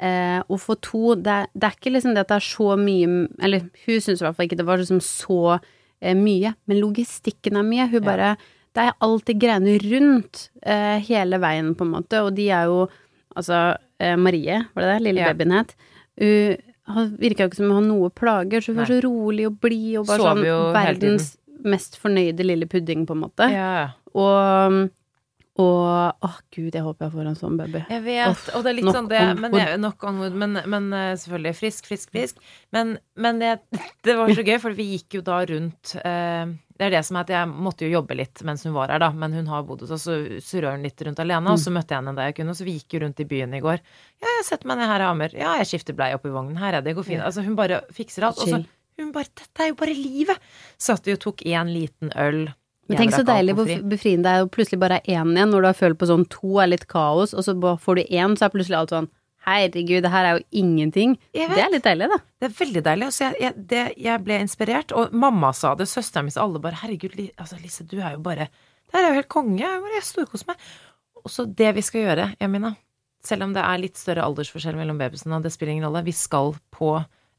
eh, 0.00 0.40
Å 0.40 0.56
få 0.56 0.78
to 0.80 1.14
det, 1.20 1.36
det 1.52 1.68
er 1.68 1.76
ikke 1.76 1.92
liksom 1.92 2.16
det 2.16 2.24
at 2.24 2.32
det 2.32 2.40
er 2.40 2.48
så 2.48 2.72
mye 2.80 3.28
Eller 3.44 3.68
hun 3.84 4.00
syns 4.00 4.22
i 4.22 4.24
hvert 4.24 4.36
fall 4.40 4.48
ikke 4.48 4.60
det 4.60 4.68
var 4.72 4.80
liksom 4.80 5.04
så 5.04 5.58
mye, 6.14 6.54
men 6.66 6.80
logistikken 6.80 7.56
er 7.56 7.62
mye. 7.66 7.88
Hun 7.90 8.02
bare 8.06 8.36
Det 8.74 8.84
er 8.86 8.92
alltid 9.00 9.38
greiene 9.40 9.78
rundt 9.82 10.50
eh, 10.62 10.98
hele 11.08 11.38
veien, 11.40 11.74
på 11.74 11.82
en 11.86 11.90
måte, 11.96 12.20
og 12.22 12.34
de 12.36 12.48
er 12.50 12.64
jo 12.70 12.88
Altså, 13.36 13.76
eh, 14.00 14.16
Marie, 14.16 14.64
var 14.74 14.82
det 14.82 14.92
det 14.98 15.02
lille 15.02 15.20
babyen 15.34 15.52
het? 15.52 15.74
Hun 16.18 16.56
har- 16.94 17.10
virka 17.18 17.44
jo 17.44 17.48
ikke 17.48 17.56
som 17.56 17.70
hun 17.70 17.74
har 17.76 17.88
noe 17.94 18.10
plager, 18.10 18.60
så 18.60 18.72
hun 18.72 18.76
var 18.76 18.86
så 18.86 19.00
rolig 19.04 19.46
og 19.46 19.60
blid 19.60 19.98
og 19.98 20.06
Sover 20.06 20.18
sånn 20.18 20.72
verdens 20.74 21.36
mest 21.64 21.96
fornøyde 22.00 22.42
lille 22.44 22.66
pudding, 22.66 23.06
på 23.06 23.12
en 23.14 23.20
måte. 23.22 23.50
Ja. 23.52 23.90
Og, 24.14 24.90
og 25.58 26.24
Å, 26.24 26.28
gud, 26.54 26.70
jeg 26.70 26.84
håper 26.84 27.08
jeg 27.08 27.14
får 27.16 27.28
en 27.30 27.38
sånn 27.38 27.56
baby. 27.58 27.80
Jeg 27.90 28.02
vet, 28.04 28.30
Uff, 28.30 28.44
og 28.54 28.62
det 28.62 28.70
er 28.70 28.76
litt 28.78 28.90
sånn 28.94 29.08
det, 29.10 29.22
men, 29.40 29.56
jeg, 29.58 29.80
Nok 29.82 30.06
on 30.06 30.20
wood, 30.22 30.36
men, 30.38 30.60
men 30.70 30.86
eh, 30.94 31.10
selvfølgelig 31.18 31.58
frisk, 31.58 31.88
frisk, 31.90 32.12
frisk. 32.14 32.38
Men, 32.74 32.94
men 33.18 33.42
det, 33.42 33.56
det 34.06 34.14
var 34.18 34.30
så 34.30 34.44
gøy, 34.46 34.56
for 34.62 34.78
vi 34.78 34.86
gikk 34.92 35.18
jo 35.18 35.24
da 35.26 35.40
rundt 35.50 35.96
eh, 35.98 36.52
Det 36.78 36.86
er 36.86 36.94
det 36.94 37.02
som 37.08 37.18
er 37.18 37.26
at 37.26 37.34
jeg 37.34 37.50
måtte 37.50 37.88
jo 37.88 37.96
jobbe 37.96 38.20
litt 38.20 38.44
mens 38.46 38.62
hun 38.68 38.76
var 38.76 38.94
her, 38.94 39.02
da, 39.02 39.10
men 39.10 39.34
hun 39.34 39.50
har 39.50 39.66
bodd 39.66 39.82
hos 39.82 39.96
oss, 39.98 40.06
så 40.06 40.40
surra 40.44 40.76
hun 40.76 40.86
litt 40.86 41.02
rundt 41.02 41.22
alene, 41.24 41.56
og 41.56 41.58
så 41.58 41.74
møtte 41.74 41.96
jeg 41.96 42.04
henne 42.04 42.14
da 42.14 42.28
jeg 42.28 42.38
kunne, 42.38 42.54
og 42.54 42.60
så 42.60 42.68
vi 42.68 42.76
gikk 42.78 42.94
jo 42.94 43.02
rundt 43.06 43.24
i 43.24 43.28
byen 43.34 43.58
i 43.58 43.62
går. 43.64 43.82
Ja, 44.22 44.30
jeg 44.38 44.48
setter 44.52 44.70
meg 44.70 44.78
ned 44.78 44.92
her 44.92 45.02
i 45.02 45.10
Amer. 45.10 45.34
Ja, 45.34 45.56
jeg 45.58 45.72
skifter 45.72 45.98
bleie 45.98 46.18
oppi 46.18 46.30
vognen. 46.30 46.58
Her 46.62 46.78
er 46.78 46.86
det, 46.86 46.94
går 46.94 47.06
fint. 47.10 47.24
Altså, 47.26 47.42
hun 47.42 47.58
bare 47.58 47.82
fikser 47.94 48.30
alt. 48.30 48.38
Og 48.44 48.54
så 48.54 48.62
hun 48.98 49.12
bare 49.14 49.30
Dette 49.30 49.62
er 49.62 49.70
jo 49.70 49.76
bare 49.78 49.94
livet! 49.94 50.48
Satt 50.78 51.06
vi 51.06 51.14
og 51.14 51.20
tok 51.22 51.44
én 51.46 51.70
liten 51.70 52.10
øl. 52.18 52.48
Men 52.88 53.00
tenk 53.02 53.14
så 53.14 53.24
deilig 53.26 53.54
hvor 53.58 53.70
befriende 53.90 54.24
det 54.24 54.34
er 54.34 54.46
å 54.46 54.50
plutselig 54.52 54.80
bare 54.80 54.98
ha 54.98 55.04
én 55.04 55.34
igjen, 55.34 55.52
når 55.52 55.64
du 55.64 55.68
har 55.68 55.76
følt 55.76 55.98
på 56.00 56.08
sånn 56.08 56.26
to 56.32 56.58
er 56.62 56.70
litt 56.72 56.86
kaos, 56.88 57.34
og 57.36 57.44
så 57.44 57.54
får 57.54 58.00
du 58.00 58.02
én, 58.08 58.36
så 58.38 58.46
er 58.48 58.54
plutselig 58.54 58.80
alt 58.80 58.94
sånn 58.96 59.10
Herregud, 59.48 60.02
det 60.04 60.10
her 60.12 60.26
er 60.26 60.36
jo 60.36 60.60
ingenting. 60.60 61.14
Det 61.32 61.46
er 61.46 61.70
litt 61.72 61.86
deilig, 61.86 62.08
da. 62.10 62.18
Det 62.36 62.48
er 62.50 62.56
veldig 62.58 62.82
deilig. 62.84 63.06
Jeg, 63.16 63.36
jeg, 63.40 63.62
det, 63.70 63.84
jeg 64.04 64.24
ble 64.26 64.40
inspirert, 64.44 64.92
og 64.92 65.14
mamma 65.16 65.54
sa 65.56 65.70
det, 65.78 65.86
søsteren 65.88 66.26
min 66.26 66.34
sa 66.34 66.42
alle 66.44 66.60
bare 66.60 66.76
'herregud, 66.82 67.14
altså, 67.38 67.56
Lise, 67.62 67.86
du 67.88 67.96
er 68.00 68.18
jo 68.18 68.20
bare 68.24 68.50
Det 68.88 68.96
her 68.96 69.04
er 69.04 69.08
jo 69.08 69.20
helt 69.20 69.32
konge. 69.32 69.60
Jeg 69.60 69.80
bare 69.84 69.96
jeg 69.98 70.04
storkoser 70.08 70.48
meg. 70.48 70.68
Og 71.24 71.32
så 71.32 71.44
det 71.44 71.74
vi 71.76 71.82
skal 71.84 72.04
gjøre, 72.06 72.28
Jamina, 72.40 72.74
selv 73.24 73.44
om 73.44 73.52
det 73.52 73.64
er 73.64 73.80
litt 73.82 73.98
større 74.00 74.24
aldersforskjell 74.24 74.78
mellom 74.78 75.00
babyene, 75.00 75.42
det 75.44 75.52
spiller 75.52 75.74
ingen 75.74 75.88
rolle, 75.88 76.06
vi 76.06 76.14
skal 76.16 76.54
på 76.72 76.94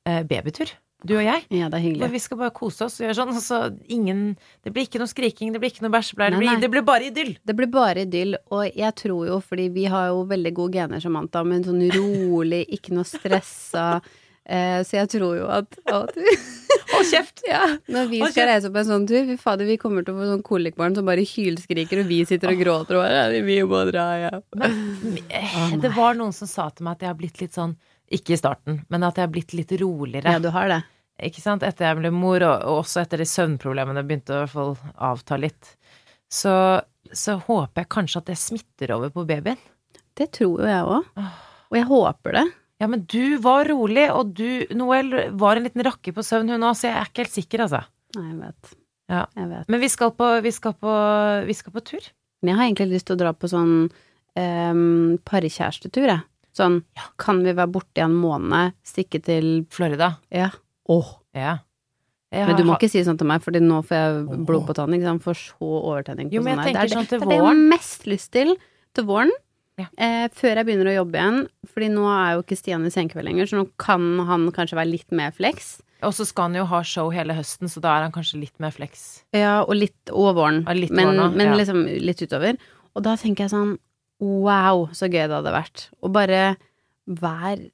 eh, 0.06 0.22
babytur. 0.30 0.70
Du 1.08 1.14
og 1.16 1.24
jeg. 1.24 1.46
Ja, 1.56 1.70
det 1.72 1.78
er 1.78 1.84
hyggelig. 1.86 2.02
hyggelig. 2.02 2.12
vi 2.12 2.20
skal 2.20 2.38
bare 2.42 2.52
kose 2.52 2.84
oss 2.90 2.98
og 3.00 3.06
gjøre 3.06 3.16
sånn. 3.16 3.38
Så 3.40 3.60
ingen 3.88 4.24
Det 4.66 4.74
blir 4.76 4.84
ikke 4.84 5.00
noe 5.00 5.08
skriking, 5.08 5.54
det 5.56 5.62
blir 5.64 5.72
ikke 5.72 5.86
noe 5.86 5.94
bæsjebleier, 5.96 6.36
det, 6.36 6.56
det 6.66 6.70
blir 6.74 6.84
bare 6.84 7.08
idyll. 7.08 7.38
Det 7.48 7.56
blir 7.56 7.70
bare 7.72 8.04
idyll, 8.04 8.36
og 8.52 8.66
jeg 8.68 8.96
tror 9.00 9.28
jo, 9.30 9.38
fordi 9.40 9.70
vi 9.72 9.86
har 9.92 10.10
jo 10.12 10.26
veldig 10.28 10.52
gode 10.58 10.76
gener, 10.76 11.00
som 11.04 11.16
Anta, 11.16 11.46
men 11.48 11.64
sånn 11.64 11.86
rolig, 11.96 12.66
ikke 12.76 12.92
noe 12.98 13.08
stressa, 13.08 14.02
eh, 14.44 14.82
så 14.84 15.00
jeg 15.00 15.12
tror 15.16 15.38
jo 15.40 15.48
at, 15.56 15.80
Hold 16.90 17.06
kjeft! 17.08 17.44
Ja, 17.50 17.64
når 17.88 18.10
vi 18.12 18.20
skal 18.34 18.50
reise 18.50 18.70
på 18.74 18.82
en 18.82 18.90
sånn 18.90 19.08
tur, 19.10 19.24
fy 19.30 19.38
fader, 19.40 19.66
vi 19.70 19.78
kommer 19.82 20.04
til 20.04 20.18
å 20.18 20.20
få 20.20 20.28
sånn 20.34 20.44
kolikbarn 20.46 20.98
som 20.98 21.08
bare 21.08 21.24
hylskriker, 21.26 22.04
og 22.04 22.10
vi 22.12 22.20
sitter 22.28 22.52
og 22.52 22.60
gråter 22.60 23.00
og 23.00 23.06
bare 23.08 23.40
vi 23.46 23.62
må 23.64 23.86
dra, 23.88 24.06
ja. 24.28 24.34
Eh, 24.60 25.78
Det 25.80 25.94
var 25.96 26.20
noen 26.20 26.36
som 26.36 26.50
sa 26.50 26.68
til 26.74 26.86
meg 26.90 26.98
at 27.00 27.08
jeg 27.08 27.14
har 27.14 27.18
blitt 27.24 27.40
litt 27.42 27.56
sånn 27.56 27.78
Ikke 28.10 28.34
i 28.34 28.40
starten, 28.40 28.82
men 28.90 29.06
at 29.06 29.20
jeg 29.20 29.28
har 29.28 29.34
blitt 29.34 29.54
litt 29.54 29.74
roligere. 29.82 30.34
Ja, 30.34 30.42
du 30.42 30.50
har 30.54 30.70
det. 30.72 30.80
Ikke 31.28 31.44
sant? 31.44 31.66
Etter 31.68 31.90
jeg 31.90 32.00
ble 32.00 32.12
mor, 32.16 32.42
og, 32.42 32.64
og 32.66 32.82
også 32.84 33.04
etter 33.04 33.22
de 33.22 33.28
søvnproblemene 33.28 34.06
begynte 34.08 34.34
å 34.34 34.38
i 34.38 34.46
hvert 34.46 34.54
fall 34.54 34.74
avta 35.10 35.38
litt. 35.40 35.74
Så, 36.32 36.54
så 37.12 37.36
håper 37.44 37.84
jeg 37.84 37.92
kanskje 37.92 38.22
at 38.22 38.32
det 38.32 38.40
smitter 38.40 38.96
over 38.96 39.12
på 39.14 39.28
babyen. 39.30 39.60
Det 40.18 40.30
tror 40.36 40.64
jo 40.64 40.70
jeg 40.70 40.88
òg. 40.96 41.14
Og 41.70 41.78
jeg 41.78 41.88
håper 41.90 42.38
det. 42.40 42.46
Ja, 42.80 42.88
men 42.88 43.04
du 43.12 43.38
var 43.44 43.68
rolig, 43.68 44.06
og 44.16 44.32
du, 44.38 44.64
Noel, 44.78 45.12
var 45.38 45.60
en 45.60 45.66
liten 45.68 45.84
rakke 45.84 46.14
på 46.16 46.24
søvn 46.24 46.54
hun 46.54 46.64
òg, 46.64 46.78
så 46.80 46.88
jeg 46.88 46.96
er 46.96 47.10
ikke 47.10 47.26
helt 47.26 47.36
sikker, 47.36 47.66
altså. 47.66 47.82
Nei, 48.16 48.28
jeg 48.30 48.38
vet. 48.40 48.72
Ja. 49.12 49.24
Jeg 49.36 49.50
vet. 49.50 49.72
Men 49.74 49.82
vi 49.84 49.90
skal 49.92 50.14
på, 50.16 50.30
vi 50.46 50.54
skal 50.56 50.76
på, 50.80 50.94
vi 51.50 51.56
skal 51.58 51.76
på 51.76 51.84
tur. 51.92 52.08
Men 52.40 52.54
jeg 52.54 52.60
har 52.60 52.70
egentlig 52.70 52.94
lyst 52.94 53.10
til 53.10 53.18
å 53.18 53.20
dra 53.20 53.34
på 53.36 53.50
sånn 53.52 53.74
um, 54.40 55.18
parkjærestetur, 55.28 56.08
jeg. 56.08 56.24
Sånn, 56.58 56.84
kan 57.22 57.44
vi 57.46 57.54
være 57.54 57.72
borte 57.72 58.02
i 58.02 58.06
en 58.06 58.16
måned, 58.18 58.74
stikke 58.86 59.22
til 59.24 59.66
Florida. 59.70 60.18
Ja. 60.34 60.50
Åh. 60.90 61.12
Ja. 61.38 61.58
Jeg 62.32 62.46
Men 62.48 62.58
du 62.58 62.64
må 62.64 62.74
har- 62.74 62.80
ikke 62.80 62.90
si 62.92 63.02
sånn 63.02 63.18
til 63.18 63.26
meg, 63.28 63.42
Fordi 63.42 63.60
nå 63.60 63.84
får 63.84 63.96
jeg 63.98 64.46
blod 64.46 64.68
på 64.68 64.76
tann. 64.76 64.94
Ikke? 64.94 65.20
Får 65.22 65.36
så 65.36 65.60
overtenning 65.62 66.30
på 66.30 66.34
Jo, 66.34 66.42
sånn 66.42 66.46
jeg 66.46 66.58
her. 66.58 66.74
Det 66.74 66.92
er 66.92 66.96
sånn 66.96 67.08
det, 67.08 67.10
det 67.10 67.22
er 67.22 67.30
det 67.30 67.38
jeg 67.38 67.46
har 67.46 67.70
mest 67.70 68.06
lyst 68.06 68.32
til 68.32 68.56
til 68.94 69.04
våren. 69.06 69.32
Ja. 69.80 69.86
Eh, 69.98 70.28
før 70.28 70.56
jeg 70.60 70.66
begynner 70.68 70.90
å 70.92 71.06
jobbe 71.06 71.18
igjen. 71.18 71.48
Fordi 71.66 71.90
nå 71.90 72.06
er 72.06 72.36
jo 72.36 72.44
ikke 72.44 72.58
Stian 72.58 72.86
i 72.86 72.90
senkveld 72.90 73.26
lenger, 73.26 73.46
så 73.48 73.58
nå 73.58 73.70
kan 73.78 74.20
han 74.28 74.52
kanskje 74.52 74.78
være 74.78 74.92
litt 74.92 75.12
mer 75.12 75.32
flex. 75.32 75.82
Og 76.04 76.14
så 76.14 76.26
skal 76.26 76.50
han 76.50 76.56
jo 76.56 76.66
ha 76.66 76.82
show 76.82 77.10
hele 77.12 77.34
høsten, 77.36 77.68
så 77.68 77.82
da 77.82 77.98
er 77.98 78.04
han 78.08 78.12
kanskje 78.12 78.40
litt 78.40 78.58
mer 78.60 78.72
flex. 78.72 79.24
Ja, 79.36 79.64
og 79.64 79.76
litt 79.76 80.12
og 80.12 80.36
våren. 80.36 80.68
og 80.68 80.76
litt 80.76 80.92
men 80.92 81.08
våren 81.12 81.36
men 81.36 81.48
ja. 81.48 81.56
liksom 81.56 81.84
litt 82.00 82.22
utover. 82.22 82.58
Og 82.96 83.04
da 83.04 83.16
tenker 83.16 83.48
jeg 83.48 83.52
sånn 83.52 83.78
wow, 84.20 84.88
så 84.96 85.10
gøy 85.10 85.26
det 85.28 85.36
hadde 85.38 85.54
vært. 85.56 85.90
Å 86.04 86.12
bare 86.14 86.42
være 87.10 87.70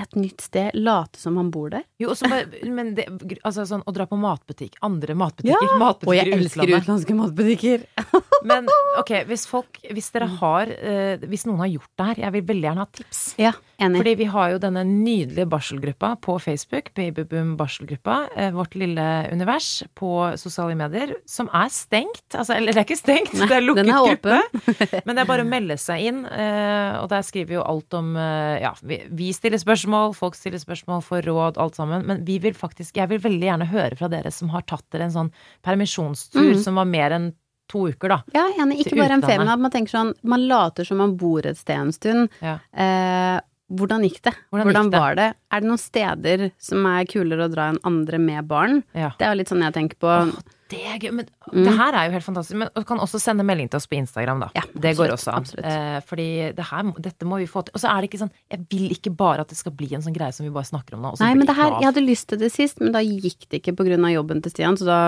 et 0.00 0.14
nytt 0.16 0.40
sted, 0.40 0.72
late 0.78 1.20
som 1.20 1.36
han 1.36 1.50
bor 1.52 1.68
der. 1.74 1.84
Jo, 2.00 2.12
og 2.12 2.16
så 2.16 2.28
bare, 2.30 2.62
men 2.72 2.94
det, 2.96 3.04
altså 3.44 3.66
sånn 3.68 3.82
å 3.84 3.92
dra 3.94 4.06
på 4.08 4.16
matbutikk, 4.20 4.78
andre 4.86 5.16
matbutikker, 5.18 5.68
Ja, 5.68 5.90
Og 5.92 6.14
jeg 6.16 6.32
elsker 6.32 6.64
utlandske 6.64 6.84
utenlandske 6.86 7.18
matbutikker. 7.18 7.84
Men 8.48 8.68
ok, 9.00 9.12
hvis 9.28 9.44
folk 9.50 9.78
Hvis 9.92 10.10
dere 10.14 10.28
har 10.40 10.70
eh, 10.72 11.22
Hvis 11.30 11.44
noen 11.48 11.62
har 11.64 11.70
gjort 11.72 11.90
det 11.98 12.06
her, 12.08 12.20
jeg 12.26 12.34
vil 12.36 12.44
veldig 12.50 12.68
gjerne 12.68 12.84
ha 12.84 12.90
tips. 12.98 13.20
Ja, 13.40 13.52
enig. 13.82 14.00
Fordi 14.00 14.14
vi 14.18 14.28
har 14.32 14.52
jo 14.54 14.60
denne 14.62 14.82
nydelige 14.88 15.46
barselgruppa 15.50 16.12
på 16.24 16.36
Facebook, 16.42 16.90
Babyboom 16.96 17.54
barselgruppa, 17.60 18.16
eh, 18.36 18.50
vårt 18.54 18.76
lille 18.78 19.06
univers 19.32 19.70
på 19.98 20.10
sosiale 20.40 20.76
medier, 20.78 21.14
som 21.28 21.50
er 21.54 21.70
stengt. 21.72 22.24
Altså, 22.30 22.56
eller 22.56 22.74
det 22.74 22.82
er 22.82 22.88
ikke 22.88 22.98
stengt, 23.00 23.34
Nei, 23.38 23.48
det 23.50 23.58
er 23.58 23.66
lukket 23.66 23.90
er 23.92 24.08
gruppe. 24.12 25.02
Men 25.06 25.16
det 25.16 25.24
er 25.24 25.30
bare 25.30 25.46
å 25.46 25.48
melde 25.48 25.78
seg 25.80 26.06
inn, 26.10 26.22
eh, 26.26 26.98
og 27.00 27.08
der 27.12 27.26
skriver 27.26 27.52
vi 27.52 27.58
jo 27.58 27.66
alt 27.66 27.98
om 27.98 28.14
eh, 28.16 28.62
Ja, 28.62 28.72
vi, 28.82 29.02
vi 29.10 29.32
stiller 29.36 29.60
spørsmål, 29.62 30.16
folk 30.18 30.38
stiller 30.38 30.62
spørsmål, 30.62 31.04
får 31.06 31.28
råd, 31.28 31.60
alt 31.62 31.78
sammen. 31.78 32.06
Men 32.08 32.24
vi 32.28 32.38
vil 32.42 32.56
faktisk 32.56 32.96
Jeg 33.00 33.10
vil 33.12 33.22
veldig 33.22 33.48
gjerne 33.48 33.70
høre 33.72 33.98
fra 33.98 34.10
dere 34.12 34.32
som 34.34 34.52
har 34.52 34.66
tatt 34.68 34.84
dere 34.92 35.08
en 35.08 35.16
sånn 35.16 35.32
permisjonstur 35.64 36.54
mm. 36.54 36.62
som 36.64 36.78
var 36.80 36.88
mer 36.88 37.16
enn 37.16 37.32
to 37.72 37.86
uker, 37.90 38.12
da. 38.14 38.20
Ja, 38.36 38.44
enig. 38.62 38.82
Ikke 38.84 38.98
bare 39.00 39.16
en 39.18 39.24
ferie, 39.24 39.40
men 39.42 39.48
at 39.54 39.62
man 39.64 39.72
tenker 39.74 39.96
sånn 39.96 40.12
Man 40.22 40.44
later 40.50 40.84
som 40.88 41.00
man 41.02 41.16
bor 41.20 41.44
et 41.48 41.56
sted 41.60 41.78
en 41.80 41.92
stund. 41.96 42.28
Ja. 42.44 42.58
Eh, 42.72 43.40
hvordan 43.72 44.02
gikk 44.04 44.18
det? 44.26 44.34
Hvordan 44.52 44.66
Hvordan, 44.68 44.88
gikk 44.90 44.92
det? 44.92 45.00
var 45.00 45.14
det? 45.16 45.26
Er 45.50 45.60
det 45.64 45.68
noen 45.70 45.80
steder 45.80 46.50
som 46.60 46.84
er 46.90 47.06
kulere 47.08 47.46
å 47.48 47.52
dra 47.52 47.70
enn 47.72 47.78
andre 47.88 48.18
med 48.20 48.44
barn? 48.50 48.82
Ja. 48.92 49.14
Det 49.16 49.24
er 49.24 49.32
jo 49.32 49.38
litt 49.40 49.48
sånn 49.48 49.64
jeg 49.64 49.72
tenker 49.78 49.96
på. 50.02 50.16
Det 50.72 50.80
er 50.88 50.98
gøy, 51.04 51.10
men 51.12 51.26
Mm. 51.52 51.64
det 51.66 51.72
her 51.76 51.92
er 51.96 52.04
jo 52.08 52.12
helt 52.16 52.24
fantastisk. 52.24 52.56
Men 52.56 52.68
du 52.74 52.84
kan 52.88 52.98
også 52.98 53.18
sende 53.20 53.44
melding 53.44 53.68
til 53.68 53.76
oss 53.76 53.86
på 53.86 53.96
Instagram, 53.98 54.40
da. 54.40 54.48
Ja, 54.56 54.62
det 54.80 54.94
går 54.96 55.10
også 55.12 55.32
an. 55.36 55.44
Eh, 55.64 56.00
fordi 56.08 56.28
det 56.56 56.64
her, 56.64 56.82
dette 57.00 57.24
må 57.28 57.36
vi 57.40 57.46
få 57.46 57.64
til. 57.64 57.72
Og 57.76 57.80
så 57.82 57.88
er 57.92 58.00
det 58.00 58.08
ikke 58.10 58.20
sånn 58.22 58.30
Jeg 58.50 58.60
vil 58.70 58.88
ikke 58.94 59.12
bare 59.16 59.40
at 59.44 59.48
det 59.52 59.56
skal 59.58 59.72
bli 59.72 59.88
en 59.94 60.00
sånn 60.04 60.14
greie 60.16 60.32
som 60.32 60.44
vi 60.46 60.52
bare 60.52 60.64
snakker 60.68 60.94
om 60.96 61.02
nå. 61.02 61.14
Nei, 61.20 61.34
men 61.34 61.46
det 61.46 61.56
her, 61.56 61.76
jeg 61.80 61.88
hadde 61.92 62.06
lyst 62.06 62.28
til 62.28 62.38
det 62.38 62.52
sist, 62.52 62.80
men 62.80 62.92
da 62.92 63.00
gikk 63.00 63.48
det 63.50 63.62
ikke 63.62 63.76
på 63.76 63.84
grunn 63.88 64.04
av 64.04 64.12
jobben 64.16 64.42
til 64.42 64.50
Stian, 64.52 64.76
så 64.80 64.84
da 64.84 65.00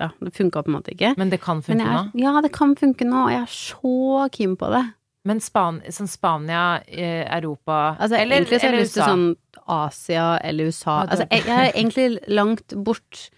Ja, 0.00 0.10
det 0.20 0.34
funka 0.36 0.64
på 0.64 0.70
en 0.72 0.76
måte 0.78 0.92
ikke. 0.94 1.14
Men 1.20 1.32
det 1.32 1.40
kan 1.44 1.62
funke 1.64 1.80
jeg 1.80 1.88
nå. 1.88 2.02
er, 2.02 2.20
ja, 2.24 2.34
det 2.44 2.52
kan 2.54 2.76
funke 2.78 3.08
nå, 3.08 3.24
og 3.26 3.32
jeg 3.34 3.42
er 3.42 3.56
så 3.56 4.28
keen 4.34 4.58
på 4.60 4.70
det. 4.74 4.84
Men 5.24 5.40
Span 5.40 5.80
sånn 5.88 6.08
Spania, 6.10 6.82
eh, 6.84 7.24
Europa 7.32 7.96
Altså, 7.96 8.18
eller, 8.18 8.42
egentlig 8.42 8.58
så 8.60 8.66
har 8.66 8.74
jeg 8.74 8.82
lyst 8.82 8.96
til 8.98 9.06
sånn 9.08 9.28
Asia 9.64 10.26
eller 10.44 10.68
USA. 10.68 10.98
Ah, 10.98 11.12
Altså, 11.14 11.26
jeg, 11.30 11.46
jeg 11.48 11.60
er 11.60 11.70
egentlig 11.72 12.08
langt 12.28 12.74
bort. 12.84 13.28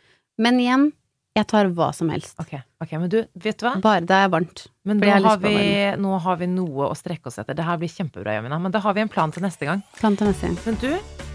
Men 0.42 0.58
igjen, 0.60 0.88
jeg 1.36 1.46
tar 1.52 1.68
hva 1.76 1.90
som 1.94 2.10
helst. 2.10 2.34
Ok, 2.42 2.56
okay 2.82 2.98
men 2.98 3.12
du, 3.12 3.20
vet 3.44 3.60
du 3.60 3.66
hva? 3.68 3.76
Bare 3.84 4.02
det 4.02 4.18
er 4.18 4.32
varmt. 4.32 4.66
Men 4.88 4.98
nå 4.98 5.12
har 5.28 5.38
vi, 5.42 5.56
nå 6.00 6.18
har 6.26 6.40
vi 6.40 6.48
noe 6.50 6.90
å 6.90 6.96
strekke 6.96 7.30
oss 7.30 7.38
etter. 7.42 7.54
Det 7.58 7.66
her 7.66 7.78
blir 7.80 7.92
kjempebra, 7.92 8.38
Jamina. 8.38 8.58
Men 8.62 8.74
da 8.74 8.82
har 8.82 8.96
vi 8.96 9.04
en 9.04 9.12
plan 9.12 9.34
til 9.34 9.44
neste 9.46 9.68
gang. 9.68 9.84
Plan 10.00 10.16
til 10.18 10.32
neste 10.32 10.50
gang. 10.50 10.58
Men 10.66 10.80
du, 10.82 10.90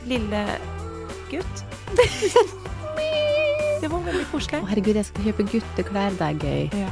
lille 0.10 0.46
gutt 1.32 1.66
Det 3.82 3.90
var 3.92 4.00
veldig 4.06 4.26
koselig. 4.32 4.60
Å, 4.62 4.68
herregud, 4.70 4.96
jeg 5.02 5.06
skal 5.10 5.24
kjøpe 5.32 5.44
gutteklær. 5.52 6.12
Det 6.20 6.28
er 6.28 6.36
gøy. 6.46 6.84
Ja. 6.84 6.90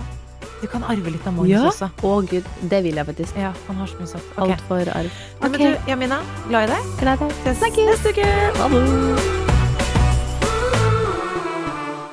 Du 0.60 0.68
kan 0.68 0.84
arve 0.84 1.12
litt 1.14 1.26
av 1.30 1.34
Magnus 1.38 1.54
Ja. 1.54 1.68
også. 1.70 1.88
Å 2.04 2.14
gud, 2.28 2.44
det 2.68 2.80
vil 2.84 2.96
jeg 3.00 3.06
faktisk. 3.08 3.38
Ja, 3.40 3.54
han 3.68 3.76
har 3.80 3.88
så 3.88 3.96
mye 4.02 4.08
søtt. 4.12 4.26
Okay. 4.36 4.52
Alt 4.52 4.62
for 4.68 4.82
arv. 4.98 5.12
Ja, 5.42 5.48
Men 5.48 5.52
du, 5.54 5.78
Jamina, 5.88 6.18
glad 6.50 6.64
i 6.70 6.74
deg. 6.74 6.84
glad 7.00 7.22
i 7.22 7.30
deg. 7.30 7.32
Ses 7.56 7.78
neste 7.78 8.10
uke. 8.12 8.26
Ha. 8.60 8.68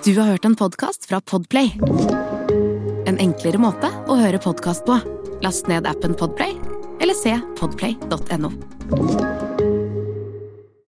Du 0.06 0.14
har 0.20 0.28
hørt 0.30 0.44
en 0.46 0.54
podkast 0.54 1.08
fra 1.10 1.18
Podplay. 1.20 1.72
En 3.10 3.18
enklere 3.18 3.58
måte 3.58 3.90
å 4.06 4.14
høre 4.20 4.38
podkast 4.38 4.86
på. 4.86 5.00
Last 5.42 5.66
ned 5.66 5.86
appen 5.86 6.14
Podplay, 6.14 6.54
eller 7.00 7.14
se 7.14 7.34
podplay.no. 7.58 8.52